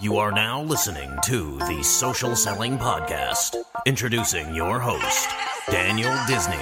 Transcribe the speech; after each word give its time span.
You 0.00 0.18
are 0.18 0.32
now 0.32 0.62
listening 0.62 1.10
to 1.24 1.58
the 1.60 1.82
Social 1.82 2.36
Selling 2.36 2.76
Podcast. 2.76 3.56
Introducing 3.86 4.54
your 4.54 4.78
host, 4.78 5.30
Daniel 5.70 6.14
Disney. 6.26 6.58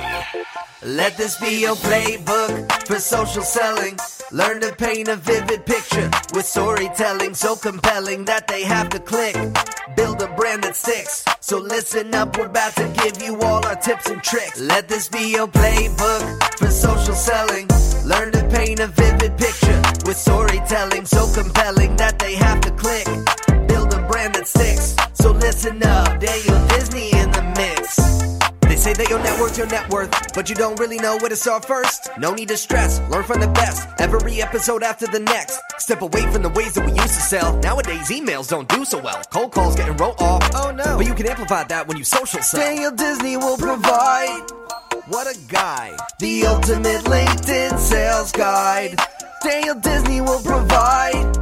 Let 0.84 1.16
this 1.16 1.40
be 1.40 1.60
your 1.60 1.74
playbook 1.74 2.86
for 2.86 3.00
social 3.00 3.42
selling. 3.42 3.98
Learn 4.30 4.60
to 4.60 4.72
paint 4.76 5.08
a 5.08 5.16
vivid 5.16 5.66
picture 5.66 6.08
with 6.32 6.46
storytelling 6.46 7.34
so 7.34 7.56
compelling 7.56 8.24
that 8.26 8.46
they 8.46 8.62
have 8.62 8.90
to 8.90 9.00
click. 9.00 9.34
Build 9.96 10.22
a 10.22 10.28
brand 10.36 10.62
that 10.62 10.76
sticks. 10.76 11.24
So 11.40 11.58
listen 11.58 12.14
up, 12.14 12.38
we're 12.38 12.46
about 12.46 12.76
to 12.76 12.88
give 13.02 13.20
you 13.20 13.40
all 13.40 13.66
our 13.66 13.76
tips 13.76 14.08
and 14.08 14.22
tricks. 14.22 14.60
Let 14.60 14.88
this 14.88 15.08
be 15.08 15.32
your 15.32 15.48
playbook 15.48 16.58
for 16.58 16.70
social 16.70 17.14
selling. 17.14 17.68
Learn 18.12 18.30
to 18.32 18.44
paint 18.48 18.78
a 18.80 18.88
vivid 18.88 19.38
picture 19.38 19.80
with 20.04 20.16
storytelling 20.16 21.06
so 21.06 21.32
compelling 21.32 21.96
that 21.96 22.18
they 22.18 22.34
have 22.34 22.60
to 22.60 22.70
click. 22.72 23.06
Build 23.68 23.94
a 23.94 24.06
brand 24.06 24.34
that 24.34 24.46
sticks. 24.46 24.94
So 25.14 25.32
listen 25.32 25.82
up, 25.82 26.20
Daniel 26.20 26.68
Disney 26.68 27.10
in 27.12 27.30
the 27.30 27.42
mix. 27.56 27.96
They 28.60 28.76
say 28.76 28.92
that 28.92 29.08
your 29.08 29.18
network's 29.18 29.56
your 29.56 29.66
net 29.66 29.88
worth, 29.90 30.10
but 30.34 30.50
you 30.50 30.54
don't 30.54 30.78
really 30.78 30.98
know 30.98 31.16
where 31.18 31.30
to 31.30 31.36
start 31.36 31.64
first. 31.64 32.10
No 32.18 32.34
need 32.34 32.48
to 32.48 32.56
stress, 32.56 33.00
learn 33.10 33.24
from 33.24 33.40
the 33.40 33.48
best. 33.48 33.88
Every 33.98 34.42
episode 34.42 34.82
after 34.82 35.06
the 35.06 35.20
next. 35.20 35.58
Step 35.78 36.02
away 36.02 36.22
from 36.32 36.42
the 36.42 36.50
ways 36.50 36.74
that 36.74 36.84
we 36.84 36.92
used 36.92 37.14
to 37.14 37.24
sell. 37.32 37.56
Nowadays, 37.58 38.10
emails 38.10 38.48
don't 38.48 38.68
do 38.68 38.84
so 38.84 38.98
well. 38.98 39.22
Cold 39.30 39.52
calls 39.52 39.74
getting 39.74 39.96
wrote 39.96 40.20
off. 40.20 40.42
Oh 40.54 40.70
no. 40.70 40.98
But 40.98 41.06
you 41.06 41.14
can 41.14 41.26
amplify 41.26 41.64
that 41.64 41.88
when 41.88 41.96
you 41.96 42.04
social 42.04 42.42
sell. 42.42 42.60
Daniel 42.60 42.90
Disney 42.90 43.38
will 43.38 43.56
provide. 43.56 44.61
What 45.12 45.26
a 45.26 45.38
guy. 45.46 45.94
The 46.20 46.46
ultimate 46.46 47.04
LinkedIn 47.04 47.78
sales 47.78 48.32
guide. 48.32 48.96
Daniel 49.44 49.74
Disney 49.74 50.22
will 50.22 50.40
provide. 50.40 51.36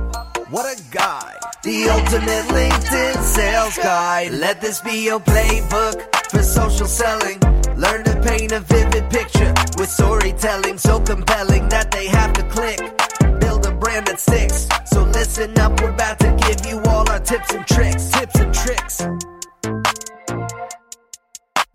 What 0.51 0.67
a 0.67 0.83
guy. 0.91 1.37
The 1.63 1.89
ultimate 1.89 2.47
LinkedIn 2.51 3.23
sales 3.23 3.79
guide. 3.79 4.33
Let 4.33 4.61
this 4.61 4.81
be 4.81 5.05
your 5.05 5.21
playbook 5.21 6.03
for 6.33 6.43
social 6.43 6.89
selling. 6.89 7.39
Learn 7.77 8.03
to 8.07 8.21
paint 8.27 8.51
a 8.51 8.59
vivid 8.59 9.09
picture 9.09 9.55
with 9.79 9.89
storytelling 9.89 10.77
so 10.77 10.99
compelling 10.99 11.69
that 11.69 11.93
they 11.93 12.09
have 12.09 12.33
to 12.33 12.43
click. 12.49 12.81
Build 13.39 13.67
a 13.67 13.71
brand 13.71 14.09
that 14.09 14.19
sticks. 14.19 14.67
So 14.87 15.05
listen 15.05 15.57
up, 15.61 15.81
we're 15.81 15.91
about 15.91 16.19
to 16.19 16.37
give 16.49 16.67
you 16.67 16.81
all 16.91 17.09
our 17.09 17.21
tips 17.21 17.55
and 17.55 17.65
tricks. 17.69 18.11
Tips 18.11 18.35
and 18.35 18.53
tricks. 18.53 19.03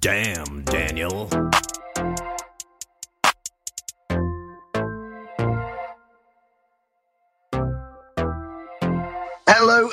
Damn, 0.02 0.64
Daniel. 0.66 1.30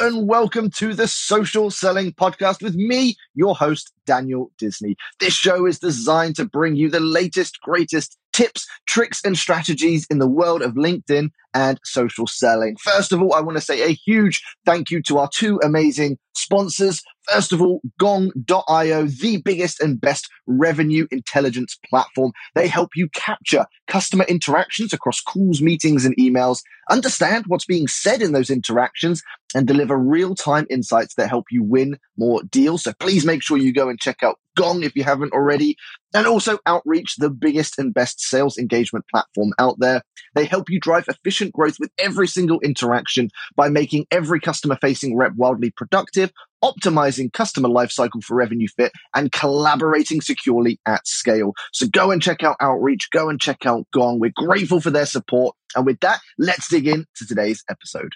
And 0.01 0.27
welcome 0.27 0.71
to 0.71 0.95
the 0.95 1.07
Social 1.07 1.71
Selling 1.71 2.13
Podcast 2.13 2.63
with 2.63 2.75
me, 2.75 3.15
your 3.35 3.55
host, 3.55 3.93
Daniel 4.07 4.51
Disney. 4.57 4.97
This 5.21 5.35
show 5.35 5.67
is 5.67 5.79
designed 5.79 6.37
to 6.37 6.47
bring 6.47 6.77
you 6.77 6.89
the 6.89 7.01
latest, 7.01 7.61
greatest 7.61 8.17
tips, 8.33 8.67
tricks, 8.87 9.21
and 9.25 9.37
strategies 9.37 10.07
in 10.11 10.19
the 10.19 10.29
world 10.29 10.63
of 10.63 10.75
LinkedIn 10.75 11.31
and 11.55 11.79
social 11.85 12.27
selling. 12.27 12.77
First 12.77 13.13
of 13.13 13.21
all, 13.21 13.35
I 13.35 13.41
want 13.41 13.57
to 13.57 13.63
say 13.63 13.83
a 13.83 13.93
huge 13.93 14.43
thank 14.65 14.91
you 14.91 15.03
to 15.03 15.19
our 15.19 15.29
two 15.33 15.61
amazing 15.63 16.19
sponsors. 16.35 17.03
First 17.31 17.53
of 17.53 17.61
all, 17.61 17.81
gong.io, 17.99 19.07
the 19.07 19.37
biggest 19.45 19.81
and 19.81 20.01
best 20.01 20.29
revenue 20.47 21.07
intelligence 21.11 21.79
platform. 21.89 22.33
They 22.55 22.69
help 22.69 22.91
you 22.97 23.09
capture 23.15 23.67
customer 23.87 24.25
interactions 24.25 24.93
across 24.93 25.21
calls, 25.21 25.61
meetings, 25.61 26.05
and 26.05 26.17
emails, 26.17 26.61
understand 26.91 27.45
what's 27.47 27.67
being 27.67 27.87
said 27.87 28.23
in 28.23 28.33
those 28.33 28.51
interactions, 28.51 29.23
and 29.55 29.67
deliver 29.67 29.97
real 29.97 30.35
time 30.35 30.67
insights 30.71 31.15
that 31.15 31.29
help 31.29 31.47
you 31.51 31.63
win 31.63 31.99
more 32.17 32.43
deals. 32.51 32.83
So 32.85 32.93
please 32.99 33.25
make 33.25 33.43
sure 33.43 33.59
you 33.59 33.73
go 33.73 33.89
and 33.89 34.01
check 34.01 34.23
out 34.23 34.39
Gong 34.57 34.83
if 34.83 34.95
you 34.97 35.05
haven't 35.05 35.33
already. 35.33 35.77
And 36.15 36.27
also 36.27 36.59
Outreach, 36.67 37.17
the 37.17 37.31
biggest 37.31 37.79
and 37.79 37.95
best 37.95 38.21
sales 38.21 38.59
engagement 38.59 39.07
platform 39.11 39.53
out 39.59 39.79
there. 39.79 40.03
They 40.35 40.45
help 40.45 40.71
you 40.71 40.81
drive 40.81 41.07
efficient 41.09 41.53
growth 41.53 41.77
with 41.81 41.91
every 41.99 42.29
single 42.29 42.61
interaction 42.61 43.31
by 43.57 43.69
making 43.69 44.07
every 44.11 44.41
customer 44.41 44.77
facing 44.81 45.17
rep 45.17 45.33
wildly 45.37 45.71
productive, 45.71 46.33
optimizing 46.63 47.33
customer 47.33 47.69
lifecycle 47.69 48.23
for 48.23 48.35
revenue 48.35 48.69
fit, 48.77 48.93
and 49.15 49.33
collaborating 49.33 50.21
securely 50.21 50.79
at 50.87 51.07
scale. 51.07 51.53
So 51.73 51.87
go 51.87 52.11
and 52.11 52.23
check 52.23 52.43
out 52.43 52.57
Outreach, 52.61 53.09
go 53.11 53.29
and 53.29 53.41
check 53.41 53.67
out 53.67 53.87
Gong. 53.93 54.21
We're 54.21 54.33
grateful 54.35 54.81
for 54.81 54.91
their 54.91 55.07
support. 55.07 55.57
And 55.75 55.87
with 55.87 56.01
that, 56.01 56.21
let's 56.39 56.69
dig 56.69 56.87
in 56.87 57.07
to 57.17 57.27
today's 57.27 57.65
episode. 57.71 58.13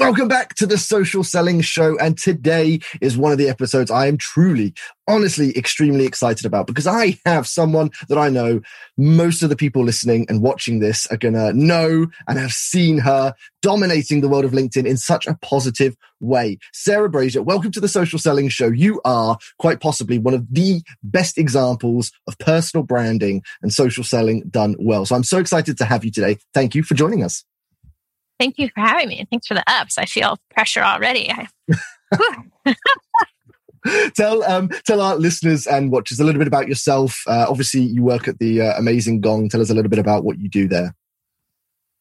Welcome 0.00 0.26
back 0.26 0.56
to 0.56 0.66
the 0.66 0.76
Social 0.76 1.22
Selling 1.22 1.60
Show. 1.60 1.96
And 1.98 2.18
today 2.18 2.80
is 3.00 3.16
one 3.16 3.30
of 3.30 3.38
the 3.38 3.48
episodes 3.48 3.92
I 3.92 4.08
am 4.08 4.18
truly, 4.18 4.74
honestly, 5.06 5.56
extremely 5.56 6.04
excited 6.04 6.44
about 6.44 6.66
because 6.66 6.88
I 6.88 7.16
have 7.24 7.46
someone 7.46 7.92
that 8.08 8.18
I 8.18 8.28
know 8.28 8.60
most 8.96 9.44
of 9.44 9.50
the 9.50 9.56
people 9.56 9.84
listening 9.84 10.26
and 10.28 10.42
watching 10.42 10.80
this 10.80 11.06
are 11.12 11.16
going 11.16 11.34
to 11.34 11.52
know 11.52 12.08
and 12.26 12.38
have 12.40 12.52
seen 12.52 12.98
her 12.98 13.34
dominating 13.62 14.20
the 14.20 14.28
world 14.28 14.44
of 14.44 14.50
LinkedIn 14.50 14.84
in 14.84 14.96
such 14.96 15.28
a 15.28 15.38
positive 15.42 15.96
way. 16.18 16.58
Sarah 16.72 17.08
Brazier, 17.08 17.44
welcome 17.44 17.70
to 17.70 17.80
the 17.80 17.86
Social 17.86 18.18
Selling 18.18 18.48
Show. 18.48 18.70
You 18.70 19.00
are 19.04 19.38
quite 19.60 19.80
possibly 19.80 20.18
one 20.18 20.34
of 20.34 20.44
the 20.52 20.82
best 21.04 21.38
examples 21.38 22.10
of 22.26 22.36
personal 22.38 22.82
branding 22.82 23.44
and 23.62 23.72
social 23.72 24.02
selling 24.02 24.42
done 24.50 24.74
well. 24.76 25.06
So 25.06 25.14
I'm 25.14 25.22
so 25.22 25.38
excited 25.38 25.78
to 25.78 25.84
have 25.84 26.04
you 26.04 26.10
today. 26.10 26.38
Thank 26.52 26.74
you 26.74 26.82
for 26.82 26.94
joining 26.94 27.22
us. 27.22 27.44
Thank 28.38 28.58
you 28.58 28.68
for 28.74 28.80
having 28.80 29.08
me. 29.08 29.26
Thanks 29.30 29.46
for 29.46 29.54
the 29.54 29.64
ups. 29.66 29.98
I 29.98 30.06
feel 30.06 30.38
pressure 30.50 30.82
already. 30.82 31.32
tell 34.14 34.42
um, 34.44 34.68
tell 34.84 35.00
our 35.00 35.16
listeners 35.16 35.66
and 35.66 35.92
watchers 35.92 36.20
a 36.20 36.24
little 36.24 36.38
bit 36.38 36.48
about 36.48 36.68
yourself. 36.68 37.22
Uh, 37.26 37.46
obviously, 37.48 37.82
you 37.82 38.02
work 38.02 38.28
at 38.28 38.38
the 38.38 38.62
uh, 38.62 38.78
amazing 38.78 39.20
Gong. 39.20 39.48
Tell 39.48 39.60
us 39.60 39.70
a 39.70 39.74
little 39.74 39.90
bit 39.90 39.98
about 39.98 40.24
what 40.24 40.38
you 40.38 40.48
do 40.48 40.68
there. 40.68 40.94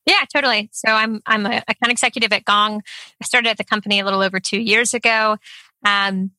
Yeah, 0.05 0.25
totally. 0.33 0.69
So 0.73 0.91
I'm 0.91 1.21
I'm 1.25 1.45
a 1.45 1.63
account 1.67 1.91
executive 1.91 2.33
at 2.33 2.45
Gong. 2.45 2.81
I 3.21 3.25
started 3.25 3.49
at 3.49 3.57
the 3.57 3.63
company 3.63 3.99
a 3.99 4.05
little 4.05 4.21
over 4.21 4.39
two 4.39 4.59
years 4.59 4.93
ago 4.93 5.37
um, 5.85 6.31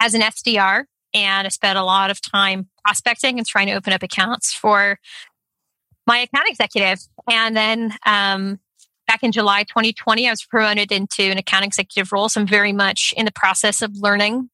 as 0.00 0.14
an 0.14 0.22
SDR, 0.22 0.84
and 1.14 1.46
I 1.46 1.50
spent 1.50 1.78
a 1.78 1.84
lot 1.84 2.10
of 2.10 2.20
time 2.20 2.68
prospecting 2.84 3.38
and 3.38 3.46
trying 3.46 3.66
to 3.66 3.74
open 3.74 3.92
up 3.92 4.02
accounts 4.02 4.52
for 4.52 4.98
my 6.06 6.18
account 6.18 6.48
executive. 6.48 6.98
And 7.30 7.56
then 7.56 7.94
um, 8.04 8.58
back 9.06 9.22
in 9.22 9.32
July 9.32 9.64
2020, 9.64 10.26
I 10.26 10.30
was 10.30 10.44
promoted 10.44 10.92
into 10.92 11.22
an 11.22 11.38
account 11.38 11.64
executive 11.64 12.12
role. 12.12 12.28
So 12.28 12.40
I'm 12.40 12.46
very 12.46 12.72
much 12.72 13.14
in 13.16 13.24
the 13.24 13.32
process 13.32 13.82
of 13.82 13.92
learning 13.94 14.50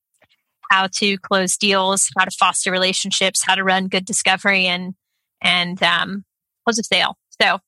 how 0.71 0.87
to 0.87 1.17
close 1.19 1.57
deals, 1.57 2.11
how 2.17 2.25
to 2.25 2.31
foster 2.31 2.71
relationships, 2.71 3.43
how 3.45 3.55
to 3.55 3.65
run 3.65 3.89
good 3.89 4.05
discovery 4.05 4.67
and 4.67 4.95
and 5.41 5.83
um, 5.83 6.25
close 6.65 6.79
a 6.79 6.83
sale. 6.83 7.17
So 7.41 7.59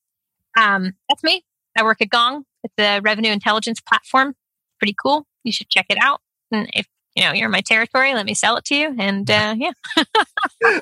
um, 0.58 0.92
that's 1.08 1.22
me. 1.22 1.44
I 1.76 1.82
work 1.82 2.02
at 2.02 2.10
Gong. 2.10 2.44
It's 2.64 2.74
a 2.78 3.00
revenue 3.00 3.32
intelligence 3.32 3.80
platform. 3.80 4.34
Pretty 4.78 4.94
cool. 5.00 5.26
You 5.44 5.52
should 5.52 5.68
check 5.68 5.86
it 5.88 5.98
out. 6.00 6.20
And 6.50 6.68
if 6.74 6.86
you 7.20 7.26
know 7.26 7.32
you're 7.32 7.50
my 7.50 7.60
territory, 7.60 8.14
let 8.14 8.24
me 8.24 8.34
sell 8.34 8.56
it 8.56 8.64
to 8.66 8.74
you. 8.74 8.94
And 8.98 9.30
uh, 9.30 9.54
yeah, 9.58 9.72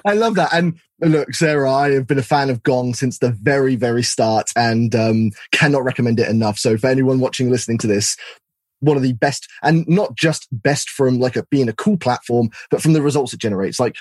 I 0.06 0.14
love 0.14 0.36
that. 0.36 0.52
And 0.52 0.78
look, 1.00 1.34
Sarah, 1.34 1.72
I 1.72 1.90
have 1.92 2.06
been 2.06 2.18
a 2.18 2.22
fan 2.22 2.48
of 2.48 2.62
Gong 2.62 2.94
since 2.94 3.18
the 3.18 3.32
very, 3.32 3.74
very 3.74 4.04
start, 4.04 4.50
and 4.54 4.94
um, 4.94 5.32
cannot 5.50 5.84
recommend 5.84 6.20
it 6.20 6.28
enough. 6.28 6.58
So 6.58 6.78
for 6.78 6.86
anyone 6.86 7.18
watching, 7.18 7.50
listening 7.50 7.78
to 7.78 7.88
this, 7.88 8.16
one 8.80 8.96
of 8.96 9.02
the 9.02 9.14
best 9.14 9.48
and 9.64 9.86
not 9.88 10.14
just 10.14 10.46
best 10.52 10.88
from 10.88 11.18
like 11.18 11.34
a, 11.34 11.44
being 11.50 11.68
a 11.68 11.72
cool 11.72 11.96
platform 11.96 12.48
but 12.70 12.80
from 12.80 12.92
the 12.92 13.02
results 13.02 13.32
it 13.32 13.40
generates 13.40 13.80
like 13.80 13.96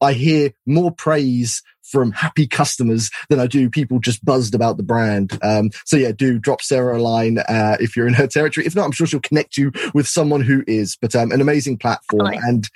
i 0.00 0.12
hear 0.12 0.52
more 0.66 0.90
praise 0.90 1.62
from 1.82 2.12
happy 2.12 2.46
customers 2.46 3.10
than 3.28 3.40
i 3.40 3.46
do 3.46 3.70
people 3.70 3.98
just 3.98 4.24
buzzed 4.24 4.54
about 4.54 4.76
the 4.76 4.82
brand 4.82 5.38
um, 5.42 5.70
so 5.84 5.96
yeah 5.96 6.12
do 6.12 6.38
drop 6.38 6.60
sarah 6.60 6.98
a 6.98 7.00
line 7.00 7.38
uh, 7.38 7.76
if 7.80 7.96
you're 7.96 8.06
in 8.06 8.14
her 8.14 8.26
territory 8.26 8.66
if 8.66 8.74
not 8.74 8.84
i'm 8.84 8.92
sure 8.92 9.06
she'll 9.06 9.20
connect 9.20 9.56
you 9.56 9.72
with 9.94 10.06
someone 10.06 10.40
who 10.40 10.62
is 10.66 10.96
but 11.00 11.14
um, 11.14 11.32
an 11.32 11.40
amazing 11.40 11.76
platform 11.76 12.26
and 12.42 12.68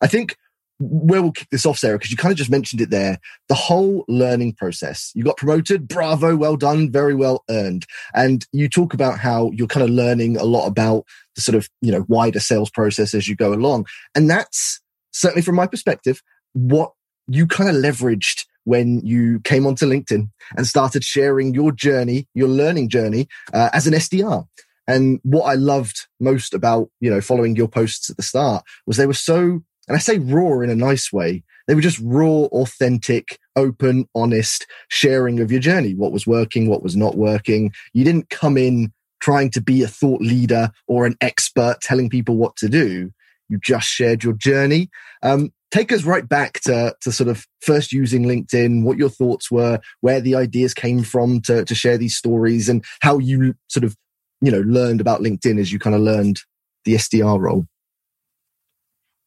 i 0.00 0.06
think 0.06 0.36
where 0.78 1.22
we'll 1.22 1.32
kick 1.32 1.48
this 1.50 1.64
off, 1.64 1.78
Sarah, 1.78 1.98
because 1.98 2.10
you 2.10 2.16
kind 2.16 2.32
of 2.32 2.38
just 2.38 2.50
mentioned 2.50 2.80
it 2.80 2.90
there. 2.90 3.18
The 3.48 3.54
whole 3.54 4.04
learning 4.08 4.54
process. 4.54 5.10
You 5.14 5.24
got 5.24 5.38
promoted. 5.38 5.88
Bravo. 5.88 6.36
Well 6.36 6.56
done. 6.56 6.90
Very 6.90 7.14
well 7.14 7.44
earned. 7.48 7.86
And 8.14 8.46
you 8.52 8.68
talk 8.68 8.92
about 8.92 9.18
how 9.18 9.50
you're 9.52 9.66
kind 9.66 9.84
of 9.84 9.90
learning 9.90 10.36
a 10.36 10.44
lot 10.44 10.66
about 10.66 11.04
the 11.34 11.40
sort 11.40 11.56
of, 11.56 11.68
you 11.80 11.92
know, 11.92 12.04
wider 12.08 12.40
sales 12.40 12.70
process 12.70 13.14
as 13.14 13.26
you 13.26 13.36
go 13.36 13.52
along. 13.54 13.86
And 14.14 14.28
that's 14.28 14.80
certainly 15.12 15.42
from 15.42 15.54
my 15.54 15.66
perspective, 15.66 16.22
what 16.56 16.92
you 17.28 17.46
kind 17.46 17.68
of 17.68 17.76
leveraged 17.76 18.46
when 18.64 19.00
you 19.04 19.40
came 19.40 19.66
onto 19.66 19.86
LinkedIn 19.86 20.28
and 20.56 20.66
started 20.66 21.04
sharing 21.04 21.54
your 21.54 21.70
journey, 21.70 22.26
your 22.34 22.48
learning 22.48 22.88
journey 22.88 23.28
uh, 23.52 23.70
as 23.72 23.86
an 23.86 23.94
SDR. 23.94 24.46
And 24.88 25.20
what 25.22 25.44
I 25.44 25.54
loved 25.54 26.06
most 26.18 26.54
about, 26.54 26.88
you 27.00 27.10
know, 27.10 27.20
following 27.20 27.56
your 27.56 27.68
posts 27.68 28.10
at 28.10 28.16
the 28.16 28.22
start 28.22 28.64
was 28.86 28.96
they 28.96 29.06
were 29.06 29.12
so 29.12 29.62
and 29.88 29.96
I 29.96 30.00
say 30.00 30.18
raw 30.18 30.60
in 30.60 30.70
a 30.70 30.74
nice 30.74 31.12
way. 31.12 31.44
They 31.68 31.74
were 31.74 31.80
just 31.80 32.00
raw, 32.02 32.46
authentic, 32.46 33.38
open, 33.54 34.08
honest 34.14 34.66
sharing 34.88 35.40
of 35.40 35.52
your 35.52 35.60
journey. 35.60 35.94
What 35.94 36.12
was 36.12 36.26
working, 36.26 36.68
what 36.68 36.82
was 36.82 36.96
not 36.96 37.16
working. 37.16 37.72
You 37.92 38.04
didn't 38.04 38.30
come 38.30 38.56
in 38.56 38.92
trying 39.20 39.50
to 39.50 39.60
be 39.60 39.82
a 39.82 39.88
thought 39.88 40.20
leader 40.20 40.70
or 40.88 41.06
an 41.06 41.16
expert 41.20 41.80
telling 41.82 42.10
people 42.10 42.36
what 42.36 42.56
to 42.56 42.68
do. 42.68 43.12
You 43.48 43.58
just 43.62 43.88
shared 43.88 44.24
your 44.24 44.32
journey. 44.32 44.90
Um, 45.22 45.52
take 45.70 45.92
us 45.92 46.04
right 46.04 46.28
back 46.28 46.60
to, 46.60 46.94
to 47.00 47.12
sort 47.12 47.28
of 47.28 47.46
first 47.60 47.92
using 47.92 48.24
LinkedIn, 48.24 48.84
what 48.84 48.98
your 48.98 49.08
thoughts 49.08 49.50
were, 49.50 49.80
where 50.00 50.20
the 50.20 50.34
ideas 50.34 50.74
came 50.74 51.02
from 51.02 51.40
to, 51.42 51.64
to 51.64 51.74
share 51.74 51.98
these 51.98 52.16
stories 52.16 52.68
and 52.68 52.84
how 53.00 53.18
you 53.18 53.54
sort 53.68 53.84
of, 53.84 53.96
you 54.40 54.50
know, 54.50 54.60
learned 54.60 55.00
about 55.00 55.20
LinkedIn 55.20 55.58
as 55.58 55.72
you 55.72 55.78
kind 55.78 55.96
of 55.96 56.02
learned 56.02 56.40
the 56.84 56.94
SDR 56.94 57.40
role. 57.40 57.66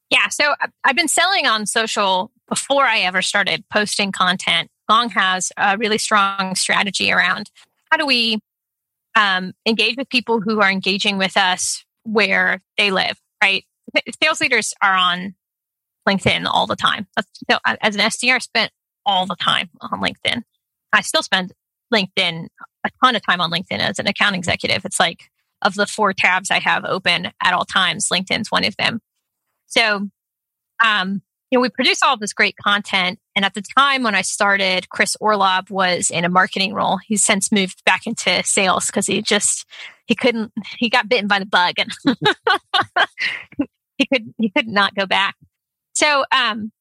Yeah. 0.10 0.30
So 0.30 0.56
I've 0.84 0.96
been 0.96 1.08
selling 1.08 1.46
on 1.46 1.66
social 1.66 2.32
before 2.48 2.84
I 2.86 3.00
ever 3.00 3.22
started 3.22 3.64
posting 3.72 4.12
content. 4.12 4.70
Gong 4.90 5.10
has 5.10 5.52
a 5.58 5.78
really 5.78 6.00
strong 6.00 6.56
strategy 6.56 7.12
around 7.12 7.52
how 7.92 7.98
do 7.98 8.06
we 8.06 8.40
um, 9.16 9.54
engage 9.66 9.98
with 9.98 10.10
people 10.10 10.42
who 10.42 10.62
are 10.62 10.70
engaging 10.70 11.18
with 11.18 11.38
us 11.38 11.84
where 12.04 12.62
they 12.78 12.92
live, 12.92 13.20
right? 13.44 13.66
Sales 14.22 14.42
leaders 14.42 14.74
are 14.82 14.94
on 14.94 15.36
LinkedIn 16.08 16.46
all 16.46 16.68
the 16.68 16.76
time. 16.76 17.08
That's, 17.16 17.28
so 17.50 17.58
as 17.66 17.96
an 17.96 18.02
SDR, 18.02 18.36
I 18.36 18.40
spent 18.40 18.72
all 19.06 19.26
the 19.26 19.36
time 19.36 19.70
on 19.82 20.02
LinkedIn. 20.02 20.44
I 20.94 21.02
still 21.02 21.24
spend 21.24 21.54
LinkedIn 21.94 22.48
a 22.86 22.90
ton 23.04 23.16
of 23.16 23.26
time 23.26 23.42
on 23.42 23.52
LinkedIn 23.52 23.80
as 23.80 24.00
an 24.00 24.08
account 24.08 24.36
executive. 24.36 24.86
It's 24.86 25.00
like 25.00 25.30
of 25.62 25.76
the 25.76 25.86
four 25.86 26.14
tabs 26.14 26.52
I 26.52 26.60
have 26.60 26.86
open 26.86 27.32
at 27.44 27.54
all 27.54 27.66
times, 27.66 28.08
LinkedIn's 28.12 28.52
one 28.52 28.64
of 28.64 28.76
them. 28.78 29.02
So, 29.68 30.08
um, 30.84 31.22
you 31.52 31.58
know, 31.58 31.62
we 31.62 31.70
produce 31.70 32.04
all 32.04 32.16
this 32.16 32.34
great 32.34 32.56
content. 32.58 33.20
And 33.36 33.44
at 33.44 33.56
the 33.56 33.64
time 33.78 34.04
when 34.04 34.16
I 34.16 34.22
started, 34.22 34.90
Chris 34.90 35.18
Orlob 35.22 35.70
was 35.70 36.12
in 36.12 36.24
a 36.24 36.30
marketing 36.30 36.74
role. 36.74 37.00
He's 37.06 37.26
since 37.26 37.52
moved 37.52 37.84
back 37.86 38.06
into 38.06 38.44
sales 38.44 38.86
because 38.86 39.08
he 39.08 39.22
just, 39.22 39.66
he 40.06 40.16
couldn't, 40.16 40.54
he 40.78 40.90
got 40.90 41.10
bitten 41.10 41.28
by 41.28 41.40
the 41.40 41.46
bug 41.46 41.74
and 41.78 41.92
he 43.98 44.06
could, 44.06 44.34
he 44.38 44.50
could 44.50 44.68
not 44.68 44.96
go 44.96 45.06
back. 45.06 45.36
So, 46.00 46.24
um, 46.32 46.72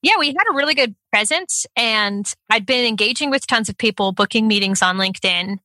yeah, 0.00 0.12
we 0.16 0.28
had 0.28 0.44
a 0.48 0.54
really 0.54 0.74
good 0.74 0.94
presence 1.12 1.66
and 1.74 2.32
I'd 2.48 2.66
been 2.66 2.86
engaging 2.86 3.30
with 3.30 3.48
tons 3.48 3.68
of 3.68 3.76
people, 3.76 4.12
booking 4.12 4.46
meetings 4.46 4.80
on 4.80 4.96
LinkedIn. 4.96 5.56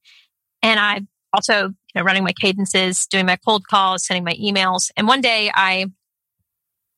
And 0.63 0.79
I 0.79 1.01
also, 1.33 1.67
you 1.67 1.73
know, 1.93 2.01
running 2.01 2.23
my 2.23 2.33
cadences, 2.33 3.05
doing 3.05 3.27
my 3.27 3.35
cold 3.35 3.67
calls, 3.67 4.07
sending 4.07 4.23
my 4.23 4.33
emails. 4.33 4.89
And 4.97 5.07
one 5.07 5.21
day 5.21 5.51
I 5.53 5.85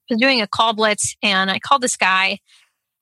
was 0.10 0.18
doing 0.18 0.42
a 0.42 0.48
call 0.48 0.72
blitz 0.72 1.18
and 1.22 1.52
I 1.52 1.60
called 1.60 1.82
this 1.82 1.98
guy 1.98 2.40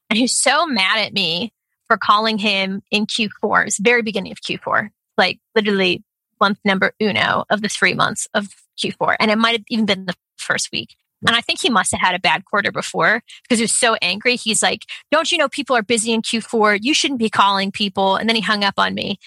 and 0.09 0.18
he's 0.18 0.36
so 0.36 0.65
mad 0.65 0.98
at 0.98 1.13
me 1.13 1.54
for 1.86 1.95
calling 1.95 2.39
him 2.39 2.81
in 2.89 3.06
Q4. 3.06 3.68
It's 3.68 3.80
very 3.80 4.01
beginning 4.01 4.31
of 4.31 4.42
Q4, 4.42 4.89
like 5.15 5.38
literally 5.54 6.04
month 6.42 6.57
number 6.65 6.94
uno 7.00 7.45
of 7.51 7.62
the 7.62 7.69
three 7.69 7.94
months 7.94 8.27
of 8.33 8.48
Q4. 8.83 9.15
And 9.19 9.30
it 9.30 9.38
might 9.38 9.57
have 9.57 9.65
even 9.69 9.86
been 9.86 10.07
the 10.07 10.15
first 10.38 10.71
week. 10.71 10.95
And 11.25 11.36
I 11.36 11.42
think 11.42 11.60
he 11.60 11.69
must 11.69 11.92
have 11.92 12.02
had 12.02 12.16
a 12.16 12.19
bad 12.19 12.46
quarter 12.46 12.72
before 12.72 13.24
because 13.44 13.60
he 13.60 13.64
was 13.64 13.75
so 13.75 13.96
angry. 14.02 14.36
He's 14.36 14.62
like, 14.62 14.81
Don't 15.12 15.31
you 15.31 15.38
know 15.38 15.50
people 15.50 15.75
are 15.75 15.81
busy 15.81 16.12
in 16.12 16.22
Q4? 16.22 16.80
You 16.81 16.94
shouldn't 16.94 17.19
be 17.19 17.30
calling 17.30 17.72
people. 17.72 18.16
And 18.16 18.30
then 18.30 18.36
he 18.36 18.42
hung 18.42 18.64
up 18.64 18.75
on 18.78 18.94
me. 18.94 19.18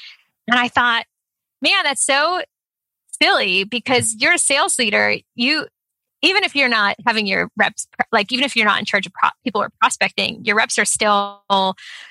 And 0.47 0.59
I 0.59 0.69
thought, 0.69 1.05
man, 1.63 1.83
that's 1.83 2.05
so 2.05 2.43
silly 3.23 3.65
because 3.65 4.15
you're 4.19 4.35
a 4.35 4.39
sales 4.39 4.79
leader. 4.79 5.17
You 5.35 5.67
even 6.23 6.45
if 6.45 6.55
you're 6.55 6.69
not 6.69 6.97
having 7.07 7.27
your 7.27 7.49
reps, 7.57 7.89
like 8.13 8.31
even 8.31 8.45
if 8.45 8.55
you're 8.55 8.67
not 8.67 8.79
in 8.79 8.85
charge 8.85 9.07
of 9.07 9.13
pro- 9.15 9.31
people 9.43 9.63
are 9.63 9.71
prospecting, 9.81 10.45
your 10.45 10.55
reps 10.55 10.79
are 10.79 10.85
still 10.85 11.43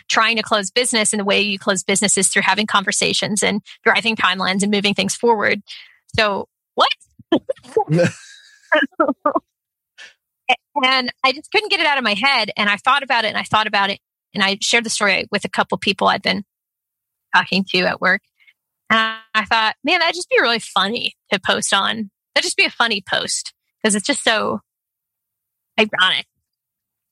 trying 0.10 0.36
to 0.36 0.42
close 0.42 0.72
business. 0.72 1.14
And 1.14 1.20
the 1.20 1.26
way 1.26 1.42
you 1.42 1.60
close 1.60 1.84
business 1.84 2.18
is 2.18 2.28
through 2.28 2.42
having 2.42 2.66
conversations 2.66 3.44
and 3.44 3.62
driving 3.84 4.16
timelines 4.16 4.64
and 4.64 4.72
moving 4.72 4.96
things 4.96 5.16
forward. 5.16 5.62
So 6.16 6.48
what? 6.74 6.90
and 10.84 11.12
I 11.24 11.32
just 11.32 11.52
couldn't 11.52 11.70
get 11.70 11.80
it 11.80 11.86
out 11.86 11.98
of 11.98 12.04
my 12.04 12.14
head. 12.14 12.52
And 12.58 12.70
I 12.70 12.78
thought 12.78 13.04
about 13.04 13.26
it 13.26 13.30
and 13.30 13.38
I 13.38 13.44
thought 13.44 13.68
about 13.68 13.90
it. 13.90 14.00
And 14.34 14.44
I 14.44 14.58
shared 14.62 14.84
the 14.84 14.90
story 14.90 15.28
with 15.32 15.46
a 15.46 15.50
couple 15.50 15.78
people 15.78 16.08
I'd 16.08 16.22
been 16.22 16.44
talking 17.36 17.66
to 17.70 17.80
at 17.82 18.02
work. 18.02 18.22
And 18.90 19.20
I 19.34 19.46
thought, 19.46 19.76
man, 19.84 20.00
that'd 20.00 20.16
just 20.16 20.30
be 20.30 20.40
really 20.42 20.60
funny 20.60 21.14
to 21.32 21.40
post 21.40 21.74
on. 21.74 22.10
That'd 22.34 22.46
just 22.46 22.58
be 22.58 22.66
a 22.66 22.72
funny 22.72 23.04
post 23.08 23.54
because 23.82 23.96
it's 23.96 24.06
just 24.06 24.24
so 24.24 24.62
ironic. 25.80 26.26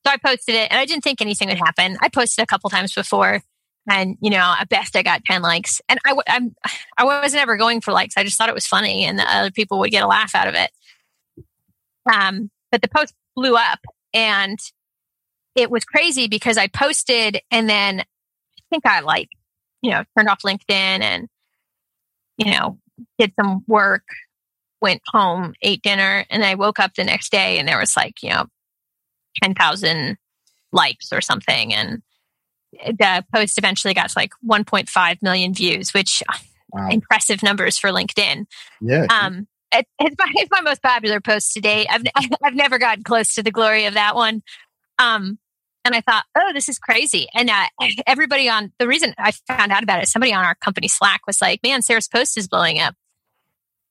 So 0.05 0.13
I 0.13 0.17
posted 0.17 0.55
it 0.55 0.71
and 0.71 0.79
I 0.79 0.85
didn't 0.85 1.03
think 1.03 1.21
anything 1.21 1.49
would 1.49 1.57
happen. 1.57 1.97
I 2.01 2.09
posted 2.09 2.43
a 2.43 2.47
couple 2.47 2.69
times 2.69 2.93
before 2.93 3.41
and, 3.89 4.17
you 4.21 4.29
know, 4.29 4.55
at 4.59 4.69
best 4.69 4.95
I 4.95 5.03
got 5.03 5.25
10 5.25 5.41
likes 5.41 5.81
and 5.89 5.99
I, 6.05 6.15
I'm, 6.27 6.55
I 6.97 7.03
wasn't 7.03 7.41
ever 7.41 7.57
going 7.57 7.81
for 7.81 7.91
likes. 7.91 8.15
I 8.17 8.23
just 8.23 8.37
thought 8.37 8.49
it 8.49 8.55
was 8.55 8.67
funny 8.67 9.05
and 9.05 9.19
the 9.19 9.23
other 9.23 9.51
people 9.51 9.79
would 9.79 9.91
get 9.91 10.03
a 10.03 10.07
laugh 10.07 10.33
out 10.35 10.47
of 10.47 10.55
it. 10.55 10.71
Um, 12.11 12.49
but 12.71 12.81
the 12.81 12.87
post 12.87 13.13
blew 13.37 13.55
up 13.55 13.79
and 14.13 14.57
it 15.55 15.71
was 15.71 15.85
crazy 15.85 16.27
because 16.27 16.57
I 16.57 16.67
posted 16.67 17.39
and 17.51 17.69
then 17.69 18.01
I 18.01 18.61
think 18.69 18.85
I 18.85 18.99
like, 19.01 19.29
you 19.81 19.91
know, 19.91 20.03
turned 20.17 20.27
off 20.27 20.41
LinkedIn 20.41 20.69
and, 20.69 21.27
you 22.37 22.51
know, 22.51 22.79
did 23.19 23.31
some 23.39 23.63
work 23.67 24.03
went 24.81 25.01
home, 25.07 25.53
ate 25.61 25.81
dinner, 25.81 26.25
and 26.29 26.43
I 26.43 26.55
woke 26.55 26.79
up 26.79 26.93
the 26.95 27.03
next 27.03 27.31
day 27.31 27.59
and 27.59 27.67
there 27.67 27.79
was 27.79 27.95
like, 27.95 28.21
you 28.21 28.29
know, 28.29 28.45
10,000 29.41 30.17
likes 30.71 31.11
or 31.11 31.21
something. 31.21 31.73
And 31.73 32.01
the 32.73 33.23
post 33.33 33.57
eventually 33.57 33.93
got 33.93 34.09
to 34.09 34.19
like 34.19 34.31
1.5 34.47 35.21
million 35.21 35.53
views, 35.53 35.93
which 35.93 36.21
wow. 36.71 36.89
impressive 36.89 37.41
numbers 37.43 37.77
for 37.77 37.89
LinkedIn. 37.89 38.45
Yeah. 38.81 39.05
Um, 39.09 39.47
it, 39.71 39.85
it's, 39.99 40.15
my, 40.17 40.31
it's 40.35 40.51
my 40.51 40.61
most 40.61 40.81
popular 40.81 41.19
post 41.19 41.53
to 41.53 41.61
date. 41.61 41.87
I've, 41.89 42.03
I've 42.43 42.55
never 42.55 42.77
gotten 42.77 43.03
close 43.03 43.35
to 43.35 43.43
the 43.43 43.51
glory 43.51 43.85
of 43.85 43.95
that 43.95 44.15
one. 44.15 44.43
Um, 44.99 45.39
and 45.85 45.95
I 45.95 46.01
thought, 46.01 46.25
oh, 46.37 46.51
this 46.53 46.67
is 46.67 46.79
crazy. 46.79 47.27
And 47.33 47.49
uh, 47.49 47.65
everybody 48.07 48.49
on 48.49 48.73
the 48.77 48.87
reason 48.87 49.13
I 49.17 49.31
found 49.47 49.71
out 49.71 49.83
about 49.83 50.01
it, 50.01 50.09
somebody 50.09 50.33
on 50.33 50.43
our 50.43 50.55
company 50.55 50.87
Slack 50.87 51.21
was 51.25 51.41
like, 51.41 51.61
man, 51.63 51.81
Sarah's 51.81 52.07
post 52.07 52.37
is 52.37 52.47
blowing 52.47 52.79
up. 52.79 52.95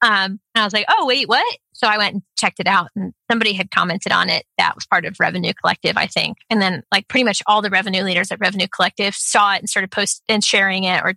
Um, 0.03 0.41
and 0.55 0.63
I 0.63 0.65
was 0.65 0.75
like, 0.75 0.85
oh, 0.89 1.07
wait, 1.07 1.27
what? 1.27 1.59
So 1.73 1.87
I 1.87 1.97
went 1.97 2.15
and 2.15 2.23
checked 2.39 2.61
it 2.61 2.67
out 2.67 2.91
and 2.95 3.15
somebody 3.31 3.55
had 3.55 3.71
commented 3.71 4.13
on 4.13 4.29
it. 4.29 4.45
That 4.59 4.75
was 4.75 4.87
part 4.87 5.07
of 5.07 5.19
Revenue 5.19 5.53
Collective, 5.55 5.97
I 5.97 6.07
think. 6.07 6.37
And 6.51 6.61
then 6.61 6.83
like 6.93 7.09
pretty 7.09 7.25
much 7.25 7.43
all 7.47 7.63
the 7.63 7.71
revenue 7.71 8.03
leaders 8.03 8.31
at 8.31 8.41
Revenue 8.41 8.67
Collective 8.69 9.15
saw 9.15 9.55
it 9.55 9.61
and 9.61 9.69
started 9.69 9.91
posting 9.91 10.25
and 10.29 10.45
sharing 10.45 10.85
it 10.85 11.03
or 11.03 11.15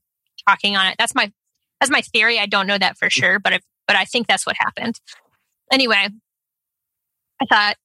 talking 0.48 0.78
on 0.78 0.88
it. 0.88 0.96
That's 0.98 1.14
my, 1.14 1.32
that's 1.82 1.92
my 1.92 2.02
theory. 2.02 2.40
I 2.40 2.46
don't 2.46 2.68
know 2.68 2.78
that 2.78 2.98
for 2.98 3.10
sure, 3.10 3.38
but, 3.40 3.54
if, 3.54 3.62
but 3.90 3.96
I 3.96 4.06
think 4.06 4.28
that's 4.28 4.46
what 4.46 4.56
happened. 4.60 5.00
Anyway, 5.72 5.96
I 7.42 7.46
thought 7.50 7.76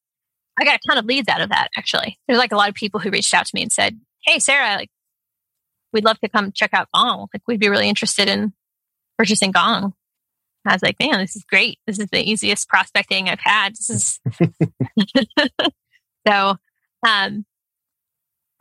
I 0.60 0.64
got 0.64 0.74
a 0.74 0.80
ton 0.86 0.98
of 0.98 1.06
leads 1.06 1.28
out 1.28 1.40
of 1.40 1.48
that 1.48 1.68
actually. 1.78 2.18
There's 2.28 2.38
like 2.38 2.52
a 2.52 2.56
lot 2.56 2.68
of 2.68 2.74
people 2.74 3.00
who 3.00 3.08
reached 3.08 3.32
out 3.32 3.46
to 3.46 3.50
me 3.54 3.62
and 3.62 3.72
said, 3.72 3.98
Hey, 4.26 4.38
Sarah, 4.38 4.76
like, 4.76 4.90
we'd 5.94 6.04
love 6.04 6.20
to 6.20 6.28
come 6.28 6.52
check 6.52 6.74
out 6.74 6.88
Gong. 6.94 7.28
Like, 7.32 7.40
we'd 7.48 7.58
be 7.58 7.70
really 7.70 7.88
interested 7.88 8.28
in 8.28 8.52
purchasing 9.16 9.50
Gong. 9.50 9.94
I 10.66 10.74
was 10.74 10.82
like, 10.82 10.96
man, 11.00 11.20
this 11.20 11.36
is 11.36 11.44
great. 11.44 11.78
This 11.86 11.98
is 11.98 12.08
the 12.10 12.22
easiest 12.22 12.68
prospecting 12.68 13.30
I've 13.30 13.40
had. 13.40 13.72
This 13.72 13.88
is 13.88 14.20
so 16.28 16.56
um 17.06 17.46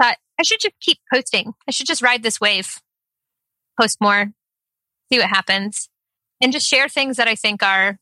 thought 0.02 0.16
I 0.40 0.44
should 0.44 0.62
just 0.62 0.80
keep 0.80 1.00
posting. 1.14 1.52
I 1.68 1.72
should 1.72 1.88
just 1.88 2.02
ride 2.02 2.24
this 2.24 2.40
wave, 2.40 2.80
post 3.78 3.98
more, 4.00 4.32
see 5.12 5.20
what 5.20 5.28
happens, 5.28 5.90
and 6.44 6.54
just 6.54 6.68
share 6.68 6.90
things 6.90 7.18
that 7.18 7.28
I 7.28 7.36
think 7.36 7.64
are 7.64 7.98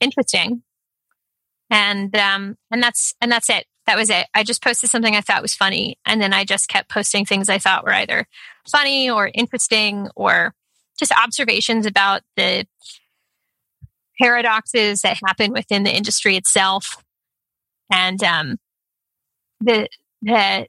interesting. 0.00 0.62
And 1.70 2.14
um 2.16 2.56
and 2.70 2.82
that's 2.82 3.14
and 3.20 3.32
that's 3.32 3.50
it. 3.50 3.66
That 3.86 3.96
was 3.96 4.10
it. 4.10 4.26
I 4.34 4.44
just 4.44 4.62
posted 4.62 4.90
something 4.90 5.16
I 5.16 5.22
thought 5.22 5.42
was 5.42 5.54
funny, 5.54 5.98
and 6.06 6.20
then 6.20 6.32
I 6.32 6.44
just 6.44 6.68
kept 6.68 6.88
posting 6.88 7.24
things 7.24 7.48
I 7.48 7.58
thought 7.58 7.84
were 7.84 7.92
either 7.92 8.26
funny 8.70 9.10
or 9.10 9.30
interesting 9.34 10.08
or 10.14 10.54
just 10.98 11.12
observations 11.12 11.86
about 11.86 12.22
the 12.36 12.66
paradoxes 14.20 15.02
that 15.02 15.18
happen 15.26 15.52
within 15.52 15.82
the 15.82 15.94
industry 15.94 16.36
itself. 16.36 17.02
And 17.90 18.22
um, 18.22 18.58
the, 19.60 19.88
the 20.22 20.66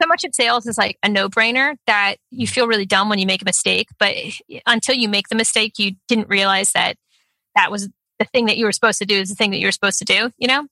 so 0.00 0.06
much 0.06 0.24
of 0.24 0.34
sales 0.34 0.66
is 0.66 0.78
like 0.78 0.98
a 1.02 1.08
no 1.08 1.28
brainer 1.28 1.76
that 1.86 2.16
you 2.30 2.46
feel 2.46 2.66
really 2.66 2.86
dumb 2.86 3.08
when 3.08 3.18
you 3.18 3.26
make 3.26 3.42
a 3.42 3.46
mistake. 3.46 3.88
But 3.98 4.14
until 4.66 4.94
you 4.94 5.08
make 5.08 5.28
the 5.28 5.34
mistake, 5.34 5.78
you 5.78 5.92
didn't 6.08 6.28
realize 6.28 6.72
that 6.72 6.96
that 7.54 7.70
was 7.70 7.88
the 8.18 8.24
thing 8.26 8.46
that 8.46 8.56
you 8.56 8.64
were 8.64 8.72
supposed 8.72 8.98
to 8.98 9.06
do 9.06 9.16
is 9.18 9.28
the 9.28 9.34
thing 9.34 9.50
that 9.50 9.58
you 9.58 9.66
were 9.66 9.72
supposed 9.72 9.98
to 9.98 10.04
do, 10.04 10.30
you 10.38 10.48
know? 10.48 10.66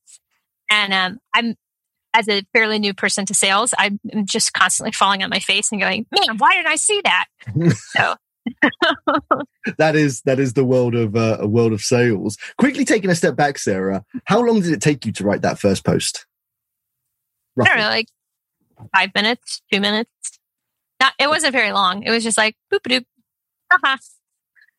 And 0.71 0.93
um, 0.93 1.19
I'm, 1.35 1.57
as 2.14 2.28
a 2.28 2.43
fairly 2.52 2.78
new 2.78 2.95
person 2.95 3.26
to 3.26 3.35
sales, 3.35 3.75
I'm 3.78 3.99
just 4.25 4.52
constantly 4.52 4.93
falling 4.93 5.23
on 5.23 5.31
my 5.31 5.40
face 5.40 5.73
and 5.73 5.81
going, 5.81 6.07
man, 6.11 6.38
why 6.38 6.52
didn't 6.54 6.69
I 6.69 6.76
see 6.76 7.00
that? 7.04 7.26
so 7.97 8.14
that 9.78 9.97
is 9.97 10.21
that 10.23 10.38
is 10.38 10.52
the 10.52 10.64
world 10.64 10.95
of 10.95 11.16
uh, 11.16 11.38
a 11.40 11.47
world 11.47 11.73
of 11.73 11.81
sales. 11.81 12.37
Quickly 12.59 12.85
taking 12.85 13.11
a 13.11 13.14
step 13.14 13.37
back, 13.37 13.59
Sarah, 13.59 14.04
how 14.26 14.43
long 14.43 14.61
did 14.61 14.73
it 14.73 14.83
take 14.83 15.07
you 15.07 15.12
to 15.12 15.25
write 15.25 15.43
that 15.43 15.59
first 15.59 15.85
post? 15.85 16.26
I 17.59 17.64
don't 17.64 17.78
know, 17.78 17.88
like 17.88 18.09
five 18.95 19.11
minutes, 19.14 19.62
two 19.73 19.81
minutes. 19.81 20.11
Not, 21.00 21.12
it 21.19 21.28
wasn't 21.28 21.52
very 21.52 21.73
long. 21.73 22.02
It 22.02 22.11
was 22.11 22.23
just 22.23 22.38
like 22.38 22.57
boop 22.73 22.81
doop. 22.81 23.04
Uh-huh. 23.71 23.97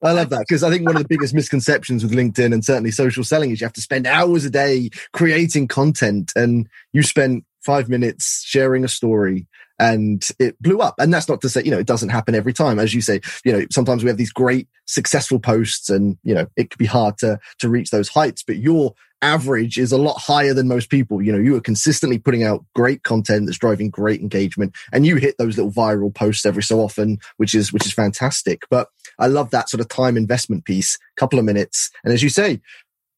I 0.04 0.12
love 0.12 0.30
that 0.30 0.46
because 0.48 0.64
I 0.64 0.70
think 0.70 0.86
one 0.86 0.96
of 0.96 1.02
the 1.02 1.08
biggest 1.08 1.34
misconceptions 1.34 2.04
with 2.04 2.14
LinkedIn 2.14 2.54
and 2.54 2.64
certainly 2.64 2.92
social 2.92 3.24
selling 3.24 3.52
is 3.52 3.62
you 3.62 3.66
have 3.66 3.74
to 3.74 3.82
spend 3.82 4.06
hours 4.06 4.46
a 4.46 4.50
day 4.50 4.90
creating 5.14 5.68
content 5.68 6.32
and 6.36 6.68
you 6.94 7.02
spent 7.02 7.46
five 7.64 7.90
minutes 7.90 8.44
sharing 8.46 8.84
a 8.84 8.88
story 8.88 9.48
and 9.80 10.30
it 10.40 10.62
blew 10.62 10.80
up. 10.80 10.96
And 11.00 11.14
that's 11.14 11.28
not 11.28 11.42
to 11.42 11.50
say, 11.50 11.64
you 11.64 11.72
know, 11.72 11.80
it 11.80 11.88
doesn't 11.88 12.10
happen 12.10 12.36
every 12.36 12.54
time. 12.54 12.78
As 12.80 12.94
you 12.94 13.02
say, 13.02 13.20
you 13.44 13.52
know, 13.52 13.66
sometimes 13.72 14.04
we 14.04 14.10
have 14.10 14.18
these 14.18 14.32
great 14.32 14.68
successful 14.86 15.40
posts 15.40 15.90
and, 15.90 16.18
you 16.24 16.34
know, 16.34 16.48
it 16.56 16.70
could 16.70 16.78
be 16.78 16.86
hard 16.86 17.18
to, 17.20 17.40
to 17.60 17.70
reach 17.70 17.90
those 17.90 18.10
heights, 18.10 18.44
but 18.44 18.58
your 18.58 18.94
average 19.26 19.80
is 19.80 19.92
a 19.92 19.98
lot 19.98 20.20
higher 20.20 20.54
than 20.54 20.68
most 20.68 20.92
people. 20.92 21.20
You 21.20 21.32
know, 21.32 21.40
you 21.40 21.56
are 21.56 21.62
consistently 21.62 22.20
putting 22.20 22.44
out 22.44 22.64
great 22.76 23.02
content 23.02 23.48
that's 23.48 23.58
driving 23.58 23.90
great 23.90 24.22
engagement 24.22 24.76
and 24.94 25.06
you 25.06 25.16
hit 25.16 25.36
those 25.40 25.58
little 25.58 25.72
viral 25.72 26.14
posts 26.14 26.46
every 26.46 26.62
so 26.62 26.80
often, 26.80 27.18
which 27.38 27.56
is, 27.56 27.74
which 27.74 27.86
is 27.86 27.94
fantastic. 27.94 28.62
But 28.70 28.90
I 29.18 29.28
love 29.28 29.50
that 29.50 29.70
sort 29.70 29.82
of 29.82 29.88
time 29.88 30.16
investment 30.16 30.66
piece, 30.66 30.98
couple 31.18 31.40
of 31.40 31.46
minutes. 31.46 31.90
And 32.04 32.14
as 32.14 32.22
you 32.22 32.30
say, 32.30 32.62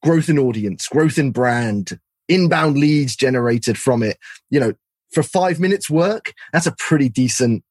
growth 0.02 0.30
in 0.30 0.40
audience, 0.40 0.88
growth 0.88 1.18
in 1.18 1.32
brand, 1.32 2.00
inbound 2.30 2.78
leads 2.78 3.16
generated 3.16 3.78
from 3.78 4.02
it. 4.02 4.18
You 4.50 4.62
know, 4.62 4.74
for 5.12 5.24
five 5.24 5.60
minutes 5.60 5.90
work, 5.90 6.34
that's 6.54 6.68
a 6.68 6.76
pretty 6.78 7.10
decent 7.10 7.64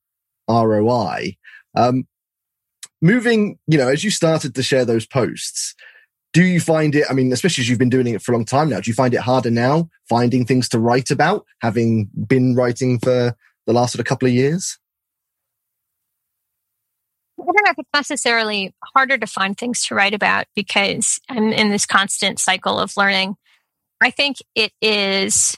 ROI. 0.49 1.37
Um, 1.75 2.07
moving, 3.01 3.59
you 3.67 3.79
know, 3.79 3.89
as 3.89 4.05
you 4.05 4.11
started 4.11 4.55
to 4.55 4.63
share 4.63 4.85
those 4.85 5.07
posts, 5.07 5.75
do 6.37 6.45
you 6.45 6.61
find 6.61 6.95
it, 6.95 7.07
I 7.09 7.15
mean, 7.15 7.33
especially 7.33 7.63
as 7.63 7.71
you've 7.71 7.79
been 7.79 7.89
doing 7.89 8.09
it 8.09 8.21
for 8.21 8.33
a 8.33 8.35
long 8.37 8.45
time 8.45 8.69
now, 8.69 8.79
do 8.79 8.91
you 8.91 8.95
find 8.95 9.15
it 9.15 9.21
harder 9.21 9.51
now 9.51 9.89
finding 10.07 10.45
things 10.45 10.69
to 10.69 10.79
write 10.79 11.11
about, 11.11 11.47
having 11.63 12.11
been 12.29 12.55
writing 12.55 12.99
for 12.99 13.35
the 13.67 13.73
last 13.73 13.95
sort 13.95 14.01
of 14.01 14.07
couple 14.07 14.29
of 14.29 14.35
years? 14.35 14.79
I 17.41 17.45
don't 17.47 17.65
know 17.65 17.71
if 17.71 17.79
it's 17.79 17.89
necessarily 17.95 18.75
harder 18.95 19.17
to 19.17 19.27
find 19.27 19.57
things 19.57 19.87
to 19.87 19.95
write 19.95 20.13
about 20.13 20.45
because 20.55 21.19
I'm 21.31 21.55
in 21.55 21.71
this 21.71 21.87
constant 21.87 22.39
cycle 22.39 22.79
of 22.79 22.95
learning. 22.99 23.37
I 24.03 24.11
think 24.11 24.37
it 24.55 24.73
is 24.83 25.57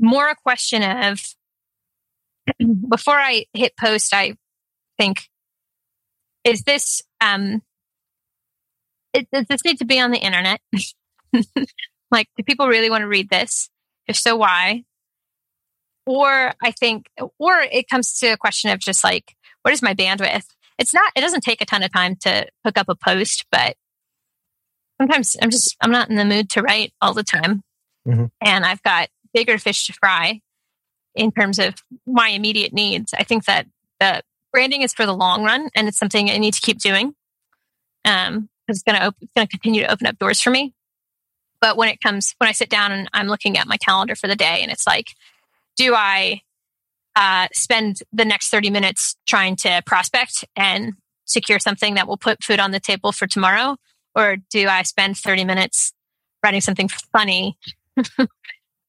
more 0.00 0.28
a 0.28 0.34
question 0.34 0.82
of 0.82 1.20
before 2.88 3.16
I 3.16 3.44
hit 3.52 3.76
post, 3.76 4.12
I 4.12 4.34
think, 4.98 5.28
is 6.42 6.62
this, 6.62 7.00
um, 7.20 7.62
it, 9.12 9.28
does 9.30 9.46
this 9.48 9.64
need 9.64 9.78
to 9.78 9.84
be 9.84 10.00
on 10.00 10.10
the 10.10 10.18
internet? 10.18 10.60
like, 12.10 12.28
do 12.36 12.42
people 12.44 12.68
really 12.68 12.90
want 12.90 13.02
to 13.02 13.08
read 13.08 13.30
this? 13.30 13.70
If 14.06 14.16
so, 14.16 14.36
why? 14.36 14.84
Or 16.06 16.54
I 16.62 16.70
think, 16.70 17.06
or 17.38 17.60
it 17.60 17.88
comes 17.88 18.18
to 18.20 18.28
a 18.28 18.36
question 18.36 18.70
of 18.70 18.78
just 18.78 19.04
like, 19.04 19.34
what 19.62 19.74
is 19.74 19.82
my 19.82 19.94
bandwidth? 19.94 20.46
It's 20.78 20.94
not, 20.94 21.12
it 21.14 21.20
doesn't 21.20 21.42
take 21.42 21.60
a 21.60 21.66
ton 21.66 21.82
of 21.82 21.92
time 21.92 22.16
to 22.22 22.46
hook 22.64 22.78
up 22.78 22.88
a 22.88 22.94
post, 22.94 23.44
but 23.50 23.76
sometimes 25.00 25.36
I'm 25.42 25.50
just, 25.50 25.76
I'm 25.80 25.90
not 25.90 26.08
in 26.08 26.16
the 26.16 26.24
mood 26.24 26.48
to 26.50 26.62
write 26.62 26.92
all 27.02 27.14
the 27.14 27.24
time. 27.24 27.62
Mm-hmm. 28.06 28.26
And 28.40 28.64
I've 28.64 28.82
got 28.82 29.08
bigger 29.34 29.58
fish 29.58 29.86
to 29.86 29.92
fry 29.92 30.40
in 31.14 31.32
terms 31.32 31.58
of 31.58 31.74
my 32.06 32.28
immediate 32.28 32.72
needs. 32.72 33.12
I 33.12 33.24
think 33.24 33.44
that 33.44 33.66
the 34.00 34.22
branding 34.52 34.82
is 34.82 34.94
for 34.94 35.04
the 35.04 35.14
long 35.14 35.44
run 35.44 35.68
and 35.74 35.88
it's 35.88 35.98
something 35.98 36.30
I 36.30 36.38
need 36.38 36.54
to 36.54 36.60
keep 36.60 36.78
doing. 36.78 37.14
Um, 38.04 38.48
it's 38.68 38.82
going 38.82 38.98
to 38.98 39.06
op- 39.06 39.16
it's 39.20 39.32
going 39.34 39.46
to 39.46 39.50
continue 39.50 39.82
to 39.82 39.90
open 39.90 40.06
up 40.06 40.18
doors 40.18 40.40
for 40.40 40.50
me. 40.50 40.74
But 41.60 41.76
when 41.76 41.88
it 41.88 42.00
comes, 42.00 42.34
when 42.38 42.48
I 42.48 42.52
sit 42.52 42.70
down 42.70 42.92
and 42.92 43.08
I'm 43.12 43.26
looking 43.26 43.58
at 43.58 43.66
my 43.66 43.76
calendar 43.76 44.14
for 44.14 44.28
the 44.28 44.36
day 44.36 44.60
and 44.62 44.70
it's 44.70 44.86
like, 44.86 45.08
do 45.76 45.94
I 45.94 46.42
uh, 47.16 47.48
spend 47.52 48.00
the 48.12 48.24
next 48.24 48.50
30 48.50 48.70
minutes 48.70 49.16
trying 49.26 49.56
to 49.56 49.82
prospect 49.84 50.44
and 50.54 50.92
secure 51.24 51.58
something 51.58 51.94
that 51.94 52.06
will 52.06 52.16
put 52.16 52.44
food 52.44 52.60
on 52.60 52.70
the 52.70 52.80
table 52.80 53.10
for 53.10 53.26
tomorrow? 53.26 53.76
Or 54.14 54.36
do 54.50 54.68
I 54.68 54.82
spend 54.82 55.16
30 55.16 55.44
minutes 55.44 55.92
writing 56.44 56.60
something 56.60 56.88
funny 56.88 57.58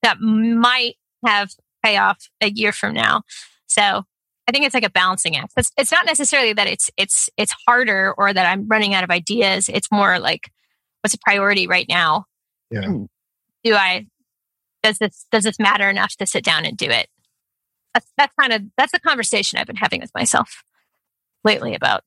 that 0.04 0.20
might 0.20 0.96
have 1.26 1.50
payoff 1.84 2.30
a 2.42 2.50
year 2.50 2.72
from 2.72 2.94
now. 2.94 3.24
So 3.68 4.04
I 4.50 4.52
think 4.52 4.66
it's 4.66 4.74
like 4.74 4.84
a 4.84 4.90
balancing 4.90 5.36
act. 5.38 5.54
It's, 5.58 5.72
it's 5.78 5.92
not 5.92 6.08
necessarily 6.08 6.54
that 6.54 6.66
it's 6.66 6.90
it's 6.98 7.30
it's 7.38 7.54
harder 7.68 8.16
or 8.18 8.34
that 8.34 8.46
I'm 8.48 8.68
running 8.68 8.96
out 8.96 9.04
of 9.04 9.12
ideas. 9.12 9.70
It's 9.70 9.92
more 9.92 10.18
like 10.18 10.50
what's 11.02 11.14
a 11.14 11.20
priority 11.20 11.68
right 11.68 11.86
now. 11.88 12.26
Yeah. 12.72 12.86
Hmm. 12.86 13.04
do 13.64 13.76
I 13.76 14.08
does 14.82 14.98
this 14.98 15.28
does 15.32 15.44
this 15.44 15.60
matter 15.60 15.88
enough 15.88 16.16
to 16.16 16.26
sit 16.26 16.44
down 16.44 16.66
and 16.66 16.76
do 16.76 16.90
it? 16.90 17.10
That's 17.94 18.08
that's 18.18 18.34
kind 18.40 18.52
of 18.52 18.64
that's 18.76 18.92
the 18.92 19.00
conversation 19.00 19.60
I've 19.60 19.68
been 19.68 19.76
having 19.76 20.02
with 20.02 20.12
myself 20.16 20.64
lately 21.44 21.76
about 21.76 22.02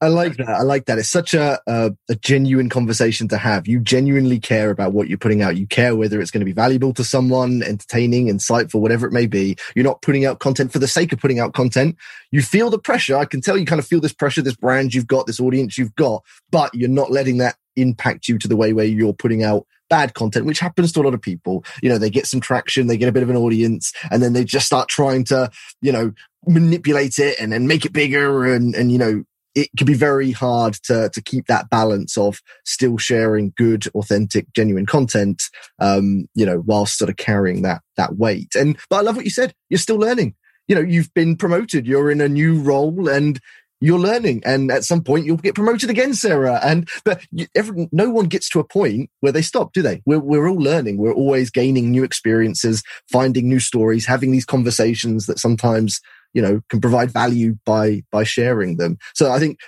I 0.00 0.08
like 0.08 0.36
that. 0.36 0.48
I 0.48 0.62
like 0.62 0.84
that. 0.86 0.98
It's 0.98 1.08
such 1.08 1.34
a, 1.34 1.60
a, 1.66 1.92
a 2.08 2.14
genuine 2.14 2.68
conversation 2.68 3.26
to 3.28 3.36
have. 3.36 3.66
You 3.66 3.80
genuinely 3.80 4.38
care 4.38 4.70
about 4.70 4.92
what 4.92 5.08
you're 5.08 5.18
putting 5.18 5.42
out. 5.42 5.56
You 5.56 5.66
care 5.66 5.96
whether 5.96 6.20
it's 6.20 6.30
going 6.30 6.40
to 6.40 6.44
be 6.44 6.52
valuable 6.52 6.94
to 6.94 7.02
someone, 7.02 7.64
entertaining, 7.64 8.28
insightful, 8.28 8.80
whatever 8.80 9.08
it 9.08 9.12
may 9.12 9.26
be. 9.26 9.56
You're 9.74 9.84
not 9.84 10.02
putting 10.02 10.24
out 10.24 10.38
content 10.38 10.72
for 10.72 10.78
the 10.78 10.86
sake 10.86 11.12
of 11.12 11.18
putting 11.18 11.40
out 11.40 11.52
content. 11.52 11.96
You 12.30 12.42
feel 12.42 12.70
the 12.70 12.78
pressure. 12.78 13.16
I 13.16 13.24
can 13.24 13.40
tell 13.40 13.58
you 13.58 13.66
kind 13.66 13.80
of 13.80 13.86
feel 13.86 14.00
this 14.00 14.12
pressure, 14.12 14.40
this 14.40 14.54
brand 14.54 14.94
you've 14.94 15.08
got, 15.08 15.26
this 15.26 15.40
audience 15.40 15.76
you've 15.76 15.96
got, 15.96 16.22
but 16.50 16.72
you're 16.74 16.88
not 16.88 17.10
letting 17.10 17.38
that 17.38 17.56
impact 17.74 18.28
you 18.28 18.38
to 18.38 18.46
the 18.46 18.56
way 18.56 18.72
where 18.72 18.84
you're 18.84 19.12
putting 19.12 19.42
out 19.42 19.66
bad 19.90 20.14
content, 20.14 20.46
which 20.46 20.60
happens 20.60 20.92
to 20.92 21.00
a 21.00 21.02
lot 21.02 21.14
of 21.14 21.22
people. 21.22 21.64
You 21.82 21.88
know, 21.88 21.98
they 21.98 22.10
get 22.10 22.26
some 22.26 22.40
traction, 22.40 22.86
they 22.86 22.98
get 22.98 23.08
a 23.08 23.12
bit 23.12 23.24
of 23.24 23.30
an 23.30 23.36
audience, 23.36 23.92
and 24.12 24.22
then 24.22 24.32
they 24.32 24.44
just 24.44 24.66
start 24.66 24.88
trying 24.88 25.24
to, 25.24 25.50
you 25.80 25.90
know, 25.90 26.12
manipulate 26.46 27.18
it 27.18 27.40
and 27.40 27.50
then 27.50 27.66
make 27.66 27.84
it 27.84 27.92
bigger 27.92 28.44
and, 28.52 28.76
and, 28.76 28.92
you 28.92 28.98
know, 28.98 29.24
it 29.58 29.70
can 29.76 29.86
be 29.86 29.94
very 29.94 30.30
hard 30.30 30.74
to 30.84 31.10
to 31.12 31.22
keep 31.22 31.46
that 31.46 31.68
balance 31.68 32.16
of 32.16 32.40
still 32.64 32.96
sharing 32.96 33.52
good, 33.56 33.86
authentic, 33.88 34.52
genuine 34.54 34.86
content, 34.86 35.42
um, 35.80 36.28
you 36.34 36.46
know, 36.46 36.62
whilst 36.64 36.98
sort 36.98 37.10
of 37.10 37.16
carrying 37.16 37.62
that 37.62 37.82
that 37.96 38.16
weight. 38.16 38.54
And 38.54 38.78
but 38.88 38.96
I 38.96 39.00
love 39.00 39.16
what 39.16 39.24
you 39.24 39.30
said. 39.30 39.52
You're 39.68 39.78
still 39.78 39.98
learning. 39.98 40.34
You 40.68 40.76
know, 40.76 40.82
you've 40.82 41.12
been 41.14 41.34
promoted. 41.34 41.86
You're 41.86 42.10
in 42.10 42.20
a 42.20 42.28
new 42.28 42.60
role, 42.60 43.08
and 43.08 43.40
you're 43.80 43.98
learning. 43.98 44.42
And 44.44 44.70
at 44.70 44.84
some 44.84 45.02
point, 45.02 45.26
you'll 45.26 45.38
get 45.38 45.54
promoted 45.54 45.90
again, 45.90 46.14
Sarah. 46.14 46.60
And 46.62 46.88
but 47.04 47.24
you, 47.32 47.46
every, 47.56 47.88
no 47.90 48.10
one 48.10 48.26
gets 48.26 48.48
to 48.50 48.60
a 48.60 48.64
point 48.64 49.10
where 49.20 49.32
they 49.32 49.42
stop, 49.42 49.72
do 49.72 49.82
they? 49.82 50.02
We're 50.06 50.20
we're 50.20 50.48
all 50.48 50.60
learning. 50.60 50.98
We're 50.98 51.14
always 51.14 51.50
gaining 51.50 51.90
new 51.90 52.04
experiences, 52.04 52.84
finding 53.10 53.48
new 53.48 53.60
stories, 53.60 54.06
having 54.06 54.30
these 54.30 54.44
conversations 54.44 55.26
that 55.26 55.40
sometimes 55.40 56.00
you 56.34 56.42
know 56.42 56.60
can 56.68 56.80
provide 56.80 57.10
value 57.10 57.56
by 57.64 58.02
by 58.10 58.24
sharing 58.24 58.76
them. 58.76 58.98
So 59.14 59.30
i 59.32 59.38
think 59.38 59.58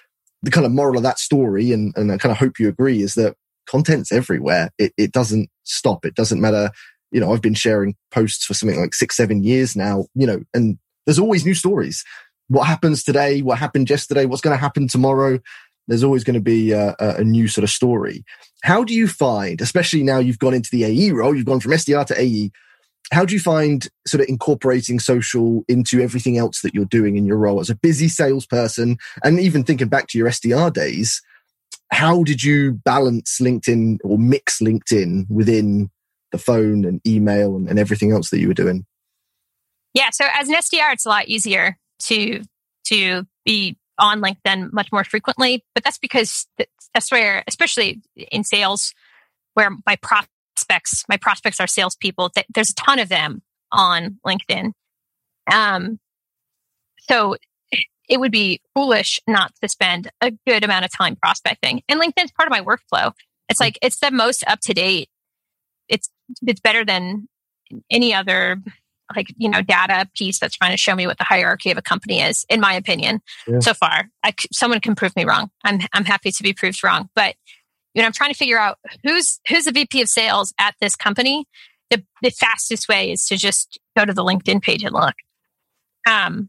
the 0.42 0.50
kind 0.50 0.64
of 0.64 0.72
moral 0.72 0.96
of 0.96 1.02
that 1.02 1.18
story 1.18 1.72
and, 1.72 1.92
and 1.96 2.10
i 2.10 2.16
kind 2.16 2.32
of 2.32 2.38
hope 2.38 2.58
you 2.58 2.68
agree 2.68 3.02
is 3.02 3.14
that 3.14 3.36
content's 3.66 4.10
everywhere. 4.10 4.70
It, 4.78 4.92
it 4.96 5.12
doesn't 5.12 5.48
stop. 5.64 6.04
It 6.04 6.14
doesn't 6.14 6.40
matter 6.40 6.70
you 7.12 7.20
know 7.20 7.32
i've 7.32 7.42
been 7.42 7.54
sharing 7.54 7.96
posts 8.10 8.44
for 8.44 8.54
something 8.54 8.80
like 8.80 8.94
six 8.94 9.16
seven 9.16 9.42
years 9.42 9.74
now 9.74 10.06
you 10.14 10.26
know 10.26 10.40
and 10.54 10.78
there's 11.06 11.18
always 11.18 11.44
new 11.44 11.54
stories. 11.54 12.04
What 12.48 12.64
happens 12.64 13.02
today 13.02 13.42
what 13.42 13.58
happened 13.58 13.88
yesterday 13.88 14.26
what's 14.26 14.42
going 14.42 14.56
to 14.56 14.60
happen 14.60 14.88
tomorrow 14.88 15.38
there's 15.88 16.04
always 16.04 16.22
going 16.22 16.34
to 16.34 16.40
be 16.40 16.70
a, 16.70 16.94
a, 17.00 17.24
new 17.24 17.48
sort 17.48 17.64
of 17.64 17.70
story. 17.70 18.22
How 18.62 18.84
do 18.84 18.94
you 18.94 19.08
find 19.08 19.60
especially 19.60 20.02
now 20.02 20.18
you've 20.18 20.38
gone 20.38 20.54
into 20.54 20.70
the 20.70 20.84
ae 20.84 21.10
role 21.10 21.34
you've 21.34 21.46
gone 21.46 21.60
from 21.60 21.72
sdr 21.72 22.06
to 22.06 22.20
ae 22.20 22.50
how 23.10 23.24
do 23.24 23.34
you 23.34 23.40
find 23.40 23.88
sort 24.06 24.20
of 24.20 24.28
incorporating 24.28 25.00
social 25.00 25.64
into 25.68 26.00
everything 26.00 26.38
else 26.38 26.62
that 26.62 26.74
you're 26.74 26.84
doing 26.84 27.16
in 27.16 27.26
your 27.26 27.36
role 27.36 27.60
as 27.60 27.70
a 27.70 27.74
busy 27.74 28.08
salesperson 28.08 28.98
and 29.24 29.40
even 29.40 29.64
thinking 29.64 29.88
back 29.88 30.06
to 30.08 30.18
your 30.18 30.28
SDR 30.28 30.72
days? 30.72 31.20
How 31.92 32.22
did 32.22 32.42
you 32.42 32.72
balance 32.72 33.38
LinkedIn 33.40 33.98
or 34.04 34.16
mix 34.16 34.60
LinkedIn 34.60 35.28
within 35.28 35.90
the 36.30 36.38
phone 36.38 36.84
and 36.84 37.00
email 37.06 37.56
and, 37.56 37.68
and 37.68 37.78
everything 37.78 38.12
else 38.12 38.30
that 38.30 38.38
you 38.38 38.48
were 38.48 38.54
doing? 38.54 38.86
Yeah, 39.92 40.10
so 40.12 40.26
as 40.32 40.48
an 40.48 40.54
SDR, 40.54 40.92
it's 40.92 41.06
a 41.06 41.08
lot 41.08 41.26
easier 41.26 41.76
to 42.04 42.42
to 42.84 43.26
be 43.44 43.76
on 43.98 44.20
LinkedIn 44.20 44.72
much 44.72 44.90
more 44.92 45.04
frequently, 45.04 45.64
but 45.74 45.84
that's 45.84 45.98
because 45.98 46.46
that's 46.94 47.10
where, 47.10 47.42
especially 47.46 48.00
in 48.16 48.44
sales, 48.44 48.94
where 49.54 49.70
my 49.86 49.96
pro 49.96 50.20
prospects, 50.60 51.04
my 51.08 51.16
prospects 51.16 51.60
are 51.60 51.66
salespeople. 51.66 52.30
There's 52.54 52.70
a 52.70 52.74
ton 52.74 52.98
of 52.98 53.08
them 53.08 53.42
on 53.72 54.18
LinkedIn. 54.26 54.72
Um, 55.52 55.98
so 56.98 57.36
it 58.08 58.20
would 58.20 58.32
be 58.32 58.60
foolish 58.74 59.20
not 59.26 59.52
to 59.62 59.68
spend 59.68 60.10
a 60.20 60.32
good 60.46 60.64
amount 60.64 60.84
of 60.84 60.90
time 60.92 61.16
prospecting. 61.16 61.82
And 61.88 62.00
LinkedIn's 62.00 62.32
part 62.32 62.46
of 62.46 62.50
my 62.50 62.60
workflow. 62.60 63.12
It's 63.48 63.60
like 63.60 63.78
it's 63.82 63.98
the 63.98 64.10
most 64.10 64.44
up 64.46 64.60
to 64.60 64.74
date. 64.74 65.08
It's 65.88 66.08
it's 66.42 66.60
better 66.60 66.84
than 66.84 67.28
any 67.90 68.14
other 68.14 68.60
like 69.16 69.26
you 69.36 69.48
know 69.48 69.62
data 69.62 70.08
piece 70.16 70.38
that's 70.38 70.56
trying 70.56 70.70
to 70.70 70.76
show 70.76 70.94
me 70.94 71.06
what 71.06 71.18
the 71.18 71.24
hierarchy 71.24 71.70
of 71.70 71.78
a 71.78 71.82
company 71.82 72.20
is 72.20 72.44
in 72.48 72.60
my 72.60 72.74
opinion 72.74 73.20
yeah. 73.48 73.58
so 73.58 73.74
far 73.74 74.08
I, 74.22 74.32
someone 74.52 74.78
can 74.78 74.94
prove 74.94 75.16
me 75.16 75.24
wrong 75.24 75.50
i'm 75.64 75.80
i'm 75.92 76.04
happy 76.04 76.30
to 76.30 76.42
be 76.44 76.52
proved 76.52 76.82
wrong 76.84 77.08
but 77.16 77.34
you 77.94 78.02
know, 78.02 78.06
I'm 78.06 78.12
trying 78.12 78.32
to 78.32 78.36
figure 78.36 78.58
out 78.58 78.78
who's 79.02 79.40
who's 79.48 79.64
the 79.64 79.72
VP 79.72 80.02
of 80.02 80.08
sales 80.08 80.52
at 80.58 80.74
this 80.80 80.96
company 80.96 81.46
the, 81.90 82.02
the 82.22 82.30
fastest 82.30 82.88
way 82.88 83.10
is 83.10 83.26
to 83.26 83.36
just 83.36 83.78
go 83.96 84.04
to 84.04 84.14
the 84.14 84.24
LinkedIn 84.24 84.62
page 84.62 84.82
and 84.82 84.94
look. 84.94 85.14
Um, 86.08 86.48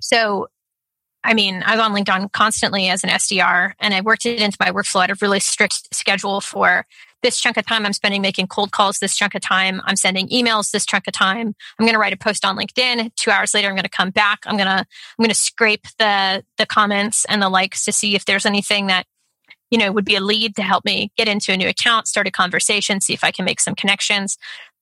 so, 0.00 0.48
I 1.24 1.34
mean, 1.34 1.62
I 1.64 1.76
was 1.76 1.84
on 1.84 1.92
LinkedIn 1.92 2.32
constantly 2.32 2.88
as 2.88 3.04
an 3.04 3.10
SDR 3.10 3.72
and 3.78 3.92
I 3.92 4.00
worked 4.00 4.26
it 4.26 4.40
into 4.40 4.56
my 4.58 4.70
workflow. 4.70 5.00
I 5.00 5.02
had 5.02 5.10
a 5.10 5.16
really 5.20 5.40
strict 5.40 5.94
schedule 5.94 6.40
for 6.40 6.86
this 7.22 7.40
chunk 7.40 7.56
of 7.56 7.64
time 7.66 7.86
I'm 7.86 7.92
spending 7.92 8.20
making 8.20 8.48
cold 8.48 8.72
calls, 8.72 8.98
this 8.98 9.16
chunk 9.16 9.36
of 9.36 9.42
time 9.42 9.80
I'm 9.84 9.94
sending 9.94 10.28
emails, 10.28 10.72
this 10.72 10.84
chunk 10.84 11.06
of 11.06 11.12
time 11.12 11.54
I'm 11.78 11.86
going 11.86 11.94
to 11.94 12.00
write 12.00 12.12
a 12.12 12.16
post 12.16 12.44
on 12.44 12.56
LinkedIn. 12.56 13.14
Two 13.14 13.30
hours 13.30 13.54
later, 13.54 13.68
I'm 13.68 13.74
going 13.74 13.84
to 13.84 13.88
come 13.88 14.10
back. 14.10 14.40
I'm 14.44 14.56
going 14.56 14.66
to, 14.66 14.78
I'm 14.78 14.86
going 15.18 15.30
to 15.30 15.34
scrape 15.34 15.86
the, 15.98 16.44
the 16.58 16.66
comments 16.66 17.24
and 17.26 17.40
the 17.40 17.48
likes 17.48 17.84
to 17.84 17.92
see 17.92 18.16
if 18.16 18.24
there's 18.24 18.46
anything 18.46 18.88
that 18.88 19.06
you 19.72 19.78
know, 19.78 19.90
would 19.90 20.04
be 20.04 20.14
a 20.14 20.20
lead 20.20 20.54
to 20.54 20.62
help 20.62 20.84
me 20.84 21.10
get 21.16 21.26
into 21.26 21.50
a 21.50 21.56
new 21.56 21.66
account, 21.66 22.06
start 22.06 22.28
a 22.28 22.30
conversation, 22.30 23.00
see 23.00 23.14
if 23.14 23.24
I 23.24 23.30
can 23.30 23.46
make 23.46 23.58
some 23.58 23.74
connections. 23.74 24.36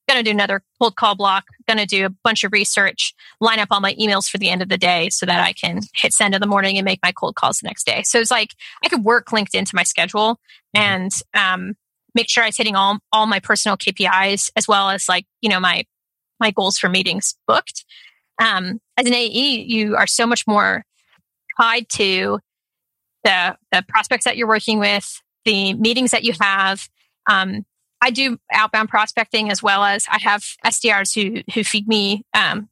Going 0.09 0.21
to 0.21 0.23
do 0.23 0.31
another 0.31 0.61
cold 0.79 0.97
call 0.97 1.15
block. 1.15 1.45
Going 1.65 1.77
to 1.77 1.85
do 1.85 2.05
a 2.05 2.09
bunch 2.09 2.43
of 2.43 2.51
research, 2.51 3.13
line 3.39 3.59
up 3.59 3.69
all 3.71 3.79
my 3.79 3.95
emails 3.95 4.29
for 4.29 4.37
the 4.37 4.49
end 4.49 4.61
of 4.61 4.67
the 4.67 4.77
day 4.77 5.09
so 5.09 5.25
that 5.25 5.41
I 5.41 5.53
can 5.53 5.79
hit 5.95 6.11
send 6.11 6.35
in 6.35 6.41
the 6.41 6.47
morning 6.47 6.77
and 6.77 6.83
make 6.83 6.99
my 7.01 7.13
cold 7.13 7.35
calls 7.35 7.59
the 7.59 7.67
next 7.67 7.85
day. 7.85 8.03
So 8.03 8.19
it's 8.19 8.31
like 8.31 8.49
I 8.83 8.89
could 8.89 9.05
work 9.05 9.31
linked 9.31 9.55
into 9.55 9.75
my 9.75 9.83
schedule 9.83 10.37
and 10.73 11.11
um, 11.33 11.75
make 12.13 12.29
sure 12.29 12.43
I 12.43 12.47
was 12.47 12.57
hitting 12.57 12.75
all 12.75 12.99
all 13.13 13.27
my 13.27 13.39
personal 13.39 13.77
KPIs 13.77 14.51
as 14.57 14.67
well 14.67 14.89
as 14.89 15.07
like 15.07 15.25
you 15.39 15.49
know 15.49 15.61
my 15.61 15.85
my 16.41 16.51
goals 16.51 16.77
for 16.77 16.89
meetings 16.89 17.35
booked. 17.47 17.85
Um, 18.41 18.81
as 18.97 19.05
an 19.05 19.13
AE, 19.13 19.65
you 19.67 19.95
are 19.95 20.07
so 20.07 20.27
much 20.27 20.45
more 20.45 20.83
tied 21.57 21.87
to 21.93 22.39
the, 23.23 23.57
the 23.71 23.83
prospects 23.87 24.25
that 24.25 24.37
you're 24.37 24.47
working 24.47 24.79
with, 24.79 25.21
the 25.45 25.73
meetings 25.73 26.11
that 26.11 26.23
you 26.23 26.33
have. 26.39 26.87
Um, 27.29 27.65
I 28.01 28.09
do 28.09 28.39
outbound 28.51 28.89
prospecting 28.89 29.51
as 29.51 29.61
well 29.61 29.83
as 29.83 30.05
I 30.09 30.19
have 30.21 30.43
SDRs 30.65 31.13
who 31.13 31.43
who 31.53 31.63
feed 31.63 31.87
me 31.87 32.23
um, 32.33 32.69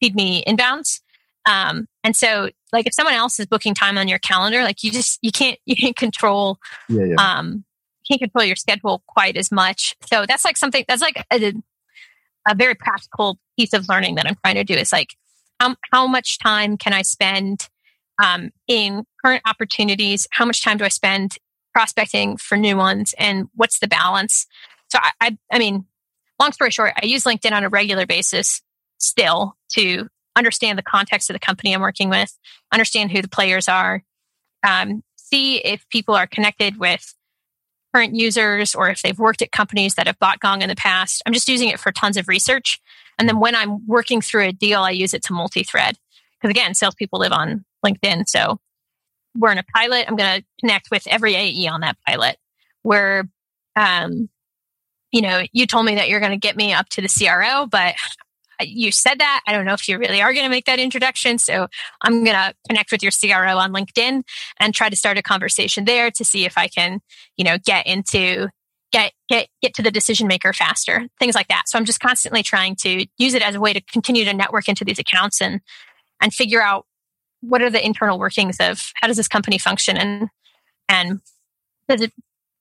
feed 0.00 0.14
me 0.14 0.44
inbounds. 0.44 1.00
Um, 1.46 1.88
and 2.04 2.14
so, 2.14 2.50
like, 2.72 2.86
if 2.86 2.94
someone 2.94 3.14
else 3.14 3.40
is 3.40 3.46
booking 3.46 3.74
time 3.74 3.96
on 3.96 4.08
your 4.08 4.18
calendar, 4.18 4.62
like 4.62 4.84
you 4.84 4.90
just 4.90 5.18
you 5.22 5.32
can't 5.32 5.58
you 5.66 5.74
can't 5.74 5.96
control 5.96 6.58
yeah, 6.88 7.04
yeah. 7.04 7.14
um 7.38 7.64
can't 8.06 8.20
control 8.20 8.44
your 8.44 8.56
schedule 8.56 9.02
quite 9.06 9.36
as 9.36 9.50
much. 9.50 9.96
So 10.06 10.26
that's 10.26 10.44
like 10.44 10.56
something 10.56 10.84
that's 10.86 11.02
like 11.02 11.24
a, 11.32 11.54
a 12.48 12.54
very 12.54 12.74
practical 12.74 13.38
piece 13.58 13.72
of 13.72 13.88
learning 13.88 14.16
that 14.16 14.26
I'm 14.26 14.36
trying 14.44 14.56
to 14.56 14.64
do 14.64 14.74
is 14.74 14.92
like 14.92 15.14
how 15.58 15.76
how 15.92 16.06
much 16.06 16.38
time 16.38 16.76
can 16.76 16.92
I 16.92 17.02
spend 17.02 17.68
um, 18.22 18.50
in 18.66 19.04
current 19.24 19.42
opportunities? 19.46 20.26
How 20.30 20.44
much 20.44 20.62
time 20.62 20.78
do 20.78 20.84
I 20.84 20.88
spend 20.88 21.36
prospecting 21.72 22.36
for 22.36 22.56
new 22.56 22.76
ones? 22.76 23.14
And 23.18 23.48
what's 23.54 23.78
the 23.78 23.88
balance? 23.88 24.46
So 24.88 24.98
I, 25.00 25.10
I, 25.20 25.38
I 25.52 25.58
mean, 25.58 25.86
long 26.38 26.52
story 26.52 26.70
short, 26.70 26.92
I 27.00 27.06
use 27.06 27.24
LinkedIn 27.24 27.52
on 27.52 27.64
a 27.64 27.68
regular 27.68 28.06
basis 28.06 28.62
still 28.98 29.56
to 29.70 30.08
understand 30.36 30.78
the 30.78 30.82
context 30.82 31.30
of 31.30 31.34
the 31.34 31.40
company 31.40 31.74
I'm 31.74 31.80
working 31.80 32.10
with, 32.10 32.36
understand 32.72 33.12
who 33.12 33.22
the 33.22 33.28
players 33.28 33.68
are, 33.68 34.02
um, 34.66 35.02
see 35.16 35.58
if 35.58 35.88
people 35.88 36.14
are 36.14 36.26
connected 36.26 36.78
with 36.78 37.14
current 37.94 38.14
users 38.14 38.74
or 38.74 38.88
if 38.88 39.02
they've 39.02 39.18
worked 39.18 39.42
at 39.42 39.52
companies 39.52 39.94
that 39.94 40.06
have 40.06 40.18
bought 40.18 40.40
Gong 40.40 40.62
in 40.62 40.68
the 40.68 40.76
past. 40.76 41.22
I'm 41.26 41.32
just 41.32 41.48
using 41.48 41.68
it 41.68 41.80
for 41.80 41.92
tons 41.92 42.16
of 42.16 42.28
research. 42.28 42.80
And 43.18 43.28
then 43.28 43.40
when 43.40 43.54
I'm 43.54 43.86
working 43.86 44.20
through 44.20 44.44
a 44.44 44.52
deal, 44.52 44.80
I 44.80 44.90
use 44.90 45.12
it 45.12 45.22
to 45.24 45.32
multi 45.32 45.62
thread. 45.62 45.96
Because 46.40 46.50
again, 46.50 46.74
salespeople 46.74 47.18
live 47.18 47.32
on 47.32 47.64
LinkedIn. 47.84 48.24
So 48.28 48.58
we're 49.36 49.52
in 49.52 49.58
a 49.58 49.64
pilot. 49.74 50.06
I'm 50.08 50.16
going 50.16 50.40
to 50.40 50.46
connect 50.60 50.90
with 50.90 51.06
every 51.06 51.34
AE 51.34 51.68
on 51.68 51.80
that 51.80 51.96
pilot 52.06 52.36
where, 52.82 53.28
um, 53.76 54.28
you 55.12 55.22
know, 55.22 55.42
you 55.52 55.66
told 55.66 55.86
me 55.86 55.94
that 55.96 56.08
you're 56.08 56.20
going 56.20 56.32
to 56.32 56.38
get 56.38 56.56
me 56.56 56.72
up 56.72 56.88
to 56.90 57.00
the 57.00 57.08
CRO, 57.08 57.66
but 57.66 57.94
you 58.62 58.92
said 58.92 59.18
that. 59.18 59.42
I 59.46 59.52
don't 59.52 59.64
know 59.64 59.74
if 59.74 59.88
you 59.88 59.98
really 59.98 60.20
are 60.20 60.32
going 60.32 60.44
to 60.44 60.50
make 60.50 60.66
that 60.66 60.78
introduction. 60.78 61.38
So 61.38 61.68
I'm 62.02 62.24
going 62.24 62.36
to 62.36 62.54
connect 62.68 62.92
with 62.92 63.02
your 63.02 63.12
CRO 63.12 63.56
on 63.58 63.72
LinkedIn 63.72 64.22
and 64.58 64.74
try 64.74 64.88
to 64.88 64.96
start 64.96 65.18
a 65.18 65.22
conversation 65.22 65.84
there 65.84 66.10
to 66.10 66.24
see 66.24 66.44
if 66.44 66.58
I 66.58 66.68
can, 66.68 67.00
you 67.36 67.44
know, 67.44 67.58
get 67.64 67.86
into 67.86 68.48
get 68.92 69.12
get 69.28 69.48
get 69.62 69.74
to 69.74 69.82
the 69.82 69.90
decision 69.90 70.26
maker 70.26 70.52
faster 70.52 71.06
things 71.20 71.34
like 71.34 71.46
that 71.48 71.62
so 71.66 71.78
i'm 71.78 71.84
just 71.84 72.00
constantly 72.00 72.42
trying 72.42 72.74
to 72.74 73.06
use 73.18 73.34
it 73.34 73.42
as 73.46 73.54
a 73.54 73.60
way 73.60 73.72
to 73.72 73.80
continue 73.80 74.24
to 74.24 74.34
network 74.34 74.68
into 74.68 74.84
these 74.84 74.98
accounts 74.98 75.40
and 75.40 75.60
and 76.20 76.34
figure 76.34 76.60
out 76.60 76.86
what 77.40 77.62
are 77.62 77.70
the 77.70 77.84
internal 77.84 78.18
workings 78.18 78.58
of 78.60 78.92
how 78.96 79.06
does 79.06 79.16
this 79.16 79.28
company 79.28 79.58
function? 79.58 79.96
And 79.96 80.28
and 80.88 81.20
does 81.88 82.00
it 82.00 82.12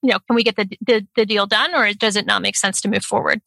you 0.01 0.11
know 0.11 0.19
can 0.27 0.35
we 0.35 0.43
get 0.43 0.55
the, 0.55 0.69
the, 0.85 1.05
the 1.15 1.25
deal 1.25 1.45
done 1.45 1.75
or 1.75 1.93
does 1.93 2.15
it 2.15 2.25
not 2.25 2.41
make 2.41 2.55
sense 2.55 2.81
to 2.81 2.87
move 2.87 3.03
forward? 3.03 3.41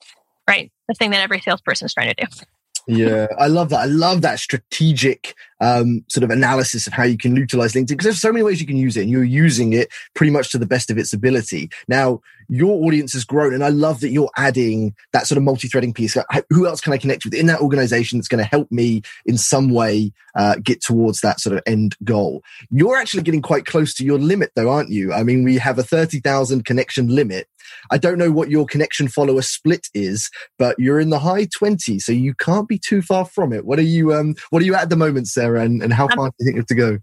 Right? 0.48 0.72
The 0.88 0.94
thing 0.94 1.10
that 1.12 1.22
every 1.22 1.40
salesperson 1.40 1.86
is 1.86 1.94
trying 1.94 2.14
to 2.14 2.26
do 2.26 2.44
yeah, 2.86 3.28
I 3.38 3.46
love 3.46 3.70
that. 3.70 3.80
I 3.80 3.84
love 3.86 4.22
that 4.22 4.38
strategic 4.38 5.34
um, 5.62 6.04
sort 6.08 6.24
of 6.24 6.30
analysis 6.30 6.88
of 6.88 6.92
how 6.92 7.04
you 7.04 7.16
can 7.16 7.36
utilize 7.36 7.72
LinkedIn 7.72 7.88
because 7.88 8.04
there's 8.04 8.20
so 8.20 8.32
many 8.32 8.42
ways 8.42 8.60
you 8.60 8.66
can 8.66 8.76
use 8.76 8.96
it 8.96 9.02
and 9.02 9.10
you're 9.10 9.22
using 9.22 9.72
it 9.72 9.88
pretty 10.14 10.32
much 10.32 10.50
to 10.50 10.58
the 10.58 10.66
best 10.66 10.90
of 10.90 10.98
its 10.98 11.12
ability. 11.12 11.70
Now, 11.86 12.20
your 12.48 12.84
audience 12.84 13.12
has 13.12 13.24
grown 13.24 13.54
and 13.54 13.62
I 13.62 13.68
love 13.68 14.00
that 14.00 14.10
you're 14.10 14.30
adding 14.36 14.94
that 15.12 15.28
sort 15.28 15.36
of 15.36 15.44
multi-threading 15.44 15.94
piece. 15.94 16.16
Who 16.50 16.66
else 16.66 16.80
can 16.80 16.92
I 16.92 16.98
connect 16.98 17.24
with 17.24 17.32
in 17.32 17.46
that 17.46 17.60
organization 17.60 18.18
that's 18.18 18.28
going 18.28 18.42
to 18.42 18.50
help 18.50 18.72
me 18.72 19.02
in 19.24 19.38
some 19.38 19.70
way 19.70 20.12
uh, 20.34 20.56
get 20.62 20.82
towards 20.82 21.20
that 21.20 21.38
sort 21.38 21.56
of 21.56 21.62
end 21.64 21.96
goal? 22.02 22.42
You're 22.70 22.96
actually 22.96 23.22
getting 23.22 23.42
quite 23.42 23.64
close 23.64 23.94
to 23.94 24.04
your 24.04 24.18
limit 24.18 24.50
though, 24.56 24.68
aren't 24.68 24.90
you? 24.90 25.12
I 25.12 25.22
mean, 25.22 25.44
we 25.44 25.58
have 25.58 25.78
a 25.78 25.84
30,000 25.84 26.64
connection 26.64 27.06
limit. 27.06 27.46
I 27.90 27.98
don't 27.98 28.18
know 28.18 28.30
what 28.30 28.50
your 28.50 28.66
connection 28.66 29.08
follower 29.08 29.42
split 29.42 29.88
is, 29.94 30.30
but 30.58 30.78
you're 30.78 31.00
in 31.00 31.10
the 31.10 31.18
high 31.18 31.46
20s, 31.46 32.02
so 32.02 32.12
you 32.12 32.34
can't 32.34 32.68
be 32.68 32.78
too 32.78 33.02
far 33.02 33.24
from 33.24 33.52
it. 33.52 33.64
What 33.64 33.78
are 33.78 33.82
you 33.82 34.14
um 34.14 34.34
what 34.50 34.62
are 34.62 34.66
you 34.66 34.74
at 34.74 34.90
the 34.90 34.96
moment, 34.96 35.28
Sarah? 35.28 35.62
and, 35.62 35.82
and 35.82 35.92
how 35.92 36.08
far 36.08 36.28
do 36.28 36.34
you 36.38 36.44
think 36.44 36.54
you 36.56 36.60
have 36.60 36.66
to 36.66 36.74
go? 36.74 36.98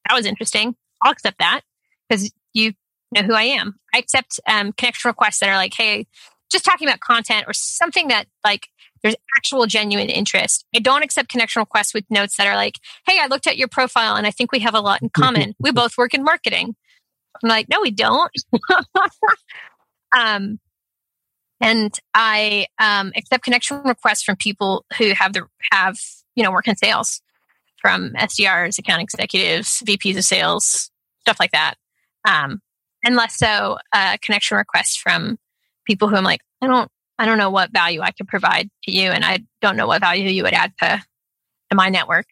That 0.08 0.15
was 0.15 0.25
interesting. 0.25 0.75
I'll 1.01 1.12
accept 1.12 1.39
that 1.39 1.62
because 2.08 2.32
you 2.53 2.73
know 3.12 3.21
who 3.21 3.34
I 3.34 3.43
am. 3.43 3.75
I 3.93 3.99
accept 3.99 4.39
um, 4.47 4.71
connection 4.73 5.10
requests 5.10 5.39
that 5.39 5.49
are 5.49 5.55
like, 5.55 5.73
hey, 5.75 6.08
just 6.51 6.65
talking 6.65 6.88
about 6.88 6.99
content 6.99 7.45
or 7.47 7.53
something 7.53 8.08
that 8.08 8.25
like 8.43 8.67
there's 9.01 9.15
actual 9.38 9.65
genuine 9.65 10.10
interest. 10.10 10.65
I 10.75 10.79
don't 10.79 11.03
accept 11.03 11.29
connection 11.29 11.62
requests 11.62 11.93
with 11.93 12.05
notes 12.10 12.38
that 12.38 12.47
are 12.47 12.55
like, 12.55 12.79
hey, 13.08 13.17
I 13.19 13.27
looked 13.27 13.47
at 13.47 13.58
your 13.58 13.67
profile 13.67 14.15
and 14.15 14.27
I 14.27 14.32
think 14.32 14.51
we 14.51 14.60
have 14.60 14.75
a 14.75 14.82
lot 14.82 15.01
in 15.01 15.10
common. 15.10 15.55
we 15.60 15.71
both 15.71 15.97
work 15.97 16.13
in 16.13 16.23
marketing. 16.23 16.75
I'm 17.41 17.49
like, 17.49 17.69
no, 17.69 17.79
we 17.82 17.91
don't. 17.91 18.32
um, 20.17 20.60
and 21.62 21.98
I 22.13 22.67
um, 22.80 23.12
accept 23.15 23.43
connection 23.43 23.82
requests 23.84 24.24
from 24.24 24.36
people 24.36 24.86
who 24.98 25.12
have 25.13 25.34
the 25.34 25.45
have 25.72 25.98
you 26.36 26.43
know 26.43 26.52
work 26.52 26.67
in 26.67 26.76
sales, 26.76 27.22
from 27.82 28.12
SDRs, 28.13 28.78
account 28.78 29.02
executives, 29.02 29.82
VPs 29.86 30.17
of 30.17 30.24
sales, 30.24 30.91
stuff 31.22 31.39
like 31.39 31.52
that. 31.52 31.76
Um, 32.28 32.62
and 33.04 33.15
less 33.15 33.38
so 33.38 33.78
uh, 33.93 34.17
connection 34.22 34.58
requests 34.58 34.98
from 34.98 35.38
people 35.86 36.10
who 36.10 36.15
I'm 36.15 36.24
like, 36.24 36.41
I 36.62 36.67
don't, 36.67 36.89
I 37.17 37.26
don't 37.26 37.38
know 37.38 37.50
what 37.50 37.72
value 37.72 38.02
I 38.02 38.12
could 38.12 38.28
provide 38.28 38.69
to 38.84 38.91
you, 38.91 39.10
and 39.10 39.24
I 39.24 39.39
don't 39.62 39.78
know 39.78 39.88
what 39.88 40.02
value 40.02 40.30
you 40.30 40.43
would 40.43 40.54
add 40.54 40.74
to 40.82 41.04
to 41.69 41.76
my 41.76 41.89
network. 41.89 42.26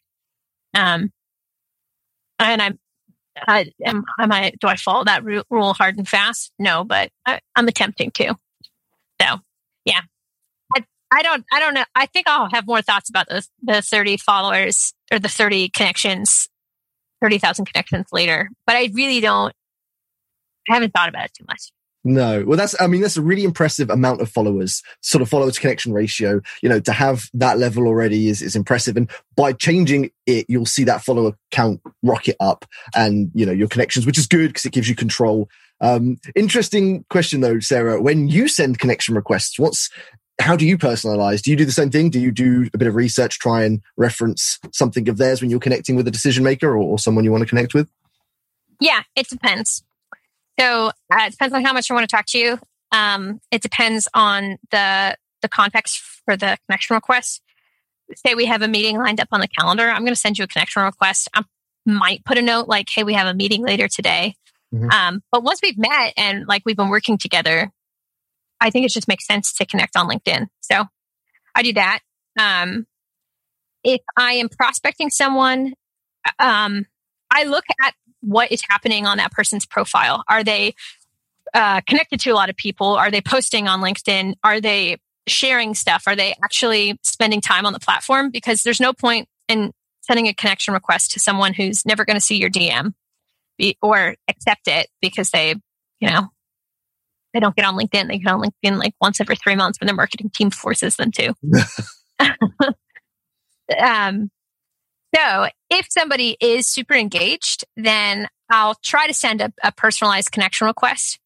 Um, 0.74 1.12
and 2.38 2.62
I'm, 2.62 2.78
I 3.46 3.70
am, 3.84 4.04
am 4.18 4.32
I, 4.32 4.52
do 4.60 4.66
I 4.66 4.76
follow 4.76 5.04
that 5.04 5.22
rule 5.24 5.74
hard 5.74 5.96
and 5.96 6.08
fast? 6.08 6.52
No, 6.58 6.84
but 6.84 7.10
I, 7.24 7.40
I'm 7.54 7.68
attempting 7.68 8.10
to. 8.12 8.34
So, 9.20 9.38
yeah, 9.84 10.00
I, 10.74 10.84
I 11.12 11.22
don't, 11.22 11.44
I 11.52 11.60
don't 11.60 11.74
know. 11.74 11.84
I 11.94 12.06
think 12.06 12.28
I'll 12.28 12.50
have 12.50 12.66
more 12.66 12.82
thoughts 12.82 13.10
about 13.10 13.28
the 13.28 13.46
the 13.62 13.82
30 13.82 14.18
followers 14.18 14.92
or 15.12 15.18
the 15.18 15.28
30 15.28 15.70
connections, 15.70 16.48
30,000 17.22 17.66
connections 17.66 18.06
later. 18.12 18.50
But 18.66 18.76
I 18.76 18.90
really 18.92 19.20
don't. 19.20 19.52
I 20.70 20.74
haven't 20.74 20.92
thought 20.92 21.08
about 21.08 21.26
it 21.26 21.32
too 21.34 21.44
much. 21.48 21.72
No. 22.04 22.44
Well, 22.46 22.56
that's, 22.56 22.80
I 22.80 22.86
mean, 22.86 23.00
that's 23.00 23.16
a 23.16 23.22
really 23.22 23.44
impressive 23.44 23.90
amount 23.90 24.20
of 24.20 24.30
followers, 24.30 24.82
sort 25.02 25.20
of 25.20 25.28
follower 25.28 25.50
to 25.50 25.60
connection 25.60 25.92
ratio. 25.92 26.40
You 26.62 26.68
know, 26.68 26.80
to 26.80 26.92
have 26.92 27.28
that 27.34 27.58
level 27.58 27.86
already 27.86 28.28
is, 28.28 28.40
is 28.40 28.54
impressive. 28.54 28.96
And 28.96 29.10
by 29.36 29.52
changing 29.52 30.10
it, 30.26 30.46
you'll 30.48 30.66
see 30.66 30.84
that 30.84 31.02
follower 31.02 31.32
count 31.50 31.80
rocket 32.02 32.36
up 32.40 32.64
and, 32.94 33.30
you 33.34 33.44
know, 33.44 33.52
your 33.52 33.68
connections, 33.68 34.06
which 34.06 34.18
is 34.18 34.26
good 34.26 34.48
because 34.48 34.64
it 34.64 34.72
gives 34.72 34.88
you 34.88 34.94
control. 34.94 35.48
Um, 35.80 36.18
interesting 36.34 37.04
question 37.10 37.40
though, 37.40 37.60
Sarah. 37.60 38.00
When 38.00 38.28
you 38.28 38.48
send 38.48 38.78
connection 38.78 39.14
requests, 39.14 39.58
what's, 39.58 39.90
how 40.40 40.56
do 40.56 40.66
you 40.66 40.78
personalize? 40.78 41.42
Do 41.42 41.50
you 41.50 41.56
do 41.56 41.64
the 41.64 41.72
same 41.72 41.90
thing? 41.90 42.10
Do 42.10 42.20
you 42.20 42.30
do 42.30 42.68
a 42.74 42.78
bit 42.78 42.88
of 42.88 42.94
research, 42.94 43.38
try 43.38 43.64
and 43.64 43.80
reference 43.96 44.58
something 44.72 45.08
of 45.08 45.18
theirs 45.18 45.40
when 45.40 45.50
you're 45.50 45.60
connecting 45.60 45.96
with 45.96 46.08
a 46.08 46.10
decision 46.10 46.44
maker 46.44 46.70
or, 46.70 46.78
or 46.78 46.98
someone 46.98 47.24
you 47.24 47.32
want 47.32 47.42
to 47.42 47.48
connect 47.48 47.74
with? 47.74 47.88
Yeah, 48.80 49.02
it 49.16 49.28
depends. 49.28 49.82
So 50.58 50.88
uh, 50.88 51.26
it 51.26 51.32
depends 51.32 51.54
on 51.54 51.64
how 51.64 51.72
much 51.72 51.90
I 51.90 51.94
want 51.94 52.08
to 52.08 52.16
talk 52.16 52.26
to 52.28 52.38
you. 52.38 52.58
Um, 52.92 53.40
it 53.50 53.62
depends 53.62 54.08
on 54.14 54.58
the 54.70 55.16
the 55.40 55.48
context 55.48 56.00
for 56.24 56.36
the 56.36 56.56
connection 56.66 56.94
request. 56.94 57.42
Say 58.16 58.34
we 58.34 58.46
have 58.46 58.62
a 58.62 58.68
meeting 58.68 58.96
lined 58.96 59.20
up 59.20 59.28
on 59.30 59.40
the 59.40 59.48
calendar. 59.48 59.88
I'm 59.88 60.02
going 60.02 60.14
to 60.14 60.16
send 60.16 60.38
you 60.38 60.44
a 60.44 60.48
connection 60.48 60.82
request. 60.82 61.28
I 61.34 61.44
might 61.86 62.24
put 62.24 62.38
a 62.38 62.42
note 62.42 62.66
like, 62.66 62.88
"Hey, 62.90 63.04
we 63.04 63.14
have 63.14 63.26
a 63.26 63.34
meeting 63.34 63.62
later 63.62 63.88
today." 63.88 64.34
Mm-hmm. 64.74 64.90
Um, 64.90 65.22
but 65.32 65.42
once 65.42 65.60
we've 65.62 65.78
met 65.78 66.12
and 66.16 66.46
like 66.46 66.62
we've 66.64 66.76
been 66.76 66.88
working 66.88 67.18
together, 67.18 67.70
I 68.60 68.70
think 68.70 68.84
it 68.84 68.92
just 68.92 69.08
makes 69.08 69.26
sense 69.26 69.52
to 69.54 69.66
connect 69.66 69.96
on 69.96 70.08
LinkedIn. 70.08 70.46
So 70.60 70.84
I 71.54 71.62
do 71.62 71.72
that. 71.74 72.00
Um, 72.38 72.86
if 73.84 74.00
I 74.16 74.34
am 74.34 74.48
prospecting 74.48 75.10
someone, 75.10 75.74
um, 76.38 76.86
I 77.30 77.44
look 77.44 77.64
at 77.82 77.94
what 78.20 78.50
is 78.50 78.62
happening 78.68 79.06
on 79.06 79.18
that 79.18 79.32
person's 79.32 79.64
profile. 79.64 80.24
Are 80.28 80.42
they 80.42 80.74
uh, 81.54 81.80
connected 81.82 82.20
to 82.20 82.30
a 82.30 82.34
lot 82.34 82.50
of 82.50 82.56
people? 82.56 82.94
Are 82.94 83.10
they 83.10 83.20
posting 83.20 83.68
on 83.68 83.80
LinkedIn? 83.80 84.34
Are 84.42 84.60
they 84.60 84.98
sharing 85.26 85.74
stuff? 85.74 86.04
Are 86.06 86.16
they 86.16 86.34
actually 86.42 86.98
spending 87.02 87.40
time 87.40 87.64
on 87.64 87.72
the 87.72 87.80
platform? 87.80 88.30
Because 88.30 88.62
there's 88.62 88.80
no 88.80 88.92
point 88.92 89.28
in 89.48 89.72
sending 90.02 90.26
a 90.26 90.34
connection 90.34 90.74
request 90.74 91.12
to 91.12 91.20
someone 91.20 91.54
who's 91.54 91.86
never 91.86 92.04
going 92.04 92.16
to 92.16 92.20
see 92.20 92.36
your 92.36 92.50
DM 92.50 92.94
or 93.82 94.16
accept 94.28 94.68
it 94.68 94.88
because 95.00 95.30
they, 95.30 95.54
you 96.00 96.10
know, 96.10 96.28
they 97.34 97.40
don't 97.40 97.56
get 97.56 97.66
on 97.66 97.76
LinkedIn. 97.76 98.08
They 98.08 98.18
get 98.18 98.32
on 98.32 98.42
LinkedIn 98.42 98.78
like 98.78 98.94
once 99.00 99.20
every 99.20 99.36
three 99.36 99.56
months 99.56 99.80
when 99.80 99.86
their 99.86 99.96
marketing 99.96 100.30
team 100.30 100.50
forces 100.50 100.96
them 100.96 101.10
to. 101.12 101.34
um, 103.78 104.30
so 105.14 105.48
if 105.70 105.86
somebody 105.90 106.36
is 106.40 106.66
super 106.66 106.94
engaged, 106.94 107.64
then 107.76 108.28
I'll 108.50 108.76
try 108.82 109.06
to 109.06 109.14
send 109.14 109.40
a, 109.40 109.52
a 109.62 109.72
personalized 109.72 110.32
connection 110.32 110.66
request 110.66 111.18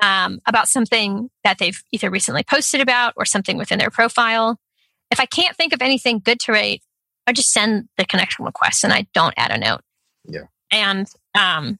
um, 0.00 0.40
about 0.46 0.68
something 0.68 1.30
that 1.44 1.58
they've 1.58 1.82
either 1.92 2.10
recently 2.10 2.44
posted 2.44 2.80
about 2.80 3.14
or 3.16 3.24
something 3.24 3.56
within 3.56 3.78
their 3.78 3.90
profile. 3.90 4.58
If 5.10 5.20
I 5.20 5.26
can't 5.26 5.56
think 5.56 5.72
of 5.72 5.82
anything 5.82 6.20
good 6.20 6.40
to 6.40 6.52
rate, 6.52 6.82
I 7.26 7.32
just 7.32 7.52
send 7.52 7.88
the 7.96 8.04
connection 8.04 8.44
request 8.44 8.84
and 8.84 8.92
I 8.92 9.06
don't 9.12 9.34
add 9.36 9.50
a 9.50 9.58
note. 9.58 9.80
Yeah. 10.26 10.44
And 10.70 11.06
um, 11.36 11.78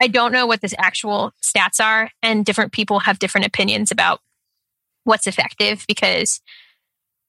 I 0.00 0.08
don't 0.08 0.32
know 0.32 0.46
what 0.46 0.60
the 0.60 0.74
actual 0.78 1.32
stats 1.42 1.82
are, 1.82 2.10
and 2.22 2.44
different 2.44 2.72
people 2.72 3.00
have 3.00 3.18
different 3.18 3.46
opinions 3.46 3.90
about 3.90 4.20
what's 5.04 5.26
effective 5.26 5.84
because, 5.86 6.40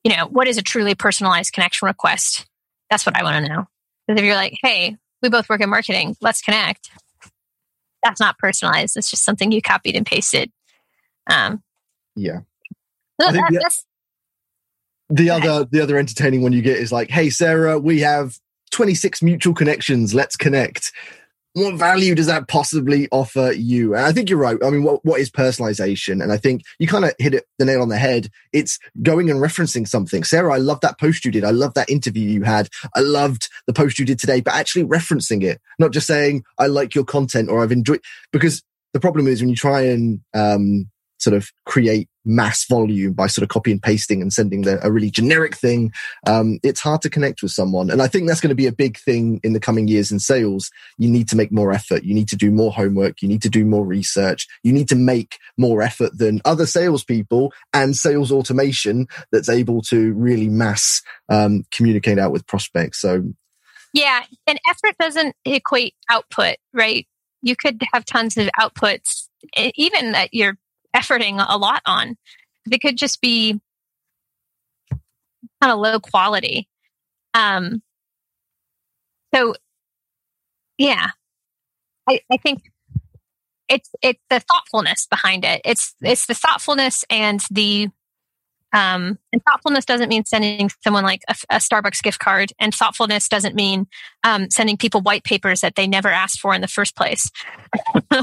you 0.04 0.16
know, 0.16 0.26
what 0.28 0.48
is 0.48 0.58
a 0.58 0.62
truly 0.62 0.96
personalized 0.96 1.54
connection 1.54 1.86
request? 1.86 2.46
That's 2.90 3.06
what 3.06 3.18
I 3.18 3.24
want 3.24 3.46
to 3.46 3.54
know. 3.54 3.66
Because 4.08 4.20
if 4.20 4.26
you're 4.26 4.36
like, 4.36 4.58
hey, 4.62 4.98
we 5.22 5.30
both 5.30 5.50
work 5.50 5.62
in 5.62 5.70
marketing, 5.70 6.16
let's 6.22 6.42
connect. 6.42 6.90
That's 8.04 8.20
not 8.20 8.38
personalized. 8.38 8.98
It's 8.98 9.10
just 9.10 9.24
something 9.24 9.52
you 9.52 9.62
copied 9.62 9.96
and 9.96 10.06
pasted. 10.06 10.52
Um, 11.28 11.64
yeah. 12.16 12.42
So 13.22 13.32
that, 13.32 13.52
the, 13.52 13.72
the 15.10 15.30
other 15.30 15.66
the 15.66 15.82
other 15.82 15.98
entertaining 15.98 16.42
one 16.42 16.52
you 16.52 16.62
get 16.62 16.78
is 16.78 16.92
like, 16.92 17.10
hey 17.10 17.30
Sarah, 17.30 17.80
we 17.80 18.02
have 18.02 18.38
26 18.72 19.22
mutual 19.24 19.54
connections. 19.54 20.14
Let's 20.14 20.36
connect 20.36 20.92
what 21.56 21.76
value 21.76 22.16
does 22.16 22.26
that 22.26 22.50
possibly 22.50 23.08
offer 23.12 23.54
you? 23.54 23.96
And 23.96 24.06
I 24.06 24.12
think 24.12 24.30
you're 24.30 24.38
right. 24.38 24.58
I 24.62 24.70
mean, 24.70 24.84
what, 24.84 25.06
what 25.06 25.22
is 25.22 25.32
personalization? 25.32 26.22
And 26.22 26.34
I 26.34 26.38
think 26.38 26.64
you 26.80 26.88
kind 26.88 27.06
of 27.06 27.14
hit 27.18 27.34
it 27.34 27.46
the 27.60 27.64
nail 27.64 27.82
on 27.82 27.88
the 27.88 27.98
head. 27.98 28.30
It's 28.52 28.78
going 29.02 29.32
and 29.32 29.40
referencing 29.40 29.88
something. 29.88 30.26
Sarah, 30.26 30.54
I 30.54 30.58
love 30.58 30.82
that 30.82 31.00
post 31.00 31.24
you 31.24 31.32
did. 31.32 31.46
I 31.46 31.52
love 31.52 31.74
that 31.76 31.90
interview 31.90 32.30
you 32.30 32.44
had. 32.44 32.68
I 32.94 33.00
loved 33.00 33.48
the 33.68 33.74
post 33.74 33.98
you 33.98 34.06
did 34.06 34.20
today, 34.20 34.42
but 34.42 34.54
actually 34.54 34.84
referencing 34.84 35.44
it, 35.44 35.62
not 35.80 35.92
just 35.92 36.08
saying, 36.08 36.44
I 36.60 36.68
like 36.68 36.94
your 36.94 37.06
content 37.06 37.50
or 37.50 37.64
I've 37.64 37.72
enjoyed, 37.72 38.02
because 38.34 38.62
the 38.92 39.00
problem 39.00 39.26
is 39.26 39.40
when 39.40 39.50
you 39.50 39.56
try 39.56 39.84
and, 39.84 40.20
um, 40.34 40.90
sort 41.20 41.38
of 41.38 41.50
create 41.66 42.10
mass 42.26 42.66
volume 42.66 43.14
by 43.14 43.28
sort 43.28 43.44
of 43.44 43.50
copy 43.50 43.72
and 43.72 43.82
pasting 43.82 44.22
and 44.22 44.34
sending 44.34 44.64
the, 44.64 44.86
a 44.86 44.92
really 44.92 45.12
generic 45.12 45.56
thing, 45.56 45.94
um, 46.28 46.60
it's 46.64 46.80
hard 46.80 47.02
to 47.02 47.10
connect 47.10 47.42
with 47.42 47.52
someone. 47.52 47.90
And 47.90 48.02
I 48.02 48.08
think 48.08 48.28
that's 48.28 48.42
going 48.42 48.50
to 48.50 48.56
be 48.56 48.68
a 48.68 48.72
big 48.72 48.98
thing 48.98 49.40
in 49.44 49.54
the 49.54 49.60
coming 49.60 49.88
years 49.88 50.12
in 50.12 50.20
sales. 50.20 50.72
You 50.98 51.10
need 51.10 51.28
to 51.30 51.36
make 51.36 51.52
more 51.52 51.72
effort. 51.72 52.04
You 52.04 52.14
need 52.14 52.28
to 52.30 52.36
do 52.36 52.52
more 52.52 52.72
homework. 52.72 53.22
You 53.22 53.28
need 53.28 53.42
to 53.44 53.50
do 53.50 53.66
more 53.66 53.86
research. 53.86 54.48
You 54.64 54.74
need 54.74 54.90
to 54.90 54.96
make 54.96 55.38
more 55.58 55.82
effort 55.82 56.18
than 56.18 56.42
other 56.46 56.66
salespeople 56.66 57.54
and 57.74 57.96
sales 57.96 58.32
automation 58.32 59.08
that's 59.32 59.50
able 59.50 59.82
to 59.84 60.14
really 60.14 60.50
mass 60.50 61.02
um, 61.30 61.64
communicate 61.72 62.20
out 62.20 62.32
with 62.32 62.48
prospects. 62.48 63.00
So, 63.00 63.24
yeah, 63.94 64.24
and 64.48 64.60
effort 64.70 64.98
doesn't 65.00 65.36
equate 65.46 65.96
output, 66.10 66.58
right? 66.74 67.08
You 67.42 67.56
could 67.56 67.82
have 67.94 68.06
tons 68.06 68.38
of 68.38 68.50
outputs, 68.60 69.28
even 69.56 70.12
that 70.14 70.34
you're 70.34 70.58
efforting 70.96 71.44
a 71.48 71.58
lot 71.58 71.82
on. 71.86 72.18
They 72.70 72.80
could 72.80 72.98
just 72.98 73.22
be 73.22 73.60
kind 75.62 75.74
of 75.74 75.80
low 75.80 76.00
quality. 76.00 76.68
Um, 77.34 77.82
so, 79.34 79.56
yeah, 80.78 81.08
I, 82.08 82.22
I 82.32 82.38
think 82.38 82.72
it's 83.68 83.90
it's 84.02 84.22
the 84.30 84.40
thoughtfulness 84.40 85.08
behind 85.08 85.44
it. 85.44 85.62
It's 85.66 85.96
it's 86.02 86.28
the 86.28 86.34
thoughtfulness 86.34 87.04
and 87.10 87.44
the 87.52 87.90
um, 88.74 89.18
and 89.32 89.42
thoughtfulness 89.46 89.86
doesn't 89.86 90.10
mean 90.10 90.26
sending 90.26 90.70
someone 90.84 91.04
like 91.04 91.22
a, 91.30 91.36
a 91.50 91.58
Starbucks 91.58 92.04
gift 92.04 92.20
card, 92.20 92.52
and 92.60 92.74
thoughtfulness 92.74 93.30
doesn't 93.30 93.56
mean 93.56 93.88
um, 94.24 94.50
sending 94.50 94.76
people 94.76 95.02
white 95.02 95.24
papers 95.24 95.62
that 95.62 95.76
they 95.76 95.88
never 95.88 96.10
asked 96.10 96.40
for 96.40 96.54
in 96.54 96.62
the 96.62 96.68
first 96.68 96.96
place. 96.96 97.30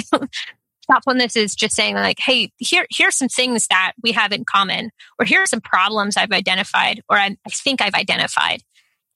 thoughtfulness 0.92 1.36
is 1.36 1.54
just 1.54 1.74
saying 1.74 1.94
like 1.94 2.18
hey 2.18 2.50
here 2.58 2.86
here's 2.90 3.16
some 3.16 3.28
things 3.28 3.66
that 3.68 3.92
we 4.02 4.12
have 4.12 4.32
in 4.32 4.44
common 4.44 4.90
or 5.18 5.24
here 5.24 5.40
are 5.40 5.46
some 5.46 5.60
problems 5.60 6.16
i've 6.16 6.32
identified 6.32 7.02
or 7.08 7.16
i, 7.16 7.26
I 7.46 7.50
think 7.50 7.80
i've 7.80 7.94
identified. 7.94 8.62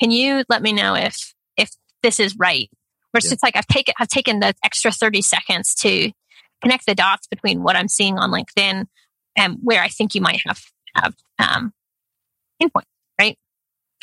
Can 0.01 0.11
you 0.11 0.45
let 0.49 0.63
me 0.63 0.73
know 0.73 0.95
if 0.95 1.35
if 1.57 1.71
this 2.03 2.21
is 2.21 2.37
right? 2.37 2.69
Versus 3.15 3.31
yeah. 3.31 3.35
it's 3.35 3.43
like 3.43 3.57
i've 3.57 3.67
taken 3.67 3.95
i've 3.99 4.09
taken 4.09 4.41
the 4.41 4.55
extra 4.65 4.91
30 4.91 5.23
seconds 5.23 5.75
to 5.77 6.11
connect 6.63 6.87
the 6.87 6.95
dots 6.95 7.27
between 7.27 7.63
what 7.63 7.77
i'm 7.77 7.89
seeing 7.89 8.19
on 8.19 8.31
linkedin 8.31 8.87
and 9.37 9.59
where 9.63 9.83
i 9.83 9.89
think 9.89 10.15
you 10.15 10.21
might 10.21 10.41
have 10.47 10.61
have 10.95 11.15
um 11.39 11.73
pinpoint 12.61 12.87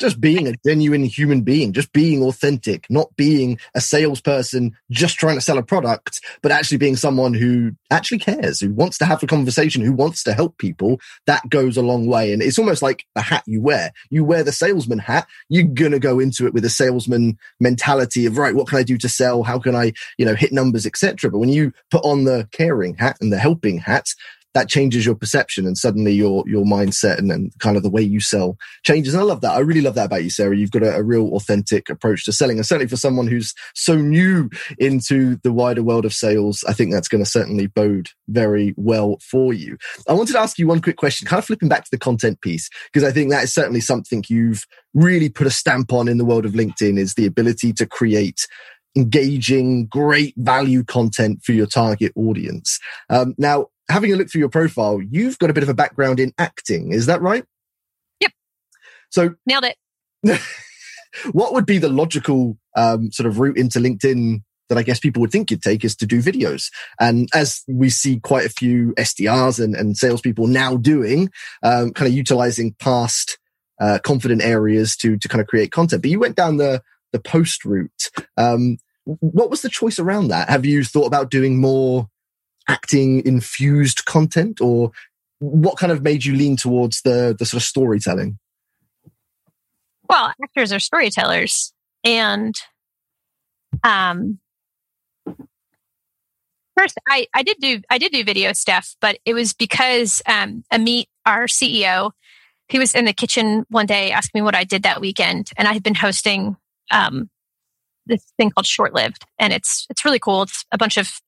just 0.00 0.20
being 0.20 0.48
a 0.48 0.54
genuine 0.66 1.04
human 1.04 1.42
being, 1.42 1.72
just 1.72 1.92
being 1.92 2.22
authentic, 2.22 2.86
not 2.90 3.14
being 3.16 3.58
a 3.74 3.80
salesperson 3.80 4.76
just 4.90 5.16
trying 5.16 5.36
to 5.36 5.40
sell 5.40 5.58
a 5.58 5.62
product, 5.62 6.20
but 6.42 6.52
actually 6.52 6.78
being 6.78 6.96
someone 6.96 7.34
who 7.34 7.72
actually 7.90 8.18
cares, 8.18 8.60
who 8.60 8.72
wants 8.72 8.98
to 8.98 9.04
have 9.04 9.22
a 9.22 9.26
conversation, 9.26 9.82
who 9.82 9.92
wants 9.92 10.22
to 10.24 10.34
help 10.34 10.58
people. 10.58 11.00
That 11.26 11.48
goes 11.48 11.76
a 11.76 11.82
long 11.82 12.06
way. 12.06 12.32
And 12.32 12.42
it's 12.42 12.58
almost 12.58 12.82
like 12.82 13.04
a 13.14 13.20
hat 13.20 13.44
you 13.46 13.60
wear. 13.60 13.92
You 14.10 14.24
wear 14.24 14.42
the 14.42 14.52
salesman 14.52 14.98
hat, 14.98 15.26
you're 15.48 15.64
going 15.64 15.92
to 15.92 15.98
go 15.98 16.18
into 16.18 16.46
it 16.46 16.54
with 16.54 16.64
a 16.64 16.70
salesman 16.70 17.38
mentality 17.60 18.26
of, 18.26 18.38
right, 18.38 18.54
what 18.54 18.68
can 18.68 18.78
I 18.78 18.82
do 18.82 18.98
to 18.98 19.08
sell? 19.08 19.42
How 19.42 19.58
can 19.58 19.74
I, 19.74 19.92
you 20.18 20.26
know, 20.26 20.34
hit 20.34 20.52
numbers, 20.52 20.86
etc. 20.86 21.30
But 21.30 21.38
when 21.38 21.50
you 21.50 21.72
put 21.90 22.04
on 22.04 22.24
the 22.24 22.48
caring 22.52 22.94
hat 22.94 23.16
and 23.20 23.32
the 23.32 23.38
helping 23.38 23.78
hat, 23.78 24.08
that 24.54 24.68
changes 24.68 25.04
your 25.04 25.14
perception 25.14 25.66
and 25.66 25.76
suddenly 25.76 26.12
your 26.12 26.44
your 26.46 26.64
mindset 26.64 27.18
and, 27.18 27.30
and 27.30 27.52
kind 27.58 27.76
of 27.76 27.82
the 27.82 27.90
way 27.90 28.02
you 28.02 28.20
sell 28.20 28.56
changes. 28.84 29.12
And 29.12 29.20
I 29.20 29.24
love 29.24 29.40
that. 29.42 29.52
I 29.52 29.58
really 29.58 29.80
love 29.80 29.94
that 29.96 30.06
about 30.06 30.24
you, 30.24 30.30
Sarah. 30.30 30.56
You've 30.56 30.70
got 30.70 30.82
a, 30.82 30.96
a 30.96 31.02
real 31.02 31.34
authentic 31.34 31.90
approach 31.90 32.24
to 32.24 32.32
selling, 32.32 32.56
and 32.56 32.66
certainly 32.66 32.88
for 32.88 32.96
someone 32.96 33.26
who's 33.26 33.54
so 33.74 33.96
new 33.96 34.48
into 34.78 35.36
the 35.42 35.52
wider 35.52 35.82
world 35.82 36.04
of 36.04 36.14
sales, 36.14 36.64
I 36.68 36.72
think 36.72 36.92
that's 36.92 37.08
going 37.08 37.22
to 37.24 37.30
certainly 37.30 37.66
bode 37.66 38.08
very 38.28 38.74
well 38.76 39.18
for 39.20 39.52
you. 39.52 39.76
I 40.08 40.12
wanted 40.12 40.32
to 40.32 40.40
ask 40.40 40.58
you 40.58 40.66
one 40.66 40.80
quick 40.80 40.96
question, 40.96 41.26
kind 41.26 41.38
of 41.38 41.44
flipping 41.44 41.68
back 41.68 41.84
to 41.84 41.90
the 41.90 41.98
content 41.98 42.40
piece, 42.40 42.70
because 42.92 43.06
I 43.06 43.12
think 43.12 43.30
that 43.30 43.44
is 43.44 43.52
certainly 43.52 43.80
something 43.80 44.24
you've 44.28 44.66
really 44.94 45.28
put 45.28 45.46
a 45.46 45.50
stamp 45.50 45.92
on 45.92 46.08
in 46.08 46.18
the 46.18 46.24
world 46.24 46.44
of 46.44 46.52
LinkedIn 46.52 46.98
is 46.98 47.14
the 47.14 47.26
ability 47.26 47.72
to 47.74 47.86
create 47.86 48.46
engaging, 48.96 49.86
great 49.86 50.34
value 50.36 50.84
content 50.84 51.42
for 51.42 51.52
your 51.52 51.66
target 51.66 52.12
audience. 52.14 52.78
Um, 53.10 53.34
now, 53.38 53.66
having 53.90 54.12
a 54.12 54.16
look 54.16 54.30
through 54.30 54.40
your 54.40 54.48
profile, 54.48 55.00
you've 55.00 55.38
got 55.38 55.50
a 55.50 55.52
bit 55.52 55.62
of 55.62 55.68
a 55.68 55.74
background 55.74 56.20
in 56.20 56.32
acting. 56.38 56.92
Is 56.92 57.06
that 57.06 57.20
right? 57.20 57.44
Yep. 58.20 58.32
So 59.10 59.34
nailed 59.46 59.64
it. 59.64 60.40
what 61.32 61.52
would 61.52 61.66
be 61.66 61.78
the 61.78 61.88
logical 61.88 62.58
um, 62.76 63.12
sort 63.12 63.26
of 63.26 63.38
route 63.38 63.58
into 63.58 63.78
LinkedIn 63.78 64.42
that 64.68 64.78
I 64.78 64.82
guess 64.82 64.98
people 64.98 65.20
would 65.20 65.30
think 65.30 65.50
you'd 65.50 65.62
take 65.62 65.84
is 65.84 65.94
to 65.96 66.06
do 66.06 66.22
videos. 66.22 66.70
And 66.98 67.28
as 67.34 67.62
we 67.68 67.90
see 67.90 68.18
quite 68.20 68.46
a 68.46 68.50
few 68.50 68.94
SDRs 68.94 69.62
and, 69.62 69.74
and 69.74 69.96
salespeople 69.96 70.46
now 70.46 70.76
doing, 70.76 71.30
um, 71.62 71.92
kind 71.92 72.08
of 72.08 72.14
utilizing 72.14 72.74
past 72.80 73.38
uh, 73.80 73.98
confident 74.02 74.42
areas 74.42 74.96
to 74.96 75.18
to 75.18 75.28
kind 75.28 75.40
of 75.40 75.48
create 75.48 75.72
content. 75.72 76.02
But 76.02 76.10
you 76.10 76.18
went 76.18 76.36
down 76.36 76.56
the 76.56 76.82
the 77.12 77.20
post 77.20 77.64
route. 77.64 78.10
Um, 78.36 78.78
what 79.04 79.50
was 79.50 79.60
the 79.60 79.68
choice 79.68 79.98
around 79.98 80.28
that? 80.28 80.48
Have 80.48 80.64
you 80.64 80.82
thought 80.82 81.06
about 81.06 81.30
doing 81.30 81.60
more 81.60 82.08
acting 82.68 83.24
infused 83.26 84.04
content, 84.04 84.60
or 84.60 84.90
what 85.38 85.78
kind 85.78 85.92
of 85.92 86.02
made 86.02 86.24
you 86.24 86.34
lean 86.34 86.56
towards 86.56 87.02
the 87.02 87.34
the 87.38 87.46
sort 87.46 87.62
of 87.62 87.66
storytelling? 87.66 88.38
Well, 90.08 90.32
actors 90.42 90.72
are 90.72 90.78
storytellers, 90.78 91.72
and 92.04 92.54
um, 93.82 94.38
first 96.76 96.98
I 97.08 97.26
I 97.34 97.42
did 97.42 97.58
do 97.60 97.80
I 97.90 97.98
did 97.98 98.12
do 98.12 98.24
video 98.24 98.52
stuff, 98.52 98.96
but 99.00 99.18
it 99.24 99.34
was 99.34 99.52
because 99.52 100.22
um, 100.26 100.64
Amit, 100.72 101.06
our 101.26 101.46
CEO, 101.46 102.12
he 102.68 102.78
was 102.78 102.94
in 102.94 103.04
the 103.04 103.12
kitchen 103.12 103.64
one 103.68 103.86
day 103.86 104.10
asking 104.10 104.40
me 104.40 104.44
what 104.44 104.54
I 104.54 104.64
did 104.64 104.82
that 104.82 105.00
weekend, 105.00 105.50
and 105.56 105.66
I 105.68 105.72
had 105.72 105.82
been 105.82 105.94
hosting 105.94 106.56
um, 106.90 107.30
this 108.06 108.24
thing 108.36 108.50
called 108.50 108.66
Short 108.66 108.94
Lived, 108.94 109.24
and 109.38 109.52
it's 109.52 109.86
it's 109.90 110.04
really 110.04 110.18
cool. 110.18 110.42
It's 110.42 110.64
a 110.72 110.78
bunch 110.78 110.96
of 110.96 111.20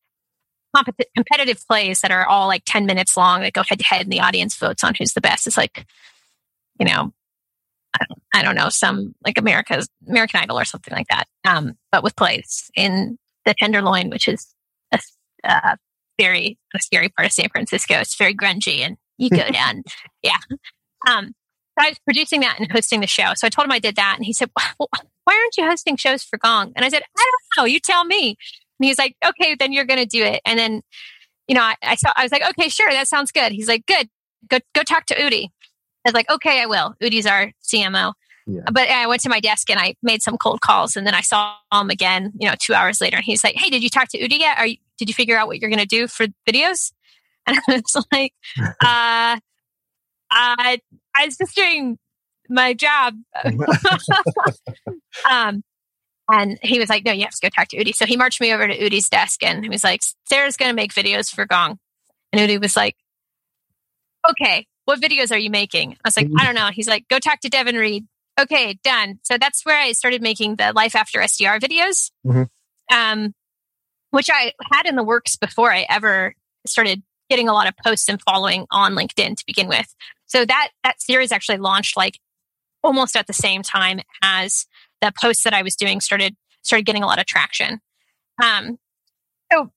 compet- 0.85 1.07
competitive 1.15 1.65
plays 1.67 2.01
that 2.01 2.11
are 2.11 2.27
all 2.27 2.47
like 2.47 2.63
ten 2.65 2.87
minutes 2.87 3.17
long 3.17 3.43
that 3.43 3.53
go 3.53 3.63
head 3.63 3.79
to 3.79 3.85
head, 3.85 4.03
and 4.03 4.13
the 4.13 4.21
audience 4.21 4.57
votes 4.57 4.85
on 4.85 4.95
who's 4.95 5.15
the 5.15 5.21
best. 5.21 5.47
It's 5.47 5.57
like, 5.57 5.87
you 6.79 6.87
know, 6.87 7.13
I 7.95 8.05
don't, 8.09 8.23
I 8.35 8.43
don't 8.43 8.57
know, 8.57 8.69
some 8.69 9.15
like 9.25 9.39
America's 9.39 9.89
American 10.09 10.41
Idol 10.41 10.59
or 10.59 10.65
something 10.65 10.95
like 10.95 11.09
that, 11.09 11.27
um, 11.45 11.77
but 11.91 12.03
with 12.03 12.17
plays 12.17 12.71
in 12.77 13.19
the 13.45 13.55
Tenderloin, 13.55 14.11
which 14.11 14.29
is 14.29 14.47
a, 14.93 14.99
a 15.45 15.77
very 16.19 16.59
a 16.75 16.81
scary 16.81 17.09
part 17.09 17.27
of 17.27 17.33
San 17.33 17.49
Francisco. 17.49 17.95
It's 17.95 18.17
very 18.17 18.35
grungy, 18.35 18.81
and 18.81 18.97
you 19.19 19.31
go 19.31 19.49
down, 19.51 19.83
yeah. 20.23 20.39
Um, 21.09 21.35
so 21.79 21.87
I 21.87 21.91
was 21.91 21.99
producing 22.01 22.41
that 22.41 22.59
and 22.59 22.71
hosting 22.73 23.01
the 23.01 23.07
show. 23.07 23.33
So 23.35 23.47
I 23.47 23.51
told 23.51 23.67
him 23.67 23.73
I 23.73 23.79
did 23.79 23.97
that, 23.97 24.15
and 24.17 24.25
he 24.25 24.33
said, 24.33 24.51
well, 24.79 24.89
"Why 25.25 25.35
aren't 25.35 25.57
you 25.57 25.67
hosting 25.67 25.97
shows 25.97 26.23
for 26.23 26.39
Gong?" 26.39 26.73
And 26.75 26.85
I 26.85 26.89
said, 26.89 27.03
"I 27.17 27.31
don't 27.31 27.63
know. 27.63 27.67
You 27.67 27.81
tell 27.81 28.05
me." 28.05 28.37
And 28.79 28.87
he's 28.87 28.99
like, 28.99 29.17
"Okay, 29.25 29.55
then 29.55 29.73
you're 29.73 29.85
going 29.85 30.01
to 30.01 30.07
do 30.07 30.23
it." 30.23 30.41
And 30.45 30.59
then, 30.59 30.83
you 31.49 31.55
know, 31.55 31.63
I, 31.63 31.77
I 31.83 31.95
saw. 31.97 32.13
I 32.17 32.23
was 32.23 32.33
like, 32.33 32.43
"Okay, 32.51 32.69
sure, 32.69 32.91
that 32.91 33.09
sounds 33.09 33.33
good." 33.33 33.53
He's 33.53 33.69
like, 33.69 33.87
"Good. 33.87 34.09
Go 34.49 34.59
go 34.75 34.83
talk 34.83 35.07
to 35.07 35.15
Udi." 35.15 35.45
I 35.45 36.09
was 36.09 36.15
like, 36.15 36.31
"Okay, 36.31 36.61
I 36.61 36.67
will." 36.67 36.95
Udi's 37.03 37.27
our 37.27 37.53
CMO. 37.65 38.13
Yeah. 38.47 38.61
But 38.73 38.89
I 38.89 39.07
went 39.09 39.23
to 39.23 39.29
my 39.29 39.41
desk 39.41 39.69
and 39.71 39.81
I 39.81 39.97
made 40.03 40.23
some 40.23 40.37
cold 40.39 40.61
calls, 40.61 40.97
and 40.97 41.07
then 41.07 41.15
I 41.15 41.21
saw 41.21 41.57
him 41.73 41.91
again. 41.91 42.33
You 42.39 42.49
know, 42.49 42.55
two 42.61 42.75
hours 42.75 43.01
later, 43.01 43.17
and 43.17 43.25
he's 43.25 43.43
like, 43.43 43.57
"Hey, 43.57 43.71
did 43.71 43.83
you 43.83 43.91
talk 43.91 44.09
to 44.11 44.19
Udi 44.19 44.39
yet? 44.39 44.59
Are 44.59 44.67
you, 44.67 44.77
did 44.99 45.09
you 45.09 45.15
figure 45.15 45.37
out 45.37 45.47
what 45.49 45.61
you're 45.61 45.71
going 45.71 45.81
to 45.81 45.87
do 45.87 46.07
for 46.07 46.27
videos?" 46.49 46.93
And 47.49 47.57
I 47.69 47.81
was 47.81 48.07
like, 48.11 48.35
uh, 48.59 49.39
I 50.31 50.81
I 51.15 51.25
was 51.25 51.37
just 51.37 51.55
doing 51.55 51.97
my 52.49 52.75
job. 52.75 53.15
um, 55.31 55.63
and 56.29 56.59
he 56.63 56.79
was 56.79 56.89
like, 56.89 57.05
no, 57.05 57.13
you 57.13 57.23
have 57.23 57.35
to 57.35 57.41
go 57.41 57.49
talk 57.49 57.69
to 57.69 57.77
Udi. 57.77 57.95
So 57.95 58.05
he 58.07 58.17
marched 58.17 58.41
me 58.41 58.53
over 58.53 58.67
to 58.67 58.77
Udi's 58.77 59.09
desk 59.09 59.43
and 59.43 59.63
he 59.63 59.69
was 59.69 59.85
like, 59.85 60.01
Sarah's 60.25 60.57
going 60.57 60.71
to 60.71 60.75
make 60.75 60.93
videos 60.93 61.31
for 61.33 61.47
Gong. 61.47 61.79
And 62.33 62.41
Udi 62.41 62.61
was 62.61 62.77
like, 62.77 62.97
okay, 64.29 64.67
what 64.87 65.01
videos 65.01 65.33
are 65.33 65.39
you 65.39 65.51
making? 65.51 65.93
I 65.93 66.09
was 66.09 66.17
like, 66.17 66.29
I 66.39 66.45
don't 66.45 66.55
know. 66.55 66.71
He's 66.73 66.89
like, 66.89 67.07
go 67.09 67.19
talk 67.19 67.41
to 67.41 67.49
Devin 67.49 67.77
Reed. 67.77 68.07
Okay, 68.41 68.79
done. 68.83 69.19
So 69.23 69.39
that's 69.39 69.65
where 69.65 69.79
I 69.79 69.93
started 69.93 70.21
making 70.21 70.57
the 70.57 70.73
Life 70.75 70.95
After 70.95 71.21
SDR 71.21 71.61
videos, 71.61 72.11
mm-hmm. 72.27 72.43
um, 72.95 73.35
which 74.11 74.29
I 74.31 74.53
had 74.73 74.87
in 74.87 74.97
the 74.97 75.05
works 75.05 75.37
before 75.37 75.73
I 75.73 75.87
ever 75.89 76.35
started 76.67 77.03
getting 77.31 77.49
a 77.49 77.53
lot 77.53 77.67
of 77.67 77.75
posts 77.85 78.09
and 78.09 78.21
following 78.21 78.67
on 78.71 78.95
LinkedIn 78.95 79.37
to 79.37 79.45
begin 79.47 79.69
with. 79.69 79.95
So 80.27 80.45
that 80.45 80.69
that 80.85 81.01
series 81.01 81.33
actually 81.33 81.59
launched 81.59 81.97
like 81.97 82.19
almost 82.83 83.17
at 83.17 83.27
the 83.27 83.33
same 83.33 83.63
time 83.63 84.01
as 84.23 84.67
the 85.01 85.13
posts 85.21 85.45
that 85.45 85.55
I 85.55 85.63
was 85.63 85.77
doing 85.77 86.01
started 86.01 86.37
started 86.63 86.87
getting 86.87 87.03
a 87.03 87.07
lot 87.07 87.19
of 87.19 87.27
traction. 87.27 87.81
Um, 88.43 88.79
so, 89.53 89.71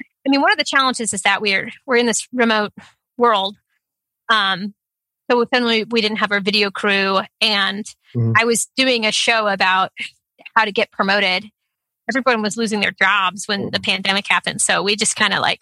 I 0.00 0.28
mean, 0.30 0.40
one 0.40 0.52
of 0.52 0.58
the 0.58 0.64
challenges 0.64 1.12
is 1.12 1.22
that 1.22 1.40
we're 1.40 1.70
we're 1.86 1.96
in 1.96 2.06
this 2.06 2.26
remote 2.32 2.72
world. 3.16 3.56
Um, 4.28 4.74
so 5.30 5.44
then 5.50 5.64
we, 5.64 5.84
we 5.84 6.00
didn't 6.00 6.18
have 6.18 6.32
our 6.32 6.40
video 6.40 6.70
crew, 6.70 7.20
and 7.40 7.84
mm-hmm. 8.14 8.32
I 8.36 8.44
was 8.44 8.68
doing 8.76 9.06
a 9.06 9.12
show 9.12 9.46
about 9.46 9.92
how 10.54 10.64
to 10.64 10.72
get 10.72 10.90
promoted. 10.90 11.44
Everyone 12.14 12.42
was 12.42 12.56
losing 12.56 12.80
their 12.80 12.90
jobs 12.90 13.46
when 13.46 13.70
the 13.70 13.80
pandemic 13.80 14.26
happened, 14.28 14.60
so 14.60 14.82
we 14.82 14.96
just 14.96 15.16
kind 15.16 15.32
of 15.32 15.40
like 15.40 15.60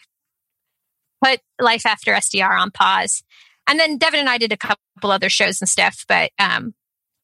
put 1.23 1.41
life 1.61 1.85
after 1.85 2.13
SDR 2.13 2.59
on 2.59 2.71
pause 2.71 3.23
and 3.71 3.79
then 3.79 3.99
Devin 3.99 4.21
and 4.21 4.29
I 4.29 4.37
did 4.37 4.53
a 4.53 4.57
couple 4.57 5.13
other 5.13 5.29
shows 5.29 5.61
and 5.61 5.69
stuff, 5.69 6.05
but 6.09 6.33
um, 6.41 6.75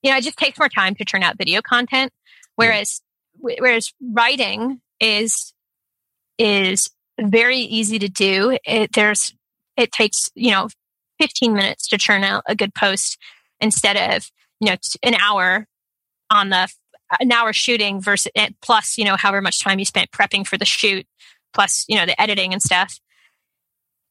you 0.06 0.12
know, 0.12 0.18
it 0.18 0.24
just 0.24 0.38
takes 0.38 0.56
more 0.56 0.68
time 0.68 0.94
to 0.94 1.04
turn 1.04 1.24
out 1.24 1.36
video 1.36 1.60
content. 1.60 2.12
Whereas, 2.54 3.00
yeah. 3.44 3.56
whereas 3.58 3.92
writing 4.00 4.80
is 5.00 5.52
is 6.38 6.90
very 7.20 7.58
easy 7.58 7.98
to 7.98 8.08
do. 8.08 8.56
It, 8.64 8.92
there's 8.92 9.34
it 9.76 9.90
takes 9.90 10.30
you 10.36 10.52
know 10.52 10.68
15 11.20 11.54
minutes 11.54 11.88
to 11.88 11.98
churn 11.98 12.22
out 12.22 12.44
a 12.46 12.54
good 12.54 12.72
post 12.72 13.18
instead 13.60 13.96
of 13.96 14.30
you 14.60 14.68
know 14.68 14.76
an 15.02 15.16
hour 15.16 15.66
on 16.30 16.50
the 16.50 16.68
an 17.18 17.32
hour 17.32 17.52
shooting 17.52 18.00
versus 18.00 18.30
eh, 18.36 18.50
plus 18.62 18.96
you 18.96 19.04
know 19.04 19.16
however 19.16 19.42
much 19.42 19.60
time 19.60 19.80
you 19.80 19.84
spent 19.84 20.12
prepping 20.12 20.46
for 20.46 20.56
the 20.56 20.64
shoot 20.64 21.04
plus 21.52 21.84
you 21.88 21.96
know 21.96 22.06
the 22.06 22.20
editing 22.20 22.52
and 22.52 22.62
stuff 22.62 23.00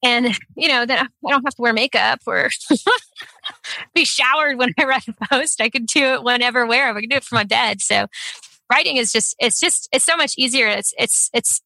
and 0.05 0.37
you 0.55 0.67
know 0.67 0.85
then 0.85 0.99
i 0.99 1.29
don't 1.29 1.43
have 1.43 1.55
to 1.55 1.61
wear 1.61 1.73
makeup 1.73 2.19
or 2.27 2.49
be 3.95 4.05
showered 4.05 4.57
when 4.57 4.73
i 4.79 4.85
write 4.85 5.07
a 5.07 5.27
post. 5.27 5.59
I 5.59 5.69
could 5.69 5.87
do 5.87 6.03
it 6.13 6.23
whenever 6.23 6.65
wherever. 6.65 6.97
I 6.97 7.01
can 7.01 7.09
do 7.09 7.17
it 7.17 7.23
from 7.23 7.37
my 7.37 7.43
bed 7.43 7.81
so 7.81 8.07
writing 8.71 8.97
is 8.97 9.11
just 9.11 9.35
it's 9.39 9.59
just 9.59 9.89
it's 9.91 10.05
so 10.05 10.15
much 10.15 10.33
easier. 10.37 10.67
It's 10.67 10.93
it's 10.97 11.29
it's 11.33 11.61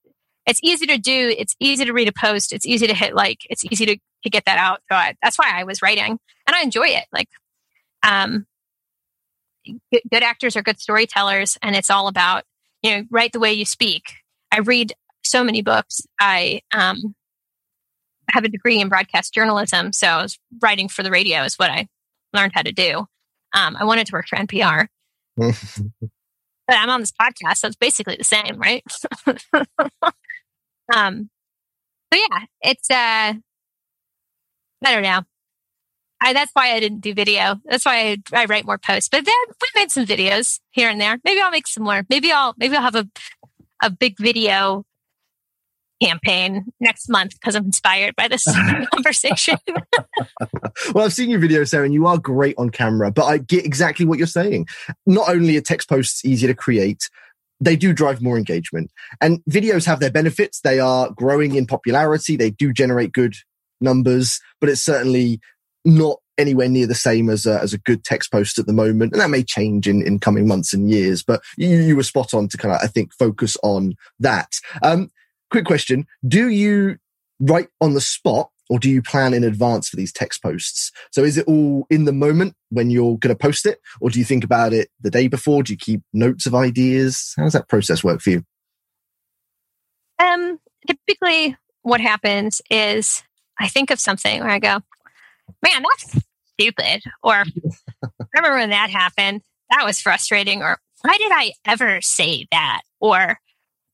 it's 0.45 0.59
easy 0.63 0.85
to 0.87 0.97
do. 0.97 1.33
It's 1.37 1.55
easy 1.59 1.85
to 1.85 1.93
read 1.93 2.07
a 2.07 2.13
post. 2.13 2.51
It's 2.53 2.65
easy 2.65 2.87
to 2.87 2.93
hit 2.93 3.13
like 3.13 3.39
it's 3.49 3.63
easy 3.65 3.85
to, 3.85 3.97
to 4.23 4.29
get 4.29 4.45
that 4.45 4.57
out. 4.57 4.81
So 4.91 4.97
I, 4.97 5.15
that's 5.21 5.37
why 5.37 5.51
i 5.53 5.63
was 5.63 5.81
writing 5.81 6.19
and 6.47 6.55
i 6.55 6.61
enjoy 6.61 6.87
it. 6.87 7.05
Like 7.11 7.29
um 8.03 8.45
good, 9.91 10.01
good 10.11 10.23
actors 10.23 10.55
are 10.55 10.63
good 10.63 10.79
storytellers 10.79 11.57
and 11.61 11.75
it's 11.75 11.89
all 11.89 12.07
about 12.07 12.43
you 12.81 12.91
know 12.91 13.03
write 13.09 13.33
the 13.33 13.39
way 13.39 13.53
you 13.53 13.65
speak. 13.65 14.03
I 14.51 14.59
read 14.59 14.93
so 15.23 15.43
many 15.43 15.61
books. 15.61 16.01
I 16.19 16.61
um 16.73 17.15
have 18.33 18.43
a 18.43 18.49
degree 18.49 18.79
in 18.79 18.89
broadcast 18.89 19.33
journalism, 19.33 19.93
so 19.93 20.07
I 20.07 20.21
was 20.21 20.39
writing 20.61 20.87
for 20.89 21.03
the 21.03 21.11
radio 21.11 21.43
is 21.43 21.55
what 21.55 21.69
I 21.69 21.87
learned 22.33 22.53
how 22.55 22.61
to 22.61 22.71
do. 22.71 23.05
Um, 23.53 23.75
I 23.75 23.83
wanted 23.83 24.07
to 24.07 24.13
work 24.13 24.27
for 24.27 24.37
NPR, 24.37 24.87
but 25.37 25.53
I'm 26.69 26.89
on 26.89 26.99
this 26.99 27.11
podcast, 27.11 27.57
so 27.57 27.67
it's 27.67 27.75
basically 27.75 28.15
the 28.15 28.23
same, 28.23 28.57
right? 28.57 28.83
um, 30.95 31.29
so 32.13 32.19
yeah, 32.19 32.45
it's 32.61 32.89
uh, 32.89 33.33
I 34.85 34.93
don't 34.93 35.03
know. 35.03 35.21
I, 36.21 36.33
that's 36.33 36.51
why 36.53 36.73
I 36.73 36.79
didn't 36.79 36.99
do 36.99 37.13
video. 37.13 37.55
That's 37.65 37.85
why 37.85 38.17
I, 38.33 38.41
I 38.41 38.45
write 38.45 38.65
more 38.65 38.77
posts. 38.77 39.09
But 39.09 39.25
then 39.25 39.33
we 39.61 39.67
made 39.79 39.91
some 39.91 40.05
videos 40.05 40.59
here 40.71 40.89
and 40.89 40.99
there. 40.99 41.17
Maybe 41.23 41.39
I'll 41.39 41.51
make 41.51 41.67
some 41.67 41.83
more. 41.83 42.03
Maybe 42.09 42.31
I'll 42.31 42.53
maybe 42.57 42.75
I'll 42.75 42.83
have 42.83 42.95
a 42.95 43.07
a 43.81 43.89
big 43.89 44.17
video 44.19 44.83
campaign 46.01 46.65
next 46.79 47.09
month 47.09 47.33
because 47.33 47.55
I'm 47.55 47.65
inspired 47.65 48.15
by 48.15 48.27
this 48.27 48.45
conversation. 48.93 49.57
well, 50.93 51.05
I've 51.05 51.13
seen 51.13 51.29
your 51.29 51.39
video, 51.39 51.63
Sarah, 51.63 51.85
and 51.85 51.93
you 51.93 52.07
are 52.07 52.17
great 52.17 52.55
on 52.57 52.69
camera, 52.69 53.11
but 53.11 53.25
I 53.25 53.37
get 53.37 53.65
exactly 53.65 54.05
what 54.05 54.17
you're 54.17 54.27
saying. 54.27 54.67
Not 55.05 55.29
only 55.29 55.57
are 55.57 55.61
text 55.61 55.89
posts 55.89 56.23
easier 56.25 56.47
to 56.47 56.55
create, 56.55 57.09
they 57.59 57.75
do 57.75 57.93
drive 57.93 58.21
more 58.21 58.37
engagement. 58.37 58.91
And 59.19 59.43
videos 59.49 59.85
have 59.85 59.99
their 59.99 60.11
benefits. 60.11 60.61
They 60.61 60.79
are 60.79 61.11
growing 61.11 61.55
in 61.55 61.65
popularity. 61.65 62.37
They 62.37 62.51
do 62.51 62.71
generate 62.71 63.11
good 63.11 63.35
numbers, 63.81 64.39
but 64.61 64.69
it's 64.69 64.81
certainly 64.81 65.39
not 65.83 66.19
anywhere 66.37 66.69
near 66.69 66.87
the 66.87 66.95
same 66.95 67.29
as 67.29 67.45
a, 67.45 67.59
as 67.59 67.73
a 67.73 67.77
good 67.77 68.03
text 68.05 68.31
post 68.31 68.57
at 68.57 68.65
the 68.65 68.73
moment. 68.73 69.11
And 69.11 69.21
that 69.21 69.29
may 69.29 69.43
change 69.43 69.87
in, 69.87 70.01
in 70.01 70.19
coming 70.19 70.47
months 70.47 70.73
and 70.73 70.89
years, 70.89 71.21
but 71.21 71.41
you, 71.57 71.67
you 71.67 71.95
were 71.97 72.03
spot 72.03 72.33
on 72.33 72.47
to 72.47 72.57
kind 72.57 72.73
of, 72.73 72.79
I 72.81 72.87
think, 72.87 73.13
focus 73.13 73.57
on 73.61 73.95
that. 74.19 74.53
Um, 74.81 75.11
quick 75.49 75.65
question. 75.65 76.07
Do 76.27 76.49
you 76.49 76.97
write 77.39 77.69
on 77.81 77.93
the 77.93 78.01
spot 78.01 78.49
or 78.69 78.79
do 78.79 78.89
you 78.89 79.01
plan 79.01 79.33
in 79.33 79.43
advance 79.43 79.89
for 79.89 79.95
these 79.95 80.13
text 80.13 80.43
posts? 80.43 80.91
So 81.11 81.23
is 81.23 81.37
it 81.37 81.47
all 81.47 81.87
in 81.89 82.05
the 82.05 82.13
moment 82.13 82.55
when 82.69 82.89
you're 82.89 83.17
going 83.17 83.35
to 83.35 83.39
post 83.39 83.65
it 83.65 83.79
or 83.99 84.09
do 84.09 84.19
you 84.19 84.25
think 84.25 84.43
about 84.43 84.73
it 84.73 84.89
the 85.01 85.09
day 85.09 85.27
before? 85.27 85.63
Do 85.63 85.73
you 85.73 85.77
keep 85.77 86.01
notes 86.13 86.45
of 86.45 86.53
ideas? 86.53 87.33
How 87.35 87.43
does 87.43 87.53
that 87.53 87.67
process 87.67 88.03
work 88.03 88.21
for 88.21 88.29
you? 88.29 88.43
Um, 90.19 90.59
typically 90.85 91.57
what 91.81 92.01
happens 92.01 92.61
is 92.69 93.23
I 93.59 93.67
think 93.67 93.91
of 93.91 93.99
something 93.99 94.41
where 94.41 94.49
I 94.49 94.59
go, 94.59 94.79
man, 95.63 95.83
that's 95.83 96.23
stupid. 96.53 97.03
Or 97.23 97.33
I 97.33 97.45
remember 98.35 98.57
when 98.57 98.69
that 98.69 98.89
happened. 98.89 99.41
That 99.69 99.85
was 99.85 99.99
frustrating. 99.99 100.61
Or 100.61 100.79
why 101.01 101.17
did 101.17 101.31
I 101.31 101.53
ever 101.65 102.01
say 102.01 102.47
that? 102.51 102.81
Or 102.99 103.39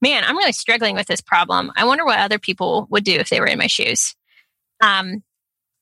man, 0.05 0.23
I'm 0.23 0.37
really 0.37 0.51
struggling 0.51 0.93
with 0.93 1.07
this 1.07 1.19
problem. 1.19 1.71
I 1.75 1.83
wonder 1.83 2.05
what 2.05 2.19
other 2.19 2.37
people 2.37 2.85
would 2.91 3.03
do 3.03 3.13
if 3.13 3.29
they 3.29 3.39
were 3.39 3.47
in 3.47 3.57
my 3.57 3.65
shoes. 3.65 4.15
Um, 4.79 5.23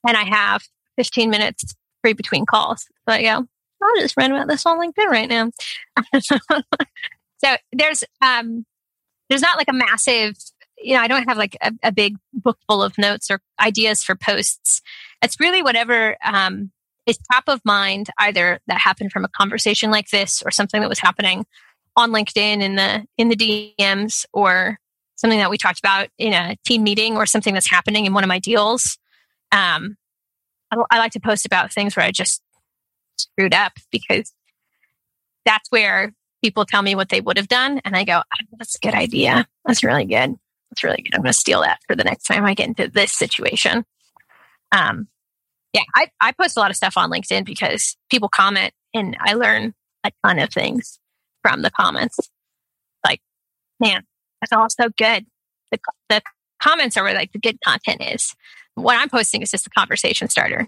and 0.07 0.15
I 0.15 0.23
have 0.23 0.63
15 0.95 1.29
minutes 1.29 1.75
free 2.01 2.13
between 2.13 2.45
calls. 2.45 2.83
So 2.83 3.15
I 3.15 3.21
go, 3.21 3.29
I'll 3.29 3.99
just 4.01 4.15
run 4.15 4.31
about 4.31 4.47
this 4.47 4.65
on 4.65 4.79
LinkedIn 4.79 5.07
right 5.07 5.29
now. 5.29 5.51
so 6.21 7.55
there's 7.73 8.05
um 8.21 8.65
there's 9.29 9.41
not 9.41 9.57
like 9.57 9.67
a 9.67 9.73
massive 9.73 10.35
you 10.77 10.95
know, 10.95 11.01
I 11.01 11.07
don't 11.07 11.27
have 11.27 11.37
like 11.37 11.57
a, 11.61 11.71
a, 11.83 11.91
big 11.91 12.17
book 12.33 12.57
full 12.67 12.83
of 12.83 12.97
notes 12.97 13.29
or 13.29 13.39
ideas 13.59 14.03
for 14.03 14.15
posts. 14.15 14.81
It's 15.21 15.39
really 15.39 15.61
whatever 15.61 16.17
um, 16.21 16.71
is 17.05 17.17
top 17.31 17.45
of 17.47 17.61
mind, 17.63 18.09
either 18.17 18.59
that 18.67 18.79
happened 18.79 19.11
from 19.11 19.23
a 19.23 19.29
conversation 19.29 19.91
like 19.91 20.09
this 20.09 20.41
or 20.43 20.51
something 20.51 20.81
that 20.81 20.89
was 20.89 20.99
happening 20.99 21.45
on 21.95 22.11
LinkedIn 22.11 22.61
in 22.61 22.75
the 22.75 23.05
in 23.17 23.29
the 23.29 23.35
DMs 23.35 24.25
or 24.33 24.77
something 25.15 25.39
that 25.39 25.49
we 25.49 25.57
talked 25.57 25.79
about 25.79 26.09
in 26.17 26.33
a 26.33 26.57
team 26.65 26.83
meeting 26.83 27.15
or 27.15 27.25
something 27.25 27.53
that's 27.53 27.69
happening 27.69 28.05
in 28.05 28.13
one 28.13 28.23
of 28.23 28.27
my 28.27 28.39
deals. 28.39 28.97
Um, 29.51 29.97
I, 30.71 30.77
I 30.91 30.97
like 30.99 31.11
to 31.13 31.19
post 31.19 31.45
about 31.45 31.71
things 31.71 31.95
where 31.95 32.05
I 32.05 32.11
just 32.11 32.41
screwed 33.17 33.53
up 33.53 33.73
because 33.91 34.33
that's 35.45 35.69
where 35.69 36.13
people 36.43 36.65
tell 36.65 36.81
me 36.81 36.95
what 36.95 37.09
they 37.09 37.21
would 37.21 37.37
have 37.37 37.47
done, 37.47 37.79
and 37.85 37.95
I 37.95 38.03
go, 38.03 38.19
oh, 38.19 38.45
"That's 38.57 38.75
a 38.75 38.79
good 38.79 38.95
idea. 38.95 39.47
That's 39.65 39.83
really 39.83 40.05
good." 40.05 40.35
That's 40.71 40.83
really 40.83 41.03
good. 41.03 41.13
I'm 41.13 41.21
going 41.21 41.31
to 41.31 41.37
steal 41.37 41.61
that 41.61 41.79
for 41.87 41.95
the 41.95 42.03
next 42.03 42.23
time 42.23 42.45
I 42.45 42.55
get 42.55 42.67
into 42.67 42.89
this 42.89 43.13
situation. 43.13 43.85
Um, 44.71 45.07
yeah, 45.71 45.83
I, 45.95 46.09
I 46.19 46.31
post 46.31 46.57
a 46.57 46.59
lot 46.59 46.71
of 46.71 46.75
stuff 46.75 46.97
on 46.97 47.11
LinkedIn 47.11 47.45
because 47.45 47.95
people 48.09 48.27
comment 48.27 48.73
and 48.91 49.15
I 49.19 49.35
learn 49.35 49.75
a 50.03 50.11
ton 50.23 50.39
of 50.39 50.49
things 50.49 50.99
from 51.43 51.61
the 51.61 51.69
comments. 51.69 52.19
Like, 53.05 53.21
man, 53.79 54.03
that's 54.41 54.51
all 54.51 54.69
so 54.69 54.89
good. 54.97 55.25
The, 55.71 55.79
the 56.09 56.21
comments 56.61 56.97
are 56.97 57.03
where 57.03 57.13
like 57.13 57.31
the 57.31 57.39
good 57.39 57.59
content 57.63 58.01
is. 58.01 58.33
What 58.75 58.97
I'm 58.97 59.09
posting 59.09 59.43
is 59.43 59.51
just 59.51 59.67
a 59.67 59.69
conversation 59.69 60.29
starter, 60.29 60.67